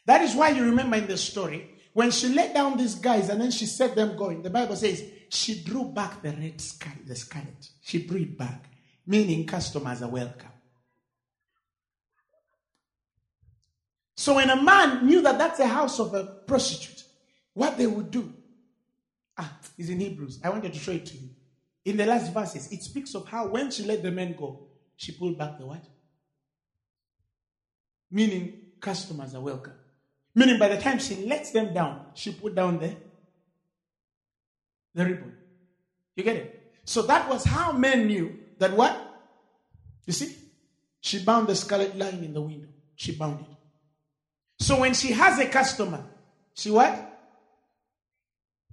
That 0.07 0.23
is 0.23 0.35
why 0.35 0.51
you 0.51 0.65
remember 0.65 0.97
in 0.97 1.07
the 1.07 1.17
story, 1.17 1.69
when 1.93 2.11
she 2.11 2.29
let 2.29 2.55
down 2.55 2.79
these 2.79 2.95
guys 2.95 3.29
and 3.29 3.41
then 3.41 3.51
she 3.51 3.67
set 3.67 3.95
them 3.95 4.17
going, 4.17 4.43
the 4.43 4.51
Bible 4.51 4.77
says 4.77 5.03
she 5.29 5.63
drew 5.63 5.85
back 5.87 6.23
the 6.23 6.31
red 6.31 6.59
the 7.07 7.15
scarlet. 7.17 7.69
She 7.83 8.07
drew 8.07 8.21
it 8.21 8.39
back, 8.39 8.65
meaning 9.07 9.47
customers 9.47 10.03
are 10.03 10.09
welcome. 10.09 10.52
So 14.23 14.35
when 14.35 14.51
a 14.51 14.63
man 14.63 15.05
knew 15.05 15.21
that 15.23 15.37
that's 15.37 15.59
a 15.59 15.67
house 15.67 15.99
of 15.99 16.15
a 16.15 16.23
prostitute, 16.47 17.03
what 17.55 17.77
they 17.77 17.89
would 17.89 18.13
do, 18.13 18.33
ah, 19.37 19.53
is 19.77 19.91
in 19.91 19.99
Hebrews. 19.99 20.39
I 20.45 20.51
wanted 20.51 20.73
to 20.75 20.79
show 20.79 20.93
it 20.93 21.07
to 21.07 21.17
you. 21.17 21.29
In 21.87 21.97
the 21.97 22.07
last 22.07 22.33
verses, 22.33 22.71
it 22.71 22.85
speaks 22.85 23.17
of 23.17 23.27
how 23.27 23.49
when 23.49 23.73
she 23.73 23.83
let 23.83 24.01
the 24.01 24.13
men 24.13 24.37
go, 24.39 24.69
she 24.95 25.11
pulled 25.11 25.37
back 25.37 25.59
the 25.59 25.67
what? 25.67 25.85
Meaning 28.13 28.61
customers 28.79 29.35
are 29.35 29.41
welcome. 29.41 29.73
Meaning 30.37 30.57
by 30.57 30.69
the 30.69 30.81
time 30.81 31.01
she 31.01 31.27
lets 31.27 31.51
them 31.51 31.75
down, 31.75 32.07
she 32.15 32.31
put 32.31 32.55
down 32.55 32.79
the, 32.79 32.95
the 34.95 35.05
ribbon. 35.05 35.37
You 36.15 36.23
get 36.23 36.37
it? 36.37 36.73
So 36.85 37.03
that 37.03 37.29
was 37.29 37.43
how 37.43 37.73
men 37.73 38.07
knew 38.07 38.39
that 38.59 38.73
what? 38.73 38.97
You 40.07 40.13
see? 40.13 40.37
She 41.01 41.25
bound 41.25 41.49
the 41.49 41.57
scarlet 41.57 41.99
line 41.99 42.23
in 42.23 42.33
the 42.33 42.41
window. 42.41 42.69
She 42.95 43.17
bound 43.17 43.41
it. 43.41 43.57
So 44.63 44.79
when 44.79 44.95
she 44.95 45.11
has 45.11 45.41
a 45.41 45.47
customer, 45.47 46.05
she 46.55 46.71
what? 46.71 46.97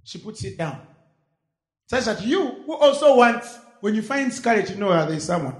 She 0.04 0.18
puts 0.18 0.44
it 0.44 0.56
down. 0.56 0.80
Such 1.88 2.04
that 2.04 2.24
you 2.24 2.62
who 2.64 2.74
also 2.74 3.16
want, 3.16 3.42
when 3.80 3.96
you 3.96 4.02
find 4.02 4.32
scarlet, 4.32 4.70
you 4.70 4.76
know 4.76 4.90
there 4.90 5.16
is 5.16 5.24
someone. 5.24 5.56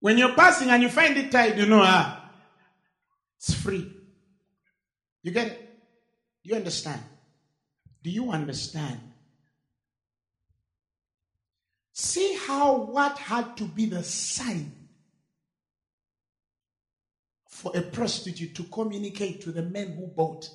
When 0.00 0.16
you're 0.16 0.34
passing 0.34 0.70
and 0.70 0.82
you 0.82 0.88
find 0.88 1.14
it 1.18 1.30
tied, 1.30 1.58
you 1.58 1.66
know, 1.66 1.82
ah, 1.84 2.30
it's 3.36 3.52
free. 3.52 3.92
You 5.22 5.30
get 5.30 5.48
it? 5.48 5.78
You 6.42 6.56
understand? 6.56 7.02
Do 8.02 8.08
you 8.08 8.30
understand? 8.30 8.98
See 11.92 12.34
how 12.46 12.76
what 12.76 13.18
had 13.18 13.58
to 13.58 13.64
be 13.64 13.84
the 13.84 14.02
sign 14.02 14.81
for 17.62 17.76
a 17.76 17.80
prostitute 17.80 18.56
to 18.56 18.64
communicate 18.64 19.40
to 19.42 19.52
the 19.52 19.62
men 19.62 19.92
who 19.92 20.08
bought 20.08 20.48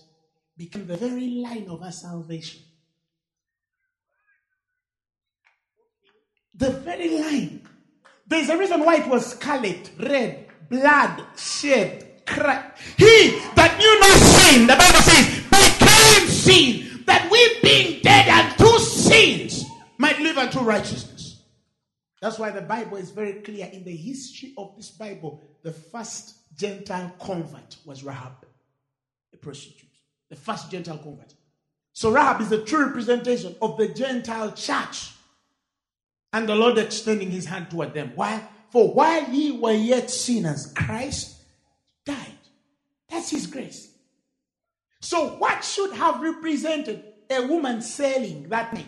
became 0.57 0.85
the 0.85 0.97
very 0.97 1.29
line 1.29 1.67
of 1.69 1.81
her 1.81 1.91
salvation. 1.91 2.61
The 6.53 6.71
very 6.71 7.17
line. 7.17 7.67
There's 8.27 8.49
a 8.49 8.57
reason 8.57 8.83
why 8.83 8.97
it 8.97 9.07
was 9.07 9.27
scarlet, 9.27 9.91
red, 9.97 10.47
blood, 10.69 11.23
shed, 11.37 12.03
he 12.27 13.39
that 13.55 13.77
knew 13.79 13.99
no 14.01 14.09
sin, 14.35 14.67
the 14.67 14.75
Bible 14.75 14.99
says, 14.99 15.43
became 15.49 16.27
sin, 16.27 17.03
that 17.05 17.29
we 17.31 17.61
being 17.61 18.01
dead 18.01 18.27
unto 18.27 18.77
sins 18.79 19.63
might 19.97 20.19
live 20.19 20.37
unto 20.37 20.59
righteousness. 20.59 21.43
That's 22.21 22.37
why 22.37 22.49
the 22.49 22.61
Bible 22.61 22.97
is 22.97 23.11
very 23.11 23.41
clear 23.41 23.69
in 23.71 23.85
the 23.85 23.95
history 23.95 24.53
of 24.57 24.75
this 24.75 24.91
Bible. 24.91 25.41
The 25.63 25.71
first 25.71 26.36
Gentile 26.57 27.13
convert 27.19 27.77
was 27.85 28.03
Rahab, 28.03 28.45
a 29.33 29.37
prostitute. 29.37 29.89
The 30.29 30.35
first 30.35 30.71
Gentile 30.71 30.97
convert. 30.97 31.33
So 31.93 32.11
Rahab 32.11 32.41
is 32.41 32.51
a 32.51 32.63
true 32.63 32.87
representation 32.87 33.55
of 33.61 33.77
the 33.77 33.87
Gentile 33.87 34.51
church. 34.51 35.11
And 36.33 36.49
the 36.49 36.55
Lord 36.55 36.77
extending 36.77 37.31
his 37.31 37.45
hand 37.45 37.69
toward 37.69 37.93
them. 37.93 38.11
Why? 38.15 38.43
For 38.69 38.93
while 38.93 39.29
ye 39.29 39.51
were 39.51 39.71
yet 39.71 40.09
sinners, 40.11 40.73
Christ 40.73 41.37
died. 42.05 42.33
That's 43.09 43.29
his 43.29 43.47
grace. 43.47 43.89
So, 44.99 45.37
what 45.37 45.63
should 45.63 45.93
have 45.93 46.21
represented 46.21 47.03
a 47.29 47.47
woman 47.47 47.81
sailing 47.81 48.49
that 48.49 48.73
night 48.73 48.85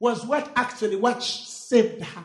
was 0.00 0.24
what 0.26 0.50
actually 0.56 0.96
what 0.96 1.22
saved 1.22 2.02
her. 2.02 2.24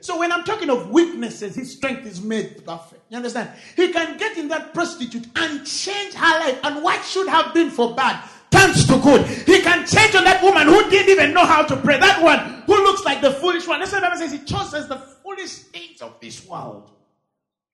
So 0.00 0.18
when 0.18 0.32
I'm 0.32 0.44
talking 0.44 0.70
of 0.70 0.90
weaknesses, 0.90 1.54
his 1.54 1.72
strength 1.72 2.06
is 2.06 2.20
made 2.20 2.64
perfect. 2.64 3.02
You 3.10 3.16
understand? 3.18 3.50
He 3.76 3.92
can 3.92 4.16
get 4.16 4.36
in 4.36 4.48
that 4.48 4.74
prostitute 4.74 5.26
and 5.36 5.64
change 5.66 6.14
her 6.14 6.40
life, 6.40 6.58
and 6.64 6.82
what 6.82 7.04
should 7.04 7.28
have 7.28 7.54
been 7.54 7.70
for 7.70 7.94
bad 7.94 8.28
turns 8.50 8.86
to 8.88 8.98
good. 8.98 9.24
He 9.26 9.60
can 9.62 9.86
change 9.86 10.16
on 10.16 10.24
that 10.24 10.42
woman 10.42 10.66
who 10.66 10.90
didn't 10.90 11.10
even 11.10 11.32
know 11.32 11.44
how 11.44 11.62
to 11.62 11.76
pray. 11.76 12.00
That 12.00 12.20
one 12.22 12.62
who 12.66 12.74
looks 12.82 13.04
like 13.04 13.20
the 13.20 13.30
foolish 13.30 13.68
one. 13.68 13.78
That's 13.78 13.92
why 13.92 14.00
the 14.00 14.06
Bible 14.06 14.18
says 14.18 14.32
he 14.32 14.38
chooses 14.38 14.88
the 14.88 14.98
foolish 15.22 15.54
things 15.64 16.02
of 16.02 16.18
this 16.20 16.44
world 16.46 16.90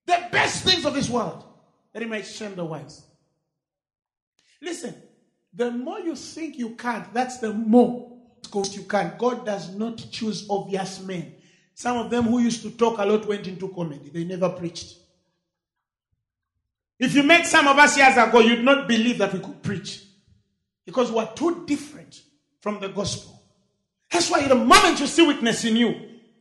the 0.06 0.28
best 0.30 0.64
things 0.64 0.86
of 0.86 0.94
this 0.94 1.10
world, 1.10 1.44
that 1.92 2.02
he 2.02 2.08
might 2.08 2.26
shame 2.26 2.54
the 2.54 2.64
wise. 2.64 3.02
Listen, 4.62 4.94
the 5.52 5.70
more 5.70 6.00
you 6.00 6.14
think 6.14 6.56
you 6.56 6.70
can't, 6.70 7.12
that's 7.12 7.38
the 7.38 7.52
more 7.52 8.12
you 8.72 8.82
can't. 8.84 9.18
God 9.18 9.44
does 9.44 9.74
not 9.74 10.02
choose 10.10 10.46
obvious 10.48 11.02
men. 11.02 11.34
Some 11.76 11.98
of 11.98 12.08
them 12.08 12.24
who 12.24 12.38
used 12.38 12.62
to 12.62 12.70
talk 12.70 12.96
a 12.98 13.04
lot 13.04 13.26
went 13.26 13.46
into 13.46 13.68
comedy. 13.68 14.08
They 14.08 14.24
never 14.24 14.48
preached. 14.48 14.96
If 16.98 17.14
you 17.14 17.22
met 17.22 17.46
some 17.46 17.68
of 17.68 17.78
us 17.78 17.98
years 17.98 18.16
ago, 18.16 18.40
you'd 18.40 18.64
not 18.64 18.88
believe 18.88 19.18
that 19.18 19.34
we 19.34 19.40
could 19.40 19.62
preach. 19.62 20.02
Because 20.86 21.12
we're 21.12 21.30
too 21.34 21.66
different 21.66 22.22
from 22.60 22.80
the 22.80 22.88
gospel. 22.88 23.42
That's 24.10 24.30
why 24.30 24.48
the 24.48 24.54
moment 24.54 25.00
you 25.00 25.06
see 25.06 25.26
weakness 25.26 25.66
in 25.66 25.76
you, 25.76 25.94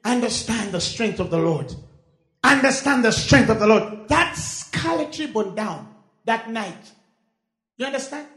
understand 0.05 0.71
the 0.71 0.79
strength 0.79 1.19
of 1.19 1.29
the 1.29 1.39
Lord. 1.39 1.75
Understand 2.41 3.03
the 3.03 3.11
strength 3.11 3.49
of 3.49 3.59
the 3.59 3.67
Lord. 3.67 4.07
That 4.07 4.37
scarlet 4.37 5.19
ribbon 5.19 5.53
down 5.53 5.93
that 6.23 6.49
night. 6.49 6.91
You 7.77 7.87
understand? 7.87 8.27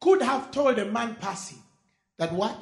Could 0.00 0.22
have 0.22 0.52
told 0.52 0.78
a 0.78 0.84
man 0.84 1.16
passing 1.18 1.58
that 2.18 2.32
what? 2.32 2.56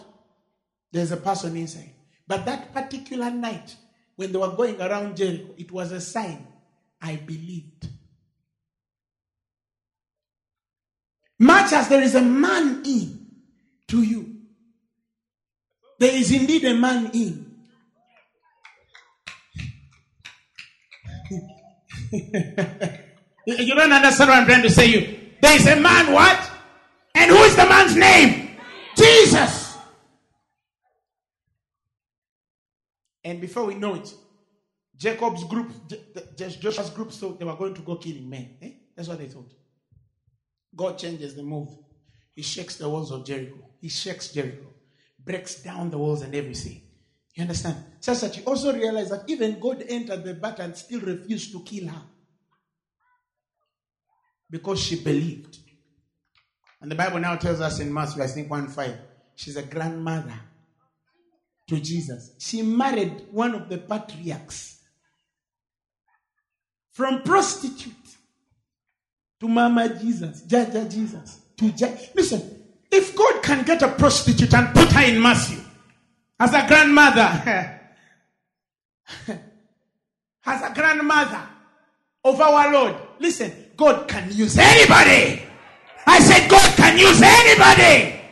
There's 0.90 1.12
a 1.12 1.18
person 1.18 1.54
inside. 1.58 1.93
But 2.26 2.46
that 2.46 2.72
particular 2.72 3.30
night, 3.30 3.76
when 4.16 4.32
they 4.32 4.38
were 4.38 4.54
going 4.54 4.80
around 4.80 5.16
Jericho, 5.16 5.54
it 5.56 5.70
was 5.70 5.92
a 5.92 6.00
sign. 6.00 6.46
I 7.00 7.16
believed. 7.16 7.88
Much 11.38 11.72
as 11.72 11.88
there 11.88 12.02
is 12.02 12.14
a 12.14 12.22
man 12.22 12.82
in 12.86 13.26
to 13.88 14.02
you, 14.02 14.36
there 15.98 16.14
is 16.14 16.32
indeed 16.32 16.64
a 16.64 16.74
man 16.74 17.10
in. 17.12 17.44
you 23.46 23.74
don't 23.74 23.92
understand 23.92 24.30
what 24.30 24.38
I'm 24.38 24.46
trying 24.46 24.62
to 24.62 24.70
say 24.70 24.86
you. 24.86 25.18
There 25.42 25.56
is 25.56 25.66
a 25.66 25.76
man 25.76 26.12
what? 26.12 26.50
And 27.14 27.30
who 27.30 27.36
is 27.38 27.56
the 27.56 27.66
man's 27.66 27.96
name? 27.96 28.56
Jesus. 28.96 29.63
And 33.24 33.40
before 33.40 33.64
we 33.64 33.74
know 33.74 33.94
it, 33.94 34.12
Jacob's 34.96 35.44
group, 35.44 35.72
Joshua's 36.36 36.90
group 36.90 37.10
thought 37.10 37.38
they 37.38 37.44
were 37.44 37.56
going 37.56 37.74
to 37.74 37.82
go 37.82 37.96
killing 37.96 38.28
men. 38.28 38.56
Eh? 38.62 38.70
That's 38.94 39.08
what 39.08 39.18
they 39.18 39.26
thought. 39.26 39.52
God 40.76 40.98
changes 40.98 41.34
the 41.34 41.42
move. 41.42 41.68
He 42.34 42.42
shakes 42.42 42.76
the 42.76 42.88
walls 42.88 43.10
of 43.10 43.24
Jericho. 43.24 43.70
He 43.80 43.88
shakes 43.88 44.28
Jericho, 44.28 44.66
breaks 45.18 45.62
down 45.62 45.90
the 45.90 45.98
walls 45.98 46.22
and 46.22 46.34
everything. 46.34 46.82
You 47.34 47.42
understand? 47.42 47.76
Such 48.00 48.20
that 48.20 48.36
you 48.36 48.44
also 48.44 48.72
realize 48.72 49.10
that 49.10 49.24
even 49.28 49.58
God 49.58 49.84
entered 49.88 50.22
the 50.24 50.34
battle 50.34 50.66
and 50.66 50.76
still 50.76 51.00
refused 51.00 51.52
to 51.52 51.62
kill 51.62 51.88
her. 51.88 52.02
Because 54.50 54.80
she 54.80 55.02
believed. 55.02 55.58
And 56.80 56.90
the 56.90 56.94
Bible 56.94 57.18
now 57.18 57.34
tells 57.36 57.60
us 57.60 57.80
in 57.80 57.92
Matthew, 57.92 58.22
I 58.22 58.26
think 58.26 58.50
1 58.50 58.68
5, 58.68 58.98
she's 59.34 59.56
a 59.56 59.62
grandmother 59.62 60.38
to 61.68 61.80
Jesus. 61.80 62.32
She 62.38 62.62
married 62.62 63.26
one 63.30 63.54
of 63.54 63.68
the 63.68 63.78
patriarchs. 63.78 64.80
From 66.92 67.22
prostitute 67.22 67.92
to 69.40 69.48
Mama 69.48 69.98
Jesus, 70.00 70.42
Jaja 70.42 70.90
Jesus, 70.90 71.40
to 71.56 71.64
Jaja. 71.66 72.14
Listen, 72.14 72.62
if 72.90 73.16
God 73.16 73.42
can 73.42 73.64
get 73.64 73.82
a 73.82 73.88
prostitute 73.88 74.54
and 74.54 74.72
put 74.74 74.92
her 74.92 75.02
in 75.02 75.20
Matthew 75.20 75.58
as 76.38 76.54
a 76.54 76.66
grandmother, 76.68 77.80
as 80.46 80.62
a 80.62 80.72
grandmother 80.72 81.42
of 82.22 82.40
our 82.40 82.72
Lord, 82.72 82.94
listen, 83.18 83.52
God 83.76 84.06
can 84.06 84.30
use 84.30 84.56
anybody. 84.56 85.42
I 86.06 86.20
said, 86.20 86.48
God 86.48 86.76
can 86.76 86.98
use 86.98 87.20
anybody. 87.20 88.23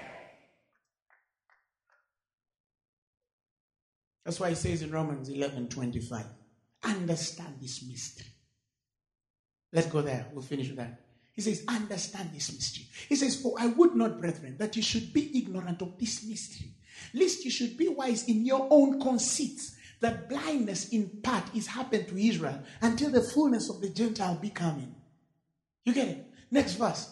That's 4.25 4.39
why 4.39 4.51
he 4.51 4.55
says 4.55 4.83
in 4.83 4.91
Romans 4.91 5.29
11 5.29 5.69
25, 5.69 6.25
understand 6.85 7.55
this 7.61 7.83
mystery. 7.87 8.27
Let's 9.73 9.89
go 9.89 10.03
there. 10.03 10.27
We'll 10.33 10.43
finish 10.43 10.69
with 10.69 10.77
that. 10.77 11.01
He 11.35 11.41
says, 11.41 11.65
understand 11.67 12.31
this 12.33 12.53
mystery. 12.53 12.87
He 13.09 13.17
says, 13.17 13.41
For 13.41 13.55
I 13.59 13.67
would 13.67 13.95
not, 13.95 14.21
brethren, 14.21 14.57
that 14.59 14.77
you 14.77 14.83
should 14.83 15.13
be 15.13 15.37
ignorant 15.39 15.81
of 15.81 15.99
this 15.99 16.27
mystery, 16.27 16.75
lest 17.15 17.45
you 17.45 17.51
should 17.51 17.77
be 17.77 17.89
wise 17.89 18.29
in 18.29 18.45
your 18.45 18.69
own 18.71 19.01
conceits, 19.01 19.77
that 20.01 20.29
blindness 20.29 20.91
in 20.91 21.09
part 21.23 21.45
is 21.55 21.69
happened 21.69 22.09
to 22.09 22.19
Israel 22.19 22.61
until 22.83 23.11
the 23.11 23.23
fullness 23.23 23.71
of 23.71 23.81
the 23.81 23.89
Gentile 23.89 24.35
be 24.35 24.51
coming. 24.51 24.95
You 25.85 25.95
get 25.95 26.09
it? 26.09 26.27
Next 26.51 26.75
verse. 26.75 27.11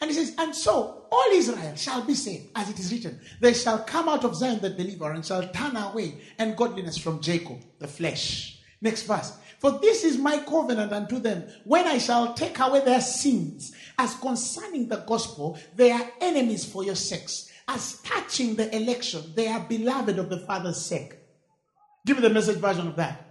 And 0.00 0.10
he 0.10 0.16
says, 0.16 0.34
And 0.38 0.54
so 0.54 1.06
all 1.10 1.30
Israel 1.32 1.74
shall 1.74 2.02
be 2.02 2.14
saved, 2.14 2.50
as 2.54 2.70
it 2.70 2.78
is 2.78 2.92
written, 2.92 3.20
they 3.40 3.54
shall 3.54 3.80
come 3.80 4.08
out 4.08 4.24
of 4.24 4.36
Zion 4.36 4.60
the 4.60 4.70
deliverer, 4.70 5.12
and 5.12 5.24
shall 5.24 5.48
turn 5.48 5.76
away 5.76 6.20
and 6.38 6.56
godliness 6.56 6.96
from 6.96 7.20
Jacob, 7.20 7.58
the 7.78 7.88
flesh. 7.88 8.60
Next 8.80 9.02
verse. 9.02 9.36
For 9.58 9.72
this 9.72 10.04
is 10.04 10.18
my 10.18 10.38
covenant 10.38 10.92
unto 10.92 11.18
them, 11.18 11.44
when 11.64 11.86
I 11.86 11.98
shall 11.98 12.34
take 12.34 12.58
away 12.60 12.84
their 12.84 13.00
sins. 13.00 13.72
As 13.98 14.14
concerning 14.14 14.88
the 14.88 14.98
gospel, 14.98 15.58
they 15.74 15.90
are 15.90 16.08
enemies 16.20 16.64
for 16.64 16.84
your 16.84 16.94
sakes. 16.94 17.50
As 17.66 18.00
touching 18.02 18.54
the 18.54 18.74
election, 18.74 19.32
they 19.34 19.48
are 19.48 19.60
beloved 19.60 20.18
of 20.18 20.30
the 20.30 20.38
Father's 20.38 20.80
sake. 20.80 21.16
Give 22.06 22.16
me 22.16 22.22
the 22.22 22.30
message 22.30 22.58
version 22.58 22.86
of 22.86 22.96
that. 22.96 23.24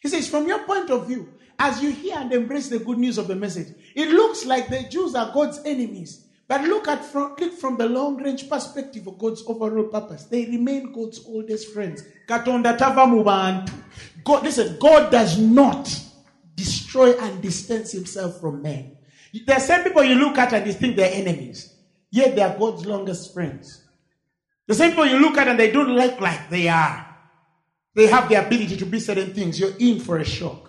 He 0.00 0.08
says, 0.08 0.28
from 0.28 0.46
your 0.46 0.64
point 0.64 0.90
of 0.90 1.08
view, 1.08 1.34
as 1.58 1.82
you 1.82 1.90
hear 1.90 2.16
and 2.18 2.32
embrace 2.32 2.68
the 2.68 2.78
good 2.78 2.98
news 2.98 3.18
of 3.18 3.26
the 3.26 3.34
message, 3.34 3.74
it 3.94 4.08
looks 4.10 4.46
like 4.46 4.68
the 4.68 4.84
Jews 4.84 5.14
are 5.14 5.32
God's 5.32 5.60
enemies. 5.64 6.24
But 6.46 6.62
look 6.62 6.88
at 6.88 7.04
from, 7.04 7.34
look 7.38 7.52
from 7.52 7.76
the 7.76 7.86
long 7.86 8.16
range 8.22 8.48
perspective 8.48 9.06
of 9.06 9.18
God's 9.18 9.42
overall 9.46 9.84
purpose. 9.84 10.24
They 10.24 10.46
remain 10.46 10.92
God's 10.92 11.22
oldest 11.26 11.74
friends. 11.74 12.02
God, 12.26 12.46
listen, 14.42 14.78
God 14.78 15.10
does 15.10 15.38
not 15.38 16.00
destroy 16.54 17.12
and 17.18 17.42
distance 17.42 17.92
himself 17.92 18.40
from 18.40 18.62
men. 18.62 18.96
There 19.46 19.56
are 19.56 19.60
some 19.60 19.84
people 19.84 20.02
you 20.04 20.14
look 20.14 20.38
at 20.38 20.54
and 20.54 20.66
you 20.66 20.72
think 20.72 20.96
they're 20.96 21.12
enemies, 21.12 21.74
yet 22.10 22.34
they 22.34 22.40
are 22.40 22.56
God's 22.56 22.86
longest 22.86 23.34
friends. 23.34 23.84
The 24.66 24.74
same 24.74 24.90
people 24.90 25.06
you 25.06 25.18
look 25.18 25.36
at 25.36 25.48
and 25.48 25.58
they 25.58 25.70
don't 25.70 25.94
look 25.94 26.18
like 26.18 26.48
they 26.48 26.68
are. 26.68 27.04
They 27.94 28.06
have 28.06 28.28
the 28.28 28.36
ability 28.36 28.76
to 28.78 28.86
be 28.86 29.00
certain 29.00 29.34
things. 29.34 29.60
You're 29.60 29.76
in 29.78 30.00
for 30.00 30.16
a 30.18 30.24
shock. 30.24 30.67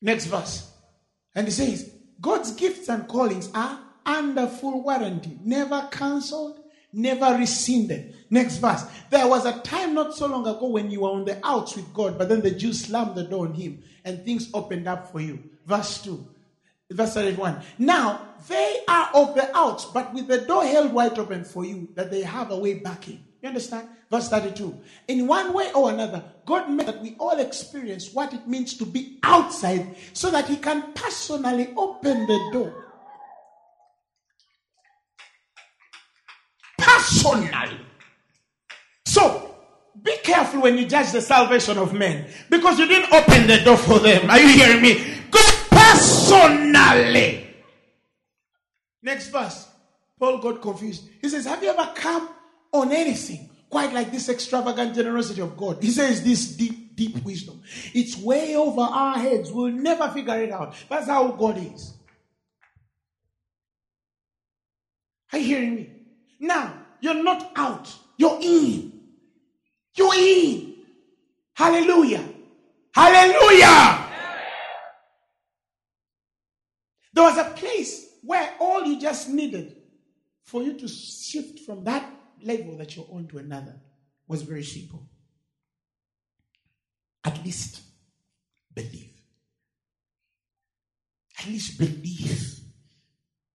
Next 0.00 0.26
verse. 0.26 0.70
And 1.34 1.46
he 1.46 1.52
says, 1.52 1.92
God's 2.20 2.52
gifts 2.52 2.88
and 2.88 3.06
callings 3.06 3.50
are 3.54 3.80
under 4.04 4.46
full 4.46 4.82
warranty, 4.82 5.38
never 5.44 5.88
cancelled, 5.90 6.60
never 6.92 7.36
rescinded. 7.36 8.14
Next 8.30 8.58
verse. 8.58 8.84
There 9.10 9.28
was 9.28 9.44
a 9.44 9.60
time 9.60 9.94
not 9.94 10.14
so 10.14 10.26
long 10.26 10.46
ago 10.46 10.68
when 10.68 10.90
you 10.90 11.02
were 11.02 11.10
on 11.10 11.24
the 11.24 11.38
outs 11.44 11.76
with 11.76 11.92
God, 11.92 12.18
but 12.18 12.28
then 12.28 12.40
the 12.40 12.50
Jews 12.50 12.86
slammed 12.86 13.14
the 13.14 13.24
door 13.24 13.46
on 13.46 13.54
him 13.54 13.82
and 14.04 14.24
things 14.24 14.50
opened 14.54 14.88
up 14.88 15.12
for 15.12 15.20
you. 15.20 15.42
Verse 15.66 16.02
2. 16.02 16.26
Verse 16.90 17.14
31. 17.14 17.60
Now 17.78 18.20
they 18.48 18.80
are 18.88 19.10
of 19.14 19.34
the 19.34 19.54
outs, 19.56 19.84
but 19.86 20.12
with 20.14 20.26
the 20.26 20.40
door 20.40 20.64
held 20.64 20.92
wide 20.92 21.18
open 21.18 21.44
for 21.44 21.64
you, 21.64 21.88
that 21.94 22.10
they 22.10 22.22
have 22.22 22.50
a 22.50 22.58
way 22.58 22.74
back 22.74 23.08
in. 23.08 23.22
You 23.40 23.48
understand? 23.48 23.88
Verse 24.10 24.28
32. 24.28 24.76
In 25.08 25.26
one 25.26 25.52
way 25.52 25.70
or 25.72 25.90
another, 25.90 26.24
God 26.44 26.70
made 26.70 26.88
that 26.88 27.00
we 27.00 27.14
all 27.20 27.38
experience 27.38 28.12
what 28.12 28.32
it 28.34 28.48
means 28.48 28.76
to 28.78 28.84
be 28.84 29.18
outside 29.22 29.96
so 30.12 30.30
that 30.30 30.48
He 30.48 30.56
can 30.56 30.92
personally 30.92 31.72
open 31.76 32.26
the 32.26 32.50
door. 32.52 32.84
Personally. 36.78 37.80
So, 39.06 39.54
be 40.02 40.16
careful 40.22 40.62
when 40.62 40.76
you 40.76 40.86
judge 40.86 41.12
the 41.12 41.20
salvation 41.20 41.78
of 41.78 41.92
men 41.92 42.26
because 42.50 42.78
you 42.78 42.86
didn't 42.86 43.12
open 43.12 43.46
the 43.46 43.58
door 43.58 43.76
for 43.76 44.00
them. 44.00 44.28
Are 44.30 44.40
you 44.40 44.48
hearing 44.48 44.82
me? 44.82 45.22
God 45.30 45.54
personally. 45.70 47.46
Next 49.02 49.28
verse. 49.28 49.68
Paul 50.18 50.38
got 50.38 50.60
confused. 50.60 51.08
He 51.22 51.28
says, 51.28 51.44
Have 51.46 51.62
you 51.62 51.70
ever 51.70 51.92
come 51.94 52.28
on 52.72 52.92
anything 52.92 53.48
quite 53.70 53.92
like 53.92 54.10
this 54.10 54.28
extravagant 54.28 54.94
generosity 54.94 55.40
of 55.40 55.56
God. 55.56 55.82
He 55.82 55.90
says 55.90 56.22
this 56.22 56.56
deep, 56.56 56.96
deep 56.96 57.22
wisdom. 57.24 57.62
It's 57.94 58.16
way 58.16 58.56
over 58.56 58.80
our 58.80 59.18
heads. 59.18 59.52
We'll 59.52 59.72
never 59.72 60.08
figure 60.10 60.42
it 60.42 60.50
out. 60.50 60.74
That's 60.88 61.06
how 61.06 61.28
God 61.32 61.58
is. 61.58 61.94
Are 65.32 65.38
you 65.38 65.44
hearing 65.44 65.74
me? 65.74 65.90
Now, 66.40 66.74
you're 67.00 67.22
not 67.22 67.52
out. 67.56 67.94
You're 68.16 68.38
in. 68.40 69.00
You're 69.94 70.14
in. 70.14 70.74
Hallelujah. 71.54 72.24
Hallelujah. 72.94 74.06
There 77.12 77.24
was 77.24 77.36
a 77.36 77.50
place 77.50 78.06
where 78.22 78.54
all 78.60 78.84
you 78.84 78.98
just 79.00 79.28
needed 79.28 79.76
for 80.44 80.62
you 80.62 80.74
to 80.78 80.88
shift 80.88 81.60
from 81.60 81.84
that 81.84 82.17
level 82.44 82.76
that 82.78 82.96
you're 82.96 83.08
on 83.12 83.26
to 83.28 83.38
another 83.38 83.74
was 84.26 84.42
very 84.42 84.64
simple. 84.64 85.08
At 87.24 87.44
least 87.44 87.80
believe. 88.74 89.18
at 91.38 91.46
least 91.46 91.78
believe 91.78 92.60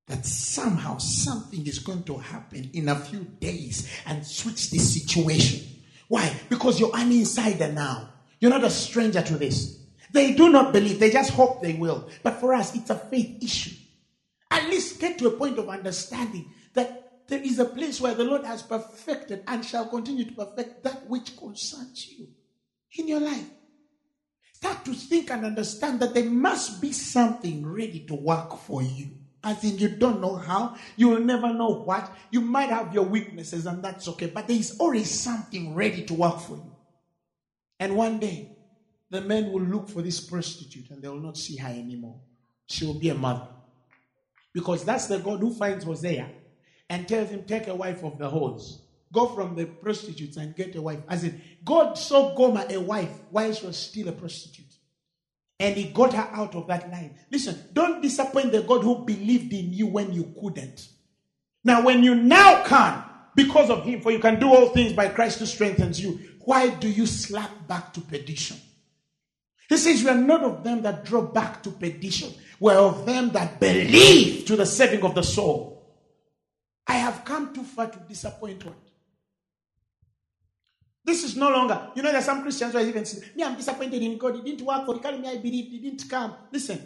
that 0.07 0.25
somehow 0.25 0.97
something 0.97 1.65
is 1.65 1.79
going 1.79 2.03
to 2.03 2.17
happen 2.17 2.69
in 2.73 2.89
a 2.89 2.95
few 2.95 3.19
days 3.39 3.89
and 4.05 4.25
switch 4.25 4.69
this 4.69 5.01
situation. 5.01 5.65
Why? 6.07 6.33
Because 6.49 6.79
you're 6.79 6.95
an 6.95 7.11
insider 7.11 7.71
now. 7.71 8.09
You're 8.39 8.51
not 8.51 8.63
a 8.63 8.69
stranger 8.69 9.21
to 9.21 9.37
this. 9.37 9.79
They 10.11 10.33
do 10.33 10.49
not 10.49 10.73
believe, 10.73 10.99
they 10.99 11.09
just 11.09 11.31
hope 11.31 11.61
they 11.61 11.73
will. 11.73 12.09
But 12.21 12.39
for 12.39 12.53
us, 12.53 12.75
it's 12.75 12.89
a 12.89 12.95
faith 12.95 13.41
issue. 13.41 13.75
At 14.51 14.69
least 14.69 14.99
get 14.99 15.17
to 15.19 15.27
a 15.27 15.31
point 15.31 15.57
of 15.57 15.69
understanding 15.69 16.51
that 16.73 17.02
there 17.27 17.41
is 17.41 17.59
a 17.59 17.65
place 17.65 18.01
where 18.01 18.13
the 18.13 18.23
Lord 18.23 18.43
has 18.43 18.61
perfected 18.61 19.43
and 19.47 19.65
shall 19.65 19.87
continue 19.87 20.25
to 20.25 20.31
perfect 20.33 20.83
that 20.83 21.07
which 21.07 21.37
concerns 21.37 22.07
you 22.11 22.27
in 22.97 23.07
your 23.07 23.19
life. 23.19 23.49
Start 24.53 24.85
to 24.85 24.93
think 24.93 25.31
and 25.31 25.45
understand 25.45 25.99
that 25.99 26.13
there 26.13 26.29
must 26.29 26.81
be 26.81 26.91
something 26.91 27.65
ready 27.65 28.01
to 28.01 28.15
work 28.15 28.57
for 28.59 28.81
you. 28.81 29.11
I 29.43 29.53
think 29.53 29.81
you 29.81 29.89
don't 29.89 30.21
know 30.21 30.35
how, 30.35 30.75
you 30.95 31.09
will 31.09 31.19
never 31.19 31.53
know 31.53 31.83
what. 31.83 32.15
You 32.31 32.39
might 32.39 32.69
have 32.69 32.93
your 32.93 33.03
weaknesses, 33.03 33.65
and 33.65 33.83
that's 33.83 34.07
okay, 34.07 34.27
but 34.27 34.47
there 34.47 34.55
is 34.55 34.77
always 34.79 35.11
something 35.11 35.75
ready 35.75 36.03
to 36.05 36.13
work 36.13 36.39
for 36.39 36.55
you. 36.55 36.75
And 37.79 37.97
one 37.97 38.19
day, 38.19 38.55
the 39.09 39.21
men 39.21 39.51
will 39.51 39.61
look 39.61 39.89
for 39.89 40.01
this 40.01 40.19
prostitute 40.19 40.89
and 40.89 41.01
they 41.01 41.07
will 41.07 41.19
not 41.19 41.37
see 41.37 41.57
her 41.57 41.69
anymore. 41.69 42.19
She 42.65 42.85
will 42.85 42.99
be 42.99 43.09
a 43.09 43.15
mother. 43.15 43.47
Because 44.53 44.85
that's 44.85 45.07
the 45.07 45.19
God 45.19 45.39
who 45.39 45.53
finds 45.53 45.83
Hosea 45.83 46.29
and 46.89 47.07
tells 47.07 47.29
him, 47.29 47.43
Take 47.43 47.67
a 47.67 47.75
wife 47.75 48.03
of 48.03 48.17
the 48.17 48.29
whores. 48.29 48.79
Go 49.11 49.27
from 49.27 49.55
the 49.55 49.65
prostitutes 49.65 50.37
and 50.37 50.55
get 50.55 50.75
a 50.75 50.81
wife. 50.81 50.99
As 51.07 51.23
in, 51.23 51.39
God 51.63 51.93
saw 51.97 52.35
Gomer 52.35 52.65
a 52.69 52.79
wife 52.79 53.11
while 53.29 53.53
she 53.53 53.65
was 53.65 53.77
still 53.77 54.07
a 54.07 54.11
prostitute. 54.11 54.65
And 55.59 55.77
he 55.77 55.85
got 55.85 56.13
her 56.13 56.27
out 56.33 56.55
of 56.55 56.67
that 56.67 56.91
line. 56.91 57.15
Listen, 57.31 57.57
don't 57.73 58.01
disappoint 58.01 58.51
the 58.51 58.63
God 58.63 58.81
who 58.81 59.05
believed 59.05 59.53
in 59.53 59.71
you 59.71 59.85
when 59.85 60.11
you 60.11 60.33
couldn't. 60.41 60.89
Now, 61.63 61.85
when 61.85 62.03
you 62.03 62.15
now 62.15 62.63
can, 62.65 63.03
because 63.35 63.69
of 63.69 63.83
him, 63.83 64.01
for 64.01 64.11
you 64.11 64.19
can 64.19 64.39
do 64.39 64.47
all 64.47 64.69
things 64.69 64.93
by 64.93 65.09
Christ 65.09 65.39
who 65.39 65.45
strengthens 65.45 66.01
you, 66.01 66.19
why 66.45 66.69
do 66.69 66.89
you 66.89 67.05
slack 67.05 67.67
back 67.67 67.93
to 67.93 68.01
perdition? 68.01 68.57
He 69.69 69.77
says, 69.77 70.03
We 70.03 70.09
are 70.09 70.15
not 70.15 70.43
of 70.43 70.63
them 70.63 70.81
that 70.81 71.05
draw 71.05 71.21
back 71.21 71.63
to 71.63 71.71
perdition. 71.71 72.33
We 72.59 72.73
are 72.73 72.79
of 72.79 73.05
them 73.05 73.29
that 73.31 73.59
believe 73.59 74.45
to 74.45 74.55
the 74.55 74.65
saving 74.65 75.03
of 75.03 75.15
the 75.15 75.23
soul. 75.23 75.72
I 76.87 76.95
have 76.95 77.23
come 77.23 77.53
too 77.53 77.63
far 77.63 77.87
to 77.87 77.99
disappoint 77.99 78.65
what? 78.65 78.75
This 81.05 81.23
is 81.23 81.35
no 81.35 81.49
longer, 81.49 81.89
you 81.95 82.01
know, 82.01 82.11
there's 82.11 82.25
some 82.25 82.41
Christians 82.41 82.71
who 82.71 82.79
are 82.79 82.85
even 82.85 83.03
saying, 83.05 83.31
Me, 83.35 83.43
I'm 83.43 83.55
disappointed 83.55 84.01
in 84.01 84.17
God. 84.17 84.35
He 84.35 84.41
didn't 84.41 84.65
work 84.65 84.85
for 84.85 84.95
me. 84.95 85.19
Me, 85.19 85.29
I 85.29 85.37
believe 85.37 85.65
He 85.69 85.79
didn't 85.79 86.09
come. 86.09 86.33
Listen, 86.51 86.79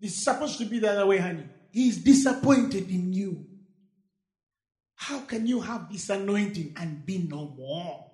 it's 0.00 0.24
supposed 0.24 0.58
to 0.58 0.64
be 0.64 0.78
the 0.78 0.90
other 0.90 1.06
way, 1.06 1.18
honey. 1.18 1.44
He's 1.70 1.98
disappointed 1.98 2.88
in 2.88 3.12
you. 3.12 3.46
How 4.94 5.20
can 5.20 5.46
you 5.46 5.60
have 5.60 5.92
this 5.92 6.08
anointing 6.08 6.74
and 6.78 7.04
be 7.04 7.18
no 7.18 7.54
more? 7.56 8.06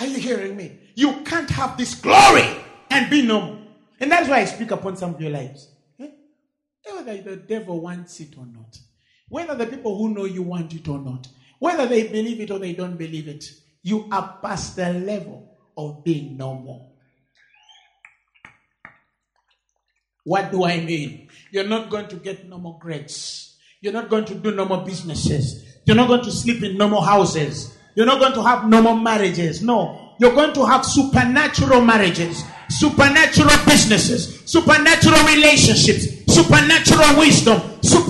Are 0.00 0.06
you 0.06 0.18
hearing 0.18 0.56
me? 0.56 0.76
You 0.96 1.22
can't 1.24 1.48
have 1.50 1.76
this 1.76 1.94
glory 1.94 2.48
and 2.90 3.08
be 3.08 3.22
no 3.22 3.40
more. 3.40 3.58
And 4.00 4.10
that's 4.10 4.28
why 4.28 4.40
I 4.40 4.44
speak 4.44 4.72
upon 4.72 4.96
some 4.96 5.14
of 5.14 5.20
your 5.20 5.30
lives. 5.30 5.68
Eh? 6.00 6.08
Whether 6.92 7.22
the 7.22 7.36
devil 7.36 7.80
wants 7.80 8.18
it 8.18 8.36
or 8.36 8.46
not, 8.46 8.76
whether 9.28 9.54
the 9.54 9.66
people 9.66 9.96
who 9.96 10.10
know 10.10 10.24
you 10.24 10.42
want 10.42 10.74
it 10.74 10.86
or 10.88 10.98
not, 10.98 11.28
whether 11.58 11.86
they 11.86 12.08
believe 12.08 12.40
it 12.40 12.50
or 12.50 12.58
they 12.58 12.72
don't 12.72 12.96
believe 12.96 13.28
it, 13.28 13.44
you 13.82 14.08
are 14.10 14.38
past 14.42 14.76
the 14.76 14.92
level 14.92 15.56
of 15.76 16.04
being 16.04 16.36
normal. 16.36 16.92
What 20.24 20.50
do 20.50 20.64
I 20.64 20.80
mean? 20.80 21.28
You're 21.50 21.68
not 21.68 21.90
going 21.90 22.08
to 22.08 22.16
get 22.16 22.48
no 22.48 22.58
more 22.58 22.78
grades. 22.78 23.56
You're 23.80 23.92
not 23.92 24.08
going 24.08 24.24
to 24.26 24.34
do 24.34 24.52
no 24.52 24.64
more 24.64 24.84
businesses. 24.84 25.64
You're 25.84 25.96
not 25.96 26.08
going 26.08 26.24
to 26.24 26.30
sleep 26.30 26.62
in 26.62 26.78
no 26.78 26.88
more 26.88 27.04
houses. 27.04 27.76
You're 27.94 28.06
not 28.06 28.18
going 28.18 28.32
to 28.32 28.42
have 28.42 28.66
no 28.66 28.80
more 28.80 28.98
marriages. 28.98 29.62
No. 29.62 30.14
You're 30.18 30.34
going 30.34 30.54
to 30.54 30.64
have 30.64 30.86
supernatural 30.86 31.82
marriages, 31.82 32.42
supernatural 32.70 33.64
businesses, 33.66 34.42
supernatural 34.46 35.22
relationships, 35.26 36.06
supernatural 36.32 37.18
wisdom, 37.18 37.60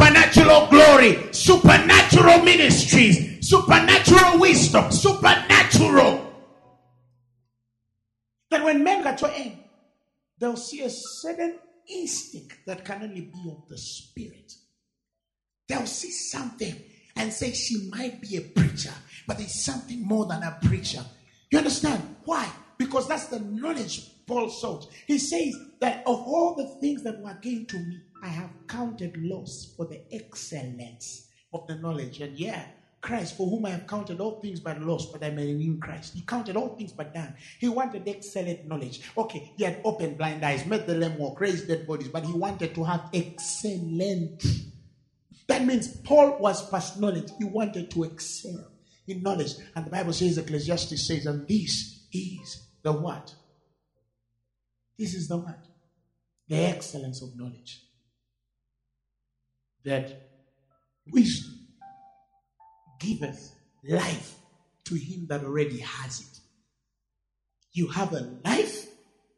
supernatural 0.05 0.67
glory, 0.67 1.33
supernatural 1.33 2.43
ministries, 2.43 3.49
supernatural 3.49 4.39
wisdom, 4.39 4.93
supernatural. 4.93 6.21
That 8.51 8.65
when 8.65 8.85
men 8.85 9.03
get 9.03 9.19
to 9.19 9.35
end, 9.35 9.59
they'll 10.39 10.57
see 10.57 10.83
a 10.83 10.91
certain 10.91 11.59
instinct 11.89 12.55
that 12.67 12.85
can 12.85 13.03
only 13.03 13.23
be 13.23 13.51
of 13.51 13.67
the 13.69 13.79
spirit. 13.79 14.53
They'll 15.69 15.87
see 15.87 16.11
something 16.11 16.75
and 17.17 17.33
say 17.33 17.53
she 17.53 17.89
might 17.91 18.21
be 18.21 18.37
a 18.37 18.43
preacher, 18.43 18.93
but 19.27 19.39
there's 19.39 19.65
something 19.65 20.07
more 20.07 20.27
than 20.27 20.43
a 20.43 20.59
preacher. 20.65 21.05
You 21.51 21.59
understand? 21.59 22.17
Why? 22.25 22.47
Because 22.77 23.09
that's 23.09 23.29
the 23.29 23.41
knowledge 23.41 24.11
Paul 24.27 24.51
sought. 24.51 24.87
He 25.07 25.19
says 25.19 25.55
that 25.81 26.01
of 26.01 26.19
all 26.19 26.55
the 26.57 26.81
things 26.81 27.03
that 27.05 27.21
were 27.21 27.39
gained 27.41 27.69
to 27.71 27.79
me, 27.79 28.01
I 28.25 28.29
have 28.29 28.51
counted 28.67 29.17
loss 29.19 29.75
for 29.77 29.87
the 29.87 30.03
excellence 30.13 31.29
of 31.53 31.67
the 31.69 31.77
knowledge. 31.77 32.21
And 32.21 32.37
yeah, 32.37 32.65
Christ, 33.01 33.37
for 33.37 33.49
whom 33.49 33.67
I 33.67 33.71
have 33.71 33.87
counted 33.87 34.19
all 34.19 34.41
things 34.41 34.59
but 34.61 34.81
loss, 34.81 35.13
but 35.13 35.23
I 35.23 35.31
may 35.31 35.55
win 35.55 35.79
Christ. 35.81 36.15
He 36.15 36.23
counted 36.23 36.57
all 36.57 36.75
things 36.75 36.93
but 36.93 37.15
done. 37.15 37.35
He 37.61 37.69
wanted 37.69 38.09
excellent 38.09 38.67
knowledge. 38.67 39.03
Okay, 39.17 39.53
he 39.57 39.63
had 39.65 39.81
opened 39.85 40.19
blind 40.19 40.45
eyes, 40.45 40.67
made 40.67 40.87
the 40.87 40.95
lame 40.95 41.19
walk, 41.19 41.41
raised 41.41 41.69
dead 41.69 41.87
bodies, 41.87 42.09
but 42.09 42.25
he 42.25 42.33
wanted 42.33 42.75
to 42.75 42.83
have 42.83 43.11
excellent 43.13 44.43
that 45.47 45.65
means 45.65 45.89
Paul 45.89 46.39
was 46.39 46.69
past 46.71 47.01
knowledge. 47.01 47.31
He 47.39 47.45
wanted 47.45 47.91
to 47.93 48.05
excel 48.05 48.71
in 49.07 49.23
knowledge. 49.23 49.55
And 49.75 49.87
the 49.87 49.91
Bible 49.91 50.13
says, 50.13 50.39
Ecclesiastes 50.39 51.07
says, 51.07 51.27
and 51.27 51.47
this 51.47 52.07
is 52.13 52.63
the 52.83 52.93
what? 52.93 53.35
This 54.99 55.15
is 55.15 55.29
the 55.29 55.37
what? 55.37 55.59
The 56.49 56.57
excellence 56.57 57.23
of 57.23 57.37
knowledge. 57.37 57.84
That 59.85 60.31
wisdom 61.11 61.59
giveth 62.99 63.55
life 63.87 64.37
to 64.85 64.95
him 64.95 65.27
that 65.29 65.45
already 65.45 65.79
has 65.79 66.21
it. 66.21 66.41
You 67.73 67.89
have 67.89 68.13
a 68.13 68.31
life, 68.45 68.87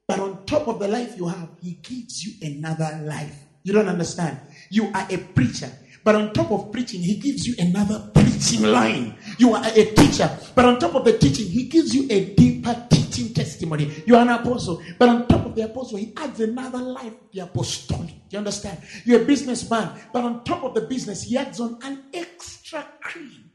but 0.07 0.21
on 0.21 0.45
top 0.45 0.69
of 0.69 0.79
the 0.79 0.89
life 0.89 1.17
you 1.17 1.27
have, 1.27 1.49
he 1.61 1.73
gives 1.83 2.25
you 2.25 2.35
another 2.47 3.01
life. 3.03 3.47
You 3.63 3.73
don't 3.73 3.89
understand. 3.89 4.39
You 4.71 4.93
are 4.95 5.07
a 5.11 5.17
preacher. 5.17 5.71
But 6.05 6.15
on 6.15 6.33
top 6.33 6.53
of 6.53 6.71
preaching, 6.71 7.01
he 7.01 7.17
gives 7.17 7.47
you 7.49 7.57
another 7.59 8.11
preaching 8.15 8.63
line. 8.63 9.17
You 9.39 9.55
are 9.55 9.65
a 9.67 9.85
teacher. 9.87 10.31
But 10.55 10.65
on 10.65 10.79
top 10.79 10.95
of 10.95 11.05
the 11.05 11.19
teaching, 11.19 11.49
he 11.49 11.65
gives 11.65 11.93
you 11.93 12.07
a 12.09 12.33
deeper 12.35 12.87
teaching 12.89 13.35
testimony. 13.57 14.03
You 14.07 14.17
are 14.17 14.23
an 14.23 14.29
apostle. 14.29 14.83
But 14.99 15.09
on 15.09 15.27
top 15.27 15.47
of 15.47 15.55
the 15.55 15.63
apostle, 15.63 15.99
he 15.99 16.13
adds 16.17 16.41
another 16.41 16.79
life, 16.79 17.15
the 17.33 17.41
apostolic. 17.41 18.15
You 18.31 18.39
understand? 18.39 18.79
You're 19.05 19.23
a 19.23 19.25
businessman. 19.25 19.99
But 20.13 20.25
on 20.25 20.45
top 20.45 20.65
of 20.65 20.75
the 20.75 20.83
business, 20.83 21.23
he 21.23 21.37
adds 21.37 21.61
on 21.61 21.79
an 21.83 22.05
extra 22.13 22.87
cream 23.01 23.51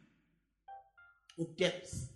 of 1.40 1.56
depth. 1.56 2.10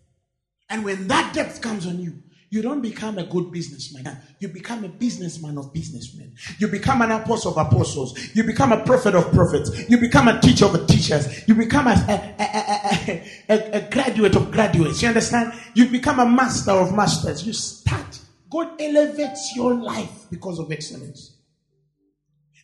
And 0.70 0.84
when 0.84 1.08
that 1.08 1.34
depth 1.34 1.62
comes 1.62 1.86
on 1.86 2.00
you, 2.00 2.24
you 2.50 2.62
don't 2.62 2.82
become 2.82 3.18
a 3.18 3.24
good 3.24 3.52
businessman. 3.52 4.18
You 4.40 4.48
become 4.48 4.84
a 4.84 4.88
businessman 4.88 5.58
of 5.58 5.74
businessmen. 5.74 6.36
You 6.60 6.68
become 6.68 7.02
an 7.02 7.12
apostle 7.12 7.58
of 7.58 7.68
apostles. 7.68 8.36
You 8.36 8.44
become 8.44 8.72
a 8.72 8.84
prophet 8.84 9.16
of 9.16 9.32
prophets. 9.32 9.90
You 9.90 9.98
become 9.98 10.28
a 10.28 10.40
teacher 10.40 10.66
of 10.66 10.88
teachers. 10.88 11.48
You 11.48 11.56
become 11.56 11.88
a, 11.88 12.36
a, 12.40 13.24
a, 13.50 13.78
a, 13.78 13.90
graduate 13.90 14.36
of 14.36 14.52
graduates. 14.52 15.02
You 15.02 15.10
understand? 15.10 15.54
You 15.74 15.90
become 15.90 16.20
a 16.20 16.26
master 16.26 16.72
of 16.72 16.96
masters. 16.96 17.46
You 17.46 17.54
start. 17.54 18.20
God 18.50 18.80
elevates 18.80 19.54
your 19.56 19.74
life 19.74 20.28
because 20.30 20.60
of 20.60 20.72
excellence. 20.72 21.38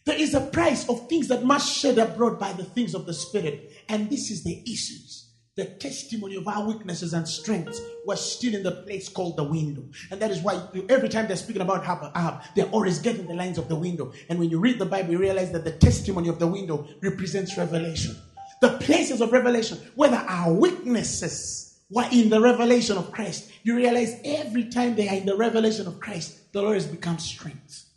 There 0.05 0.19
is 0.19 0.33
a 0.33 0.41
price 0.41 0.87
of 0.89 1.07
things 1.09 1.27
that 1.27 1.43
must 1.43 1.75
shed 1.75 1.97
abroad 1.97 2.39
by 2.39 2.53
the 2.53 2.63
things 2.63 2.95
of 2.95 3.05
the 3.05 3.13
Spirit. 3.13 3.71
And 3.89 4.09
this 4.09 4.31
is 4.31 4.43
the 4.43 4.61
issues 4.63 5.30
the 5.57 5.65
testimony 5.65 6.35
of 6.37 6.47
our 6.47 6.65
weaknesses 6.65 7.13
and 7.13 7.27
strengths 7.27 7.81
was 8.05 8.37
still 8.37 8.55
in 8.55 8.63
the 8.63 8.71
place 8.71 9.09
called 9.09 9.35
the 9.35 9.43
window. 9.43 9.83
And 10.09 10.21
that 10.21 10.31
is 10.31 10.39
why 10.39 10.61
every 10.87 11.09
time 11.09 11.27
they're 11.27 11.35
speaking 11.35 11.61
about 11.61 11.81
Rahab, 11.81 12.43
they're 12.55 12.69
always 12.69 12.99
getting 12.99 13.27
the 13.27 13.33
lines 13.33 13.57
of 13.57 13.67
the 13.67 13.75
window. 13.75 14.13
And 14.29 14.39
when 14.39 14.49
you 14.49 14.59
read 14.59 14.79
the 14.79 14.85
Bible, 14.85 15.11
you 15.11 15.19
realize 15.19 15.51
that 15.51 15.65
the 15.65 15.73
testimony 15.73 16.29
of 16.29 16.39
the 16.39 16.47
window 16.47 16.87
represents 17.01 17.57
revelation. 17.57 18.15
The 18.61 18.77
places 18.77 19.19
of 19.19 19.33
revelation, 19.33 19.77
whether 19.95 20.17
our 20.17 20.53
weaknesses 20.53 21.81
were 21.89 22.07
in 22.11 22.29
the 22.29 22.39
revelation 22.39 22.97
of 22.97 23.11
Christ, 23.11 23.51
you 23.63 23.75
realize 23.75 24.15
every 24.23 24.69
time 24.69 24.95
they 24.95 25.09
are 25.09 25.15
in 25.15 25.25
the 25.25 25.35
revelation 25.35 25.85
of 25.85 25.99
Christ, 25.99 26.53
the 26.53 26.61
Lord 26.61 26.75
has 26.75 26.87
become 26.87 27.19
strength. 27.19 27.89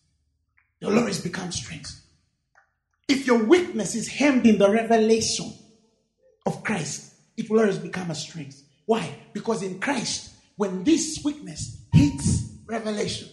The 0.80 0.90
Lord 0.90 1.06
has 1.06 1.20
become 1.20 1.52
strength. 1.52 2.00
If 3.08 3.26
your 3.28 3.44
weakness 3.44 3.94
is 3.94 4.08
hemmed 4.08 4.46
in 4.46 4.58
the 4.58 4.70
revelation 4.70 5.52
of 6.46 6.64
Christ, 6.64 7.13
it 7.36 7.50
will 7.50 7.60
always 7.60 7.78
become 7.78 8.10
a 8.10 8.14
strength. 8.14 8.62
Why? 8.86 9.14
Because 9.32 9.62
in 9.62 9.80
Christ, 9.80 10.32
when 10.56 10.84
this 10.84 11.20
weakness 11.24 11.78
hits 11.92 12.52
revelation, 12.66 13.28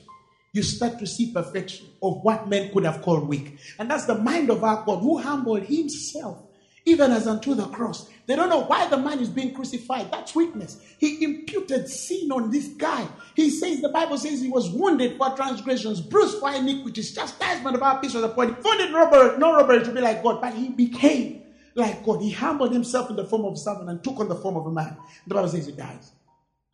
you 0.54 0.64
start 0.64 1.00
to 1.00 1.08
see 1.08 1.32
perfection 1.32 1.88
of 2.02 2.22
what 2.24 2.50
men 2.50 2.72
could 2.72 2.84
have 2.84 3.02
called 3.02 3.28
weak. 3.28 3.58
And 3.80 3.90
that's 3.90 4.06
the 4.06 4.16
mind 4.16 4.50
of 4.50 4.64
our 4.64 4.84
God 4.86 5.00
who 5.00 5.18
humbled 5.18 5.64
himself 5.64 6.44
even 6.86 7.12
as 7.12 7.28
unto 7.28 7.54
the 7.54 7.68
cross. 7.68 8.10
They 8.26 8.36
don't 8.36 8.50
know 8.50 8.64
why 8.64 8.88
the 8.88 8.98
man 8.98 9.20
is 9.20 9.30
being 9.30 9.54
crucified. 9.54 10.12
That's 10.12 10.34
weakness. 10.36 10.82
He 10.98 11.24
imputed 11.24 11.88
sin 11.88 12.32
on 12.32 12.50
this 12.50 12.70
guy. 12.70 13.08
He 13.36 13.50
says, 13.50 13.82
the 13.82 13.90
Bible 13.90 14.18
says 14.18 14.42
he 14.42 14.50
was 14.50 14.70
wounded 14.70 15.18
for 15.18 15.36
transgressions, 15.36 16.02
bruised 16.02 16.40
for 16.40 16.52
iniquities, 16.52 17.14
chastisement 17.14 17.76
of 17.76 17.84
our 17.84 18.02
peace 18.02 18.14
was 18.14 18.24
upon 18.24 18.50
him. 18.50 18.58
Wounded 18.64 18.94
robber, 18.94 19.38
no 19.38 19.54
robbery 19.54 19.84
to 19.84 19.92
be 19.92 20.02
like 20.02 20.24
God, 20.24 20.42
but 20.42 20.54
he 20.54 20.70
became 20.70 21.44
like 21.76 22.04
God. 22.04 22.22
He 22.22 22.32
humbled 22.32 22.74
himself 22.74 23.10
in 23.10 23.16
the 23.16 23.26
form 23.26 23.46
of 23.46 23.54
a 23.54 23.58
servant 23.58 23.90
and 23.90 24.04
took 24.04 24.20
on 24.20 24.28
the 24.28 24.36
form 24.36 24.58
of 24.58 24.66
a 24.66 24.72
man. 24.72 24.98
The 25.28 25.34
Bible 25.34 25.50
says 25.50 25.66
he 25.66 25.72
dies. 25.72 26.12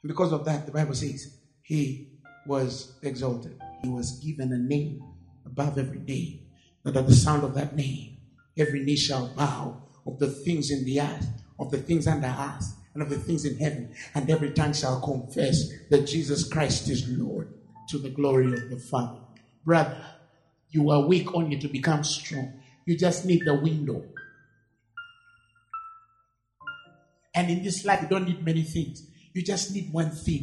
And 0.04 0.10
because 0.10 0.32
of 0.32 0.46
that, 0.46 0.66
the 0.66 0.72
Bible 0.72 0.94
says 0.94 1.38
he 1.62 2.08
was 2.46 2.94
exalted. 3.02 3.60
He 3.84 3.90
was 3.90 4.20
given 4.20 4.54
a 4.54 4.58
name 4.58 5.04
above 5.46 5.78
every 5.78 6.00
name. 6.00 6.42
That 6.84 6.96
at 6.96 7.08
the 7.08 7.14
sound 7.14 7.44
of 7.44 7.54
that 7.56 7.76
name, 7.76 8.18
every 8.58 8.84
knee 8.84 8.96
shall 8.96 9.28
bow 9.36 9.82
of 10.06 10.20
the 10.20 10.30
things 10.30 10.72
in 10.72 10.86
the 10.86 11.02
earth, 11.02 11.28
of 11.60 11.70
the 11.70 11.78
things 11.78 12.08
under 12.08 12.28
earth, 12.28 12.76
and 12.94 13.04
of 13.04 13.10
the 13.10 13.20
things 13.20 13.46
in 13.46 13.58
heaven, 13.58 13.94
and 14.16 14.28
every 14.30 14.52
tongue 14.52 14.74
shall 14.74 15.00
confess 15.02 15.70
that 15.90 16.08
Jesus 16.08 16.48
Christ 16.48 16.90
is 16.90 17.08
Lord 17.08 17.54
to 17.90 18.00
the 18.00 18.10
glory 18.10 18.52
of 18.54 18.70
the 18.70 18.78
Father. 18.78 19.20
Brother, 19.64 20.04
you 20.72 20.90
are 20.90 21.06
weak 21.06 21.34
only 21.36 21.60
to 21.60 21.68
become 21.68 22.04
strong. 22.04 22.54
You 22.86 22.98
just 22.98 23.26
need 23.26 23.44
the 23.46 23.54
window. 23.54 24.04
And 27.38 27.52
in 27.52 27.62
this 27.62 27.86
life, 27.86 28.02
you 28.02 28.08
don't 28.08 28.26
need 28.26 28.44
many 28.44 28.64
things. 28.64 29.08
You 29.32 29.44
just 29.44 29.72
need 29.72 29.94
one 29.94 30.10
thing 30.10 30.42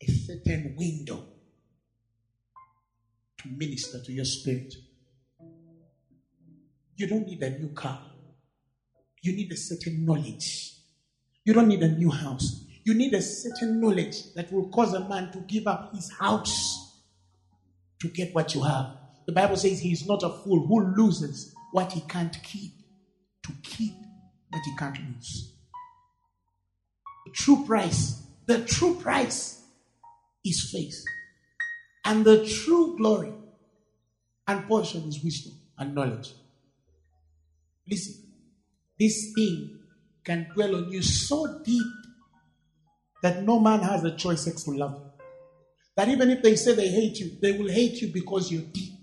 a 0.00 0.10
certain 0.10 0.74
window 0.78 1.26
to 3.42 3.48
minister 3.50 4.02
to 4.02 4.10
your 4.10 4.24
spirit. 4.24 4.72
You 6.96 7.06
don't 7.06 7.26
need 7.26 7.42
a 7.42 7.50
new 7.50 7.68
car. 7.74 8.00
You 9.22 9.36
need 9.36 9.52
a 9.52 9.58
certain 9.58 10.06
knowledge. 10.06 10.72
You 11.44 11.52
don't 11.52 11.68
need 11.68 11.82
a 11.82 11.88
new 11.88 12.12
house. 12.12 12.64
You 12.84 12.94
need 12.94 13.12
a 13.12 13.20
certain 13.20 13.78
knowledge 13.78 14.32
that 14.36 14.50
will 14.50 14.70
cause 14.70 14.94
a 14.94 15.06
man 15.06 15.30
to 15.32 15.40
give 15.40 15.66
up 15.66 15.94
his 15.94 16.10
house 16.18 17.02
to 18.00 18.08
get 18.08 18.34
what 18.34 18.54
you 18.54 18.62
have. 18.62 18.96
The 19.26 19.32
Bible 19.32 19.56
says 19.56 19.80
he 19.80 19.92
is 19.92 20.06
not 20.06 20.22
a 20.22 20.30
fool 20.30 20.66
who 20.66 20.94
loses 20.96 21.54
what 21.72 21.92
he 21.92 22.00
can't 22.08 22.42
keep 22.42 22.72
to 23.42 23.52
keep 23.62 23.92
what 24.48 24.62
he 24.64 24.74
can't 24.78 24.96
lose. 24.96 25.57
True 27.38 27.64
price, 27.64 28.20
the 28.46 28.64
true 28.64 28.96
price 28.96 29.62
is 30.44 30.70
faith. 30.72 31.04
And 32.04 32.24
the 32.24 32.44
true 32.44 32.96
glory 32.96 33.32
and 34.48 34.66
portion 34.66 35.04
is 35.06 35.22
wisdom 35.22 35.52
and 35.78 35.94
knowledge. 35.94 36.32
Listen, 37.88 38.14
this 38.98 39.32
thing 39.36 39.78
can 40.24 40.48
dwell 40.52 40.74
on 40.74 40.90
you 40.90 41.00
so 41.00 41.60
deep 41.64 41.86
that 43.22 43.44
no 43.44 43.60
man 43.60 43.80
has 43.80 44.02
a 44.02 44.16
choice 44.16 44.46
except 44.48 44.64
to 44.64 44.72
love 44.72 44.94
you. 44.94 45.24
That 45.96 46.08
even 46.08 46.30
if 46.30 46.42
they 46.42 46.56
say 46.56 46.74
they 46.74 46.88
hate 46.88 47.20
you, 47.20 47.38
they 47.40 47.52
will 47.52 47.70
hate 47.70 48.00
you 48.00 48.08
because 48.12 48.50
you're 48.50 48.62
deep. 48.62 48.94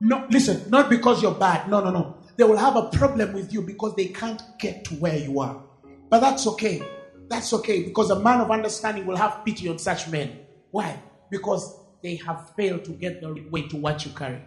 No, 0.00 0.26
listen, 0.30 0.70
not 0.70 0.88
because 0.88 1.22
you're 1.22 1.34
bad. 1.34 1.68
No, 1.68 1.84
no, 1.84 1.90
no. 1.90 2.16
They 2.36 2.44
will 2.44 2.56
have 2.56 2.76
a 2.76 2.88
problem 2.88 3.34
with 3.34 3.52
you 3.52 3.60
because 3.60 3.94
they 3.94 4.06
can't 4.06 4.40
get 4.58 4.84
to 4.86 4.94
where 4.94 5.18
you 5.18 5.40
are. 5.40 5.62
But 6.08 6.20
that's 6.20 6.46
okay. 6.46 6.82
That's 7.28 7.52
okay 7.52 7.84
because 7.84 8.10
a 8.10 8.18
man 8.18 8.40
of 8.40 8.50
understanding 8.50 9.06
will 9.06 9.16
have 9.16 9.44
pity 9.44 9.68
on 9.68 9.78
such 9.78 10.08
men. 10.08 10.40
Why? 10.70 11.00
Because 11.30 11.76
they 12.02 12.16
have 12.16 12.50
failed 12.56 12.84
to 12.84 12.92
get 12.92 13.20
the 13.20 13.46
way 13.50 13.68
to 13.68 13.76
what 13.76 14.04
you 14.04 14.12
carry. 14.12 14.42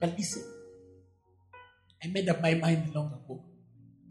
But 0.00 0.14
listen, 0.16 0.42
I 2.02 2.08
made 2.08 2.28
up 2.28 2.40
my 2.40 2.54
mind 2.54 2.94
long 2.94 3.08
ago. 3.08 3.44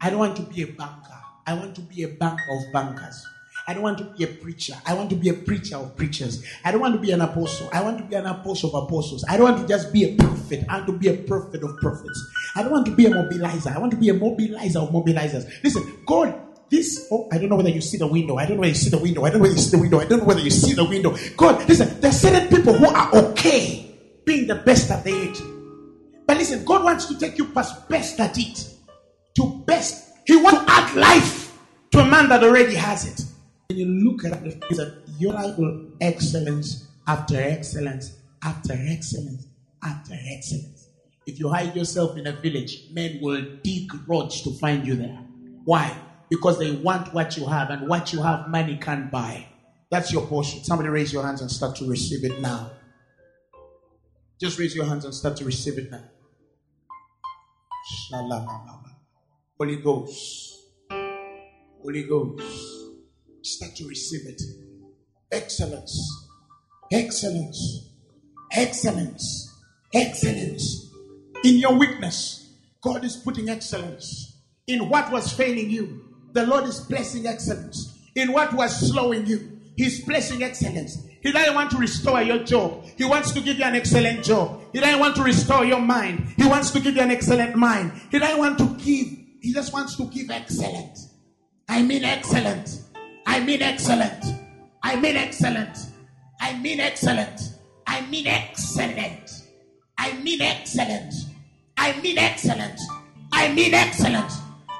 I 0.00 0.10
don't 0.10 0.18
want 0.18 0.36
to 0.36 0.42
be 0.42 0.62
a 0.62 0.66
banker. 0.66 1.20
I 1.46 1.54
want 1.54 1.74
to 1.76 1.80
be 1.80 2.04
a 2.04 2.08
bank 2.08 2.40
of 2.50 2.72
bankers. 2.72 3.26
I 3.66 3.74
don't 3.74 3.82
want 3.82 3.98
to 3.98 4.04
be 4.04 4.24
a 4.24 4.26
preacher. 4.26 4.74
I 4.84 4.94
want 4.94 5.10
to 5.10 5.16
be 5.16 5.28
a 5.28 5.34
preacher 5.34 5.76
of 5.76 5.96
preachers. 5.96 6.44
I 6.64 6.72
don't 6.72 6.80
want 6.80 6.94
to 6.94 7.00
be 7.00 7.12
an 7.12 7.20
apostle. 7.20 7.68
I 7.72 7.82
want 7.82 7.98
to 7.98 8.04
be 8.04 8.14
an 8.16 8.26
apostle 8.26 8.74
of 8.74 8.84
apostles. 8.84 9.24
I 9.28 9.36
don't 9.36 9.52
want 9.52 9.62
to 9.62 9.68
just 9.68 9.92
be 9.92 10.04
a 10.04 10.16
prophet. 10.16 10.64
I 10.68 10.76
want 10.76 10.86
to 10.88 10.98
be 10.98 11.08
a 11.08 11.16
prophet 11.18 11.62
of 11.62 11.76
prophets. 11.78 12.26
I 12.56 12.62
don't 12.62 12.72
want 12.72 12.86
to 12.86 12.94
be 12.94 13.06
a 13.06 13.10
mobilizer. 13.10 13.74
I 13.74 13.78
want 13.78 13.92
to 13.92 13.96
be 13.98 14.08
a 14.08 14.14
mobilizer 14.14 14.76
of 14.76 14.90
mobilizers. 14.90 15.48
Listen, 15.62 15.84
God, 16.06 16.34
this, 16.72 17.06
oh, 17.12 17.28
I 17.30 17.36
don't 17.36 17.50
know 17.50 17.56
whether 17.56 17.68
you 17.68 17.82
see 17.82 17.98
the 17.98 18.06
window. 18.06 18.38
I 18.38 18.46
don't 18.46 18.56
know 18.56 18.62
whether 18.62 18.70
you 18.70 18.74
see 18.74 18.90
the 18.90 18.98
window. 18.98 19.24
I 19.24 19.30
don't 19.30 19.38
know 19.38 19.44
whether 19.44 19.54
you 19.54 19.60
see 19.60 19.76
the 19.76 19.82
window. 19.82 20.00
I 20.00 20.04
don't 20.06 20.18
know 20.20 20.24
whether 20.24 20.40
you 20.40 20.50
see 20.50 20.72
the 20.72 20.84
window. 20.84 21.16
God, 21.36 21.68
listen, 21.68 22.00
there 22.00 22.10
are 22.10 22.14
certain 22.14 22.48
people 22.48 22.72
who 22.72 22.86
are 22.86 23.14
okay 23.14 23.94
being 24.24 24.46
the 24.46 24.54
best 24.54 24.90
at 24.90 25.06
it. 25.06 25.38
But 26.26 26.38
listen, 26.38 26.64
God 26.64 26.82
wants 26.82 27.06
to 27.06 27.18
take 27.18 27.36
you 27.36 27.44
past 27.48 27.88
best 27.90 28.18
at 28.20 28.38
it 28.38 28.74
to 29.36 29.62
best. 29.66 30.16
He 30.26 30.34
wants 30.36 30.60
to 30.60 30.70
add 30.70 30.96
life 30.96 31.58
to 31.90 32.00
a 32.00 32.06
man 32.06 32.30
that 32.30 32.42
already 32.42 32.74
has 32.74 33.04
it. 33.06 33.26
When 33.68 33.78
you 33.78 33.86
look 33.86 34.24
at 34.24 34.42
it, 34.42 34.64
it's 34.70 34.78
a 34.78 34.96
your 35.18 35.34
life 35.34 35.58
will 35.58 35.90
excellence 36.00 36.88
after 37.06 37.36
excellence 37.38 38.16
after 38.42 38.72
excellence 38.72 39.46
after 39.84 40.14
excellence. 40.14 40.88
If 41.26 41.38
you 41.38 41.50
hide 41.50 41.76
yourself 41.76 42.16
in 42.16 42.26
a 42.26 42.32
village, 42.32 42.84
men 42.92 43.18
will 43.20 43.44
dig 43.62 43.92
roads 44.08 44.40
to 44.42 44.52
find 44.58 44.86
you 44.86 44.94
there. 44.96 45.18
Why? 45.64 45.94
Because 46.32 46.58
they 46.58 46.70
want 46.70 47.12
what 47.12 47.36
you 47.36 47.44
have, 47.44 47.68
and 47.68 47.86
what 47.86 48.10
you 48.10 48.22
have, 48.22 48.48
money 48.48 48.78
can't 48.78 49.10
buy. 49.10 49.46
That's 49.90 50.10
your 50.10 50.24
portion. 50.24 50.64
Somebody 50.64 50.88
raise 50.88 51.12
your 51.12 51.22
hands 51.22 51.42
and 51.42 51.50
start 51.50 51.76
to 51.76 51.86
receive 51.86 52.24
it 52.24 52.40
now. 52.40 52.70
Just 54.40 54.58
raise 54.58 54.74
your 54.74 54.86
hands 54.86 55.04
and 55.04 55.12
start 55.12 55.36
to 55.36 55.44
receive 55.44 55.76
it 55.76 55.90
now. 55.90 56.04
Holy 59.58 59.76
Ghost. 59.76 60.56
Holy 61.82 62.04
Ghost. 62.04 62.42
Start 63.42 63.76
to 63.76 63.86
receive 63.86 64.26
it. 64.26 64.40
Excellence. 65.30 66.28
Excellence. 66.90 67.90
Excellence. 68.52 69.62
Excellence. 69.92 70.90
In 71.44 71.56
your 71.56 71.78
weakness, 71.78 72.56
God 72.80 73.04
is 73.04 73.16
putting 73.16 73.50
excellence. 73.50 74.38
In 74.66 74.88
what 74.88 75.12
was 75.12 75.30
failing 75.30 75.68
you, 75.68 76.08
the 76.32 76.46
Lord 76.46 76.64
is 76.64 76.80
blessing 76.80 77.26
excellence. 77.26 77.98
In 78.14 78.32
what 78.32 78.52
was 78.52 78.90
slowing 78.90 79.26
you, 79.26 79.52
He's 79.76 80.04
blessing 80.04 80.42
excellence. 80.42 81.06
He 81.22 81.32
doesn't 81.32 81.54
want 81.54 81.70
to 81.70 81.78
restore 81.78 82.20
your 82.22 82.40
job. 82.44 82.84
He 82.96 83.04
wants 83.04 83.32
to 83.32 83.40
give 83.40 83.58
you 83.58 83.64
an 83.64 83.74
excellent 83.74 84.24
job. 84.24 84.60
He 84.72 84.80
doesn't 84.80 85.00
want 85.00 85.16
to 85.16 85.22
restore 85.22 85.64
your 85.64 85.80
mind. 85.80 86.34
He 86.36 86.46
wants 86.46 86.70
to 86.72 86.80
give 86.80 86.96
you 86.96 87.02
an 87.02 87.10
excellent 87.10 87.56
mind. 87.56 87.92
He 88.10 88.18
doesn't 88.18 88.38
want 88.38 88.58
to 88.58 88.66
give. 88.76 89.18
He 89.40 89.52
just 89.52 89.72
wants 89.72 89.96
to 89.96 90.04
give 90.06 90.30
excellent. 90.30 90.98
I 91.68 91.82
mean 91.82 92.04
excellent. 92.04 92.82
I 93.26 93.40
mean 93.40 93.62
excellent. 93.62 94.24
I 94.82 94.96
mean 94.96 95.16
excellent. 95.16 95.78
I 96.40 96.58
mean 96.58 96.80
excellent. 96.80 97.40
I 97.86 98.06
mean 98.06 98.26
excellent. 98.26 99.30
I 99.96 100.12
mean 100.18 100.40
excellent. 100.42 101.14
I 101.78 102.00
mean 102.00 102.18
excellent. 102.18 102.80
I 103.32 103.52
mean 103.54 103.74
excellent. 103.74 104.32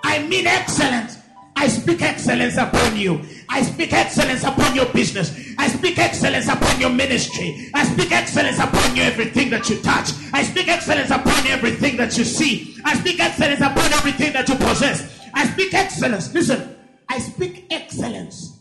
I 0.05 0.27
mean 0.27 0.47
excellent. 0.47 1.19
I 1.62 1.68
speak 1.68 2.02
excellence 2.02 2.56
upon 2.56 2.97
you. 2.97 3.22
I 3.48 3.62
speak 3.62 3.93
excellence 3.93 4.43
upon 4.43 4.74
your 4.74 4.86
business. 4.86 5.55
I 5.56 5.68
speak 5.68 5.97
excellence 5.97 6.48
upon 6.48 6.80
your 6.80 6.90
ministry. 6.90 7.70
I 7.72 7.84
speak 7.84 8.10
excellence 8.10 8.59
upon 8.59 8.97
you, 8.97 9.05
everything 9.05 9.48
that 9.51 9.70
you 9.70 9.80
touch. 9.80 10.10
I 10.32 10.43
speak 10.43 10.66
excellence 10.66 11.10
upon 11.10 11.47
everything 11.47 11.97
that 11.98 12.18
you 12.18 12.24
see. 12.24 12.76
I 12.84 12.97
speak 12.97 13.20
excellence 13.20 13.60
upon 13.60 13.93
everything 13.93 14.32
that 14.32 14.48
you 14.48 14.56
possess. 14.56 15.20
I 15.34 15.47
speak 15.47 15.72
excellence. 15.72 16.34
Listen, 16.34 16.74
I 17.09 17.20
speak 17.20 17.66
excellence 17.70 18.59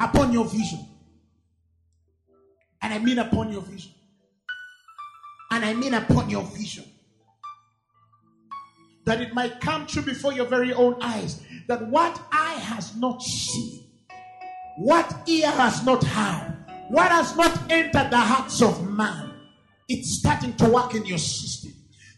upon 0.00 0.32
your 0.32 0.46
vision. 0.46 0.86
And 2.80 2.94
I 2.94 2.98
mean 2.98 3.18
upon 3.18 3.52
your 3.52 3.60
vision. 3.60 3.92
And 5.50 5.66
I 5.66 5.74
mean 5.74 5.92
upon 5.92 6.30
your 6.30 6.44
vision. 6.44 6.84
That 9.04 9.20
it 9.20 9.34
might 9.34 9.60
come 9.60 9.86
true 9.86 10.02
before 10.02 10.32
your 10.32 10.46
very 10.46 10.72
own 10.72 10.96
eyes. 11.02 11.42
That 11.68 11.86
what 11.88 12.20
eye 12.32 12.54
has 12.54 12.96
not 12.96 13.22
seen, 13.22 13.84
what 14.78 15.14
ear 15.28 15.50
has 15.50 15.84
not 15.84 16.02
heard, 16.02 16.56
what 16.88 17.10
has 17.10 17.36
not 17.36 17.70
entered 17.70 18.10
the 18.10 18.18
hearts 18.18 18.62
of 18.62 18.88
man, 18.90 19.34
it's 19.86 20.18
starting 20.18 20.54
to 20.54 20.68
work 20.68 20.94
in 20.94 21.04
your 21.04 21.18
system. 21.18 21.72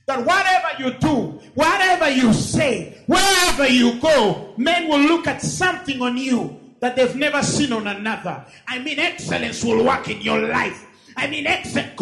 That 0.06 0.24
whatever 0.24 0.68
you 0.78 0.92
do, 0.98 1.40
whatever 1.54 2.08
you 2.08 2.32
say, 2.32 3.02
wherever 3.06 3.66
you 3.66 4.00
go, 4.00 4.54
men 4.56 4.88
will 4.88 5.00
look 5.00 5.26
at 5.26 5.42
something 5.42 6.00
on 6.00 6.16
you 6.16 6.58
that 6.80 6.94
they've 6.96 7.16
never 7.16 7.42
seen 7.42 7.72
on 7.72 7.86
another. 7.86 8.44
I 8.68 8.78
mean, 8.78 8.98
excellence 8.98 9.64
will 9.64 9.84
work 9.84 10.08
in 10.08 10.20
your 10.20 10.40
life. 10.48 10.86
I 11.16 11.26
mean, 11.26 11.46
excellence. 11.46 11.92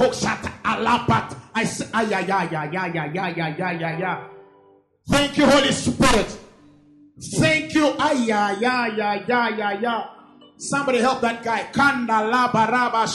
I 1.54 1.64
say, 1.64 1.86
ah, 1.94 2.02
yeah, 2.02 2.20
yeah, 2.20 2.50
yeah, 2.50 2.70
yeah, 2.70 2.86
yeah, 2.86 3.12
yeah, 3.12 3.56
yeah, 3.56 3.70
yeah, 3.72 3.98
yeah. 3.98 4.28
Thank 5.08 5.38
you, 5.38 5.46
Holy 5.46 5.72
Spirit. 5.72 6.38
Thank 7.20 7.74
you. 7.74 7.94
Yeah, 7.98 8.58
yeah, 8.60 8.86
yeah, 8.96 9.24
yeah, 9.26 9.48
yeah, 9.56 9.80
yeah. 9.80 10.06
Somebody 10.56 10.98
help 10.98 11.20
that 11.20 11.42
guy. 11.42 11.64
Kanda 11.72 12.24
la 12.26 12.50
baraba. 12.52 13.06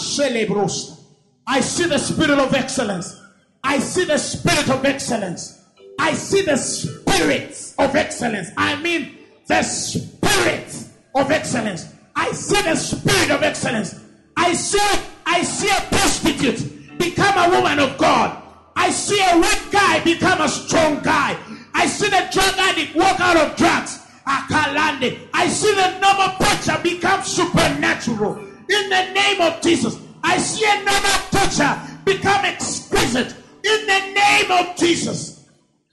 I 1.46 1.60
see 1.62 1.86
the 1.86 1.98
spirit 1.98 2.40
of 2.40 2.54
excellence. 2.54 3.22
I 3.64 3.80
see 3.80 4.06
the 4.06 4.18
spirit 4.18 4.70
of 4.70 4.86
excellence. 4.86 5.62
I 6.00 6.14
see 6.14 6.42
the 6.42 6.58
spirit 6.58 7.74
of 7.80 7.96
excellence. 7.96 8.50
I 8.58 8.76
mean, 8.82 9.18
the 9.48 9.64
spirit 9.64 10.76
of 11.16 11.32
excellence. 11.32 11.94
I 12.16 12.32
see 12.32 12.62
the 12.62 12.76
spirit 12.76 13.32
of 13.32 13.44
excellence. 13.44 14.00
I 14.36 14.54
see, 14.54 14.80
I 15.26 15.44
see 15.44 15.70
a 15.70 15.82
prostitute 15.96 16.98
become 16.98 17.38
a 17.38 17.56
woman 17.56 17.80
of 17.80 17.98
God. 17.98 18.42
I 18.76 18.90
see 18.90 19.20
a 19.22 19.38
weak 19.38 19.72
guy 19.72 20.04
become 20.04 20.42
a 20.42 20.50
strong 20.50 21.02
guy. 21.02 21.38
I 21.74 21.88
see 21.88 22.10
the 22.10 22.30
drug 22.32 22.56
addict 22.58 22.96
walk 22.96 23.20
out 23.20 23.38
of 23.38 23.56
drugs. 23.56 24.00
Akalande. 24.26 25.28
I 25.34 25.48
see 25.48 25.74
the 25.74 26.00
normal 26.00 26.36
preacher 26.38 26.80
become 26.82 27.24
supernatural. 27.24 28.38
In 28.38 28.90
the 28.90 29.12
name 29.14 29.42
of 29.42 29.62
Jesus. 29.62 29.98
I 30.24 30.38
see 30.38 30.66
a 30.66 30.84
normal 30.84 31.20
preacher 31.32 31.82
become 32.06 32.46
exquisite. 32.46 33.36
In 33.64 33.86
the 33.86 34.14
name 34.14 34.52
of 34.52 34.76
Jesus. 34.78 35.46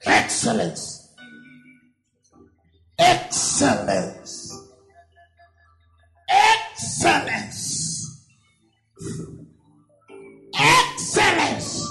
Excellence. 0.07 1.15
Excellence. 2.99 4.67
Excellence. 6.29 7.01
Excellence. 7.01 8.27
Excellence. 10.55 11.90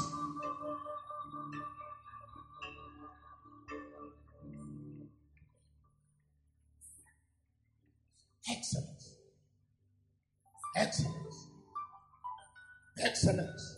Excellence. 13.01 13.75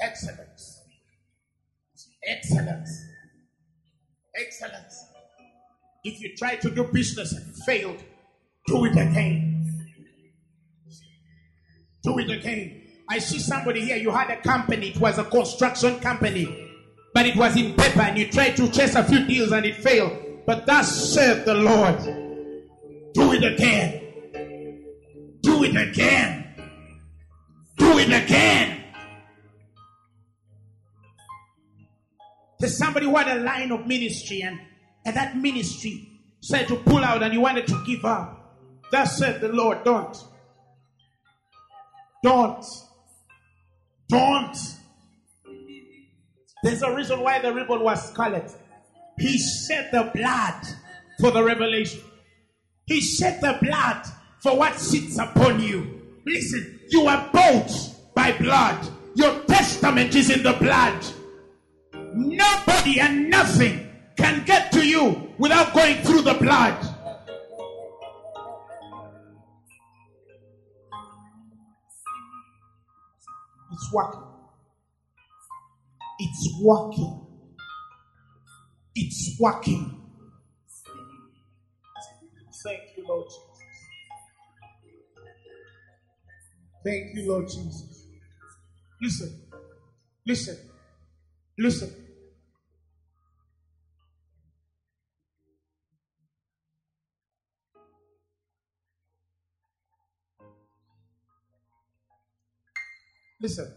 Excellence. 0.00 0.80
Excellence. 2.26 3.04
Excellence. 4.36 5.04
If 6.04 6.20
you 6.20 6.34
try 6.36 6.56
to 6.56 6.70
do 6.70 6.84
business 6.84 7.32
and 7.32 7.54
failed, 7.64 8.02
do 8.66 8.84
it 8.86 8.92
again. 8.92 9.86
Do 12.02 12.18
it 12.18 12.30
again. 12.30 12.82
I 13.08 13.18
see 13.18 13.38
somebody 13.38 13.82
here. 13.82 13.96
You 13.96 14.10
had 14.10 14.30
a 14.30 14.40
company, 14.40 14.90
it 14.90 14.96
was 14.98 15.18
a 15.18 15.24
construction 15.24 15.98
company, 16.00 16.70
but 17.12 17.26
it 17.26 17.36
was 17.36 17.56
in 17.56 17.74
paper, 17.74 18.00
and 18.00 18.16
you 18.16 18.30
tried 18.30 18.56
to 18.56 18.70
chase 18.70 18.94
a 18.94 19.04
few 19.04 19.26
deals 19.26 19.52
and 19.52 19.66
it 19.66 19.76
failed. 19.76 20.16
But 20.46 20.64
thus 20.66 21.12
said 21.12 21.44
the 21.44 21.54
Lord. 21.54 21.98
Do 23.12 23.32
it 23.32 23.44
again. 23.44 24.00
Do 25.42 25.64
it 25.64 25.76
again. 25.76 26.39
Do 27.80 27.98
it 27.98 28.08
again. 28.08 28.84
There's 32.58 32.76
somebody 32.76 33.06
who 33.06 33.16
had 33.16 33.38
a 33.38 33.40
line 33.40 33.72
of 33.72 33.86
ministry 33.86 34.42
and, 34.42 34.60
and 35.06 35.16
that 35.16 35.34
ministry 35.34 36.20
said 36.40 36.68
to 36.68 36.76
pull 36.76 37.02
out 37.02 37.22
and 37.22 37.32
he 37.32 37.38
wanted 37.38 37.66
to 37.68 37.82
give 37.86 38.04
up. 38.04 38.36
That 38.92 39.04
said 39.04 39.40
the 39.40 39.48
Lord, 39.48 39.82
don't. 39.82 40.14
Don't. 42.22 42.64
Don't. 44.10 44.56
There's 46.62 46.82
a 46.82 46.94
reason 46.94 47.20
why 47.20 47.38
the 47.40 47.54
ribbon 47.54 47.82
was 47.82 48.10
scarlet. 48.10 48.52
He 49.18 49.38
shed 49.38 49.88
the 49.90 50.10
blood 50.14 50.62
for 51.18 51.30
the 51.30 51.42
revelation. 51.42 52.02
He 52.84 53.00
shed 53.00 53.40
the 53.40 53.58
blood 53.62 54.04
for 54.40 54.58
what 54.58 54.78
sits 54.78 55.18
upon 55.18 55.60
you. 55.60 56.02
Listen, 56.26 56.79
you 56.90 57.06
are 57.06 57.28
bought 57.32 57.70
by 58.14 58.32
blood. 58.38 58.88
Your 59.14 59.40
testament 59.44 60.14
is 60.14 60.30
in 60.30 60.42
the 60.42 60.52
blood. 60.54 61.04
Nobody 62.14 63.00
and 63.00 63.30
nothing 63.30 63.88
can 64.16 64.44
get 64.44 64.72
to 64.72 64.86
you 64.86 65.32
without 65.38 65.72
going 65.72 66.02
through 66.02 66.22
the 66.22 66.34
blood. 66.34 66.76
It's 73.72 73.92
working. 73.92 74.22
It's 76.18 76.54
working. 76.60 77.26
It's 78.96 79.36
working. 79.40 79.96
Thank 82.62 82.80
you, 82.96 83.06
Lord 83.08 83.26
Thank 86.84 87.14
you, 87.14 87.28
Lord 87.28 87.46
Jesus. 87.48 88.06
Listen, 89.02 89.42
listen, 90.26 90.58
listen. 91.58 91.94
Listen. 103.40 103.72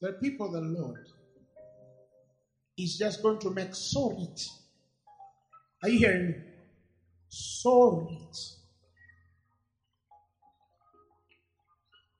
The 0.00 0.12
people 0.14 0.50
the 0.50 0.60
Lord 0.60 1.00
is 2.78 2.96
just 2.96 3.22
going 3.22 3.38
to 3.40 3.50
make 3.50 3.74
so 3.74 4.10
rich. 4.10 4.48
Are 5.82 5.90
you 5.90 5.98
hearing 5.98 6.26
me? 6.28 6.34
So 7.38 8.08
rich. 8.08 8.38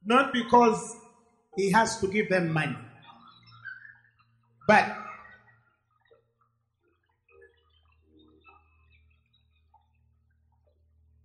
Not 0.04 0.30
because 0.32 0.94
he 1.56 1.70
has 1.72 1.98
to 2.00 2.06
give 2.06 2.28
them 2.28 2.52
money, 2.52 2.76
but 4.68 4.94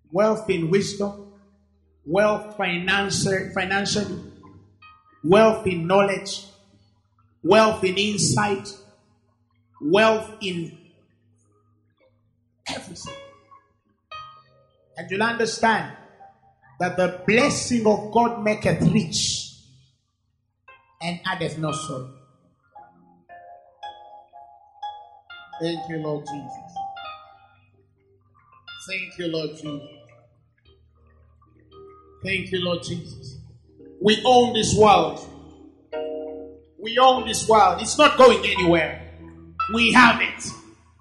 wealth 0.09 0.49
in 0.49 0.69
wisdom, 0.69 1.34
wealth 2.05 2.55
financial, 2.55 3.51
financially, 3.53 4.23
wealth 5.22 5.68
in 5.68 5.85
knowledge, 5.85 6.45
wealth 7.43 7.84
in 7.84 7.97
insight, 7.97 8.69
wealth 9.81 10.31
in 10.41 10.77
everything. 12.68 13.30
And 15.01 15.09
you'll 15.09 15.23
understand 15.23 15.97
that 16.79 16.95
the 16.95 17.23
blessing 17.25 17.87
of 17.87 18.11
God 18.11 18.43
maketh 18.43 18.83
rich 18.93 19.55
and 21.01 21.19
addeth 21.25 21.57
no 21.57 21.71
sorrow. 21.71 22.13
Thank 25.59 25.89
you, 25.89 25.97
Lord 25.97 26.23
Jesus. 26.27 26.77
Thank 28.87 29.17
you, 29.17 29.27
Lord 29.29 29.49
Jesus. 29.55 29.89
Thank 32.23 32.51
you, 32.51 32.63
Lord 32.63 32.83
Jesus. 32.83 33.39
We 33.99 34.21
own 34.23 34.53
this 34.53 34.75
world. 34.75 35.19
We 36.77 36.95
own 36.99 37.27
this 37.27 37.49
world. 37.49 37.81
It's 37.81 37.97
not 37.97 38.19
going 38.19 38.45
anywhere. 38.45 39.01
We 39.73 39.93
have 39.93 40.21
it. 40.21 40.43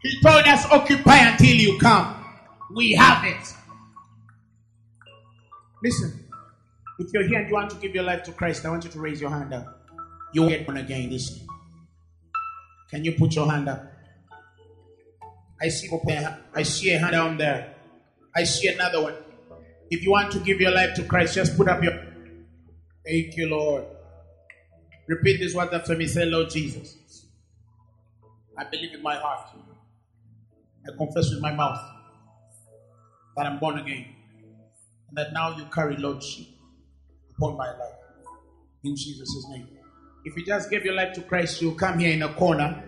He 0.03 0.19
told 0.23 0.47
us, 0.47 0.65
occupy 0.71 1.19
until 1.19 1.55
you 1.55 1.79
come. 1.79 2.25
We 2.75 2.93
have 2.93 3.27
it. 3.27 3.57
Listen, 5.83 6.27
if 6.99 7.13
you're 7.13 7.27
here 7.27 7.41
and 7.41 7.49
you 7.49 7.55
want 7.55 7.71
to 7.71 7.77
give 7.77 7.95
your 7.95 8.05
life 8.05 8.23
to 8.25 8.33
Christ, 8.33 8.67
I 8.67 8.71
want 8.71 8.85
you 8.85 8.91
to 8.91 9.01
raise 9.01 9.21
your 9.21 9.31
hand 9.31 9.55
up. 9.55 9.87
You 10.33 10.43
will 10.43 10.49
get 10.51 10.67
born 10.67 10.79
again 10.79 11.11
this 11.11 11.31
day. 11.31 11.47
Can 12.91 13.05
you 13.05 13.13
put 13.13 13.35
your 13.35 13.51
hand 13.51 13.69
up? 13.69 13.91
I 15.63 15.69
see 15.69 15.89
I 16.55 16.63
see 16.63 16.91
a 16.93 16.99
hand 16.99 17.13
down 17.13 17.39
there. 17.39 17.75
I 18.35 18.45
see 18.45 18.69
another 18.69 19.03
one. 19.03 19.15
If 19.91 20.03
you 20.03 20.11
want 20.11 20.33
to 20.33 20.39
give 20.41 20.61
your 20.61 20.71
life 20.71 20.95
to 20.95 21.05
Christ, 21.05 21.35
just 21.35 21.57
put 21.57 21.69
up 21.69 21.83
your. 21.83 21.93
Thank 23.05 23.37
you, 23.37 23.49
Lord. 23.49 23.85
Repeat 25.09 25.39
this 25.39 25.55
word 25.55 25.73
after 25.73 25.97
me. 25.97 26.07
Say, 26.07 26.25
Lord 26.27 26.51
Jesus, 26.51 27.27
I 28.57 28.65
believe 28.65 28.95
in 28.95 29.03
my 29.03 29.17
heart. 29.17 29.49
I 30.87 30.97
confess 30.97 31.31
with 31.31 31.41
my 31.41 31.53
mouth 31.53 31.81
that 33.37 33.47
I'm 33.47 33.59
born 33.59 33.79
again. 33.79 34.07
And 35.11 35.19
that 35.19 35.33
now 35.33 35.57
you 35.57 35.65
carry 35.67 35.97
Lordship 35.97 36.47
upon 37.37 37.57
my 37.57 37.67
life. 37.67 37.99
In 38.85 38.97
Jesus' 38.97 39.47
name. 39.51 39.69
If 40.25 40.37
you 40.37 40.47
just 40.47 40.71
gave 40.71 40.85
your 40.85 40.95
life 40.95 41.13
to 41.15 41.23
Christ, 41.23 41.61
you'll 41.61 41.75
come 41.75 41.99
here 41.99 42.13
in 42.13 42.23
a 42.23 42.33
corner. 42.35 42.85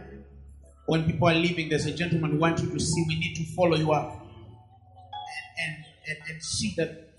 When 0.86 1.05
people 1.05 1.28
are 1.28 1.35
leaving, 1.35 1.69
there's 1.69 1.86
a 1.86 1.93
gentleman 1.93 2.32
who 2.32 2.39
wants 2.39 2.62
you 2.62 2.70
to 2.70 2.78
see. 2.78 3.05
We 3.09 3.16
need 3.19 3.35
to 3.36 3.44
follow 3.55 3.77
you 3.77 3.93
up 3.93 4.20
and, 4.20 5.74
and, 5.74 5.85
and, 6.09 6.31
and 6.31 6.43
see 6.43 6.74
that 6.77 7.12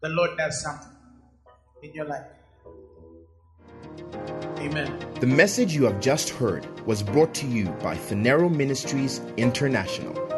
the 0.00 0.08
Lord 0.08 0.36
does 0.36 0.60
something 0.62 0.96
in 1.82 1.94
your 1.94 2.06
life. 2.06 2.26
Amen. 4.58 4.96
The 5.20 5.26
message 5.26 5.74
you 5.74 5.84
have 5.84 6.00
just 6.00 6.30
heard 6.30 6.66
was 6.86 7.02
brought 7.02 7.34
to 7.34 7.46
you 7.46 7.66
by 7.82 7.96
Phaneroo 7.96 8.54
Ministries 8.54 9.20
International. 9.36 10.21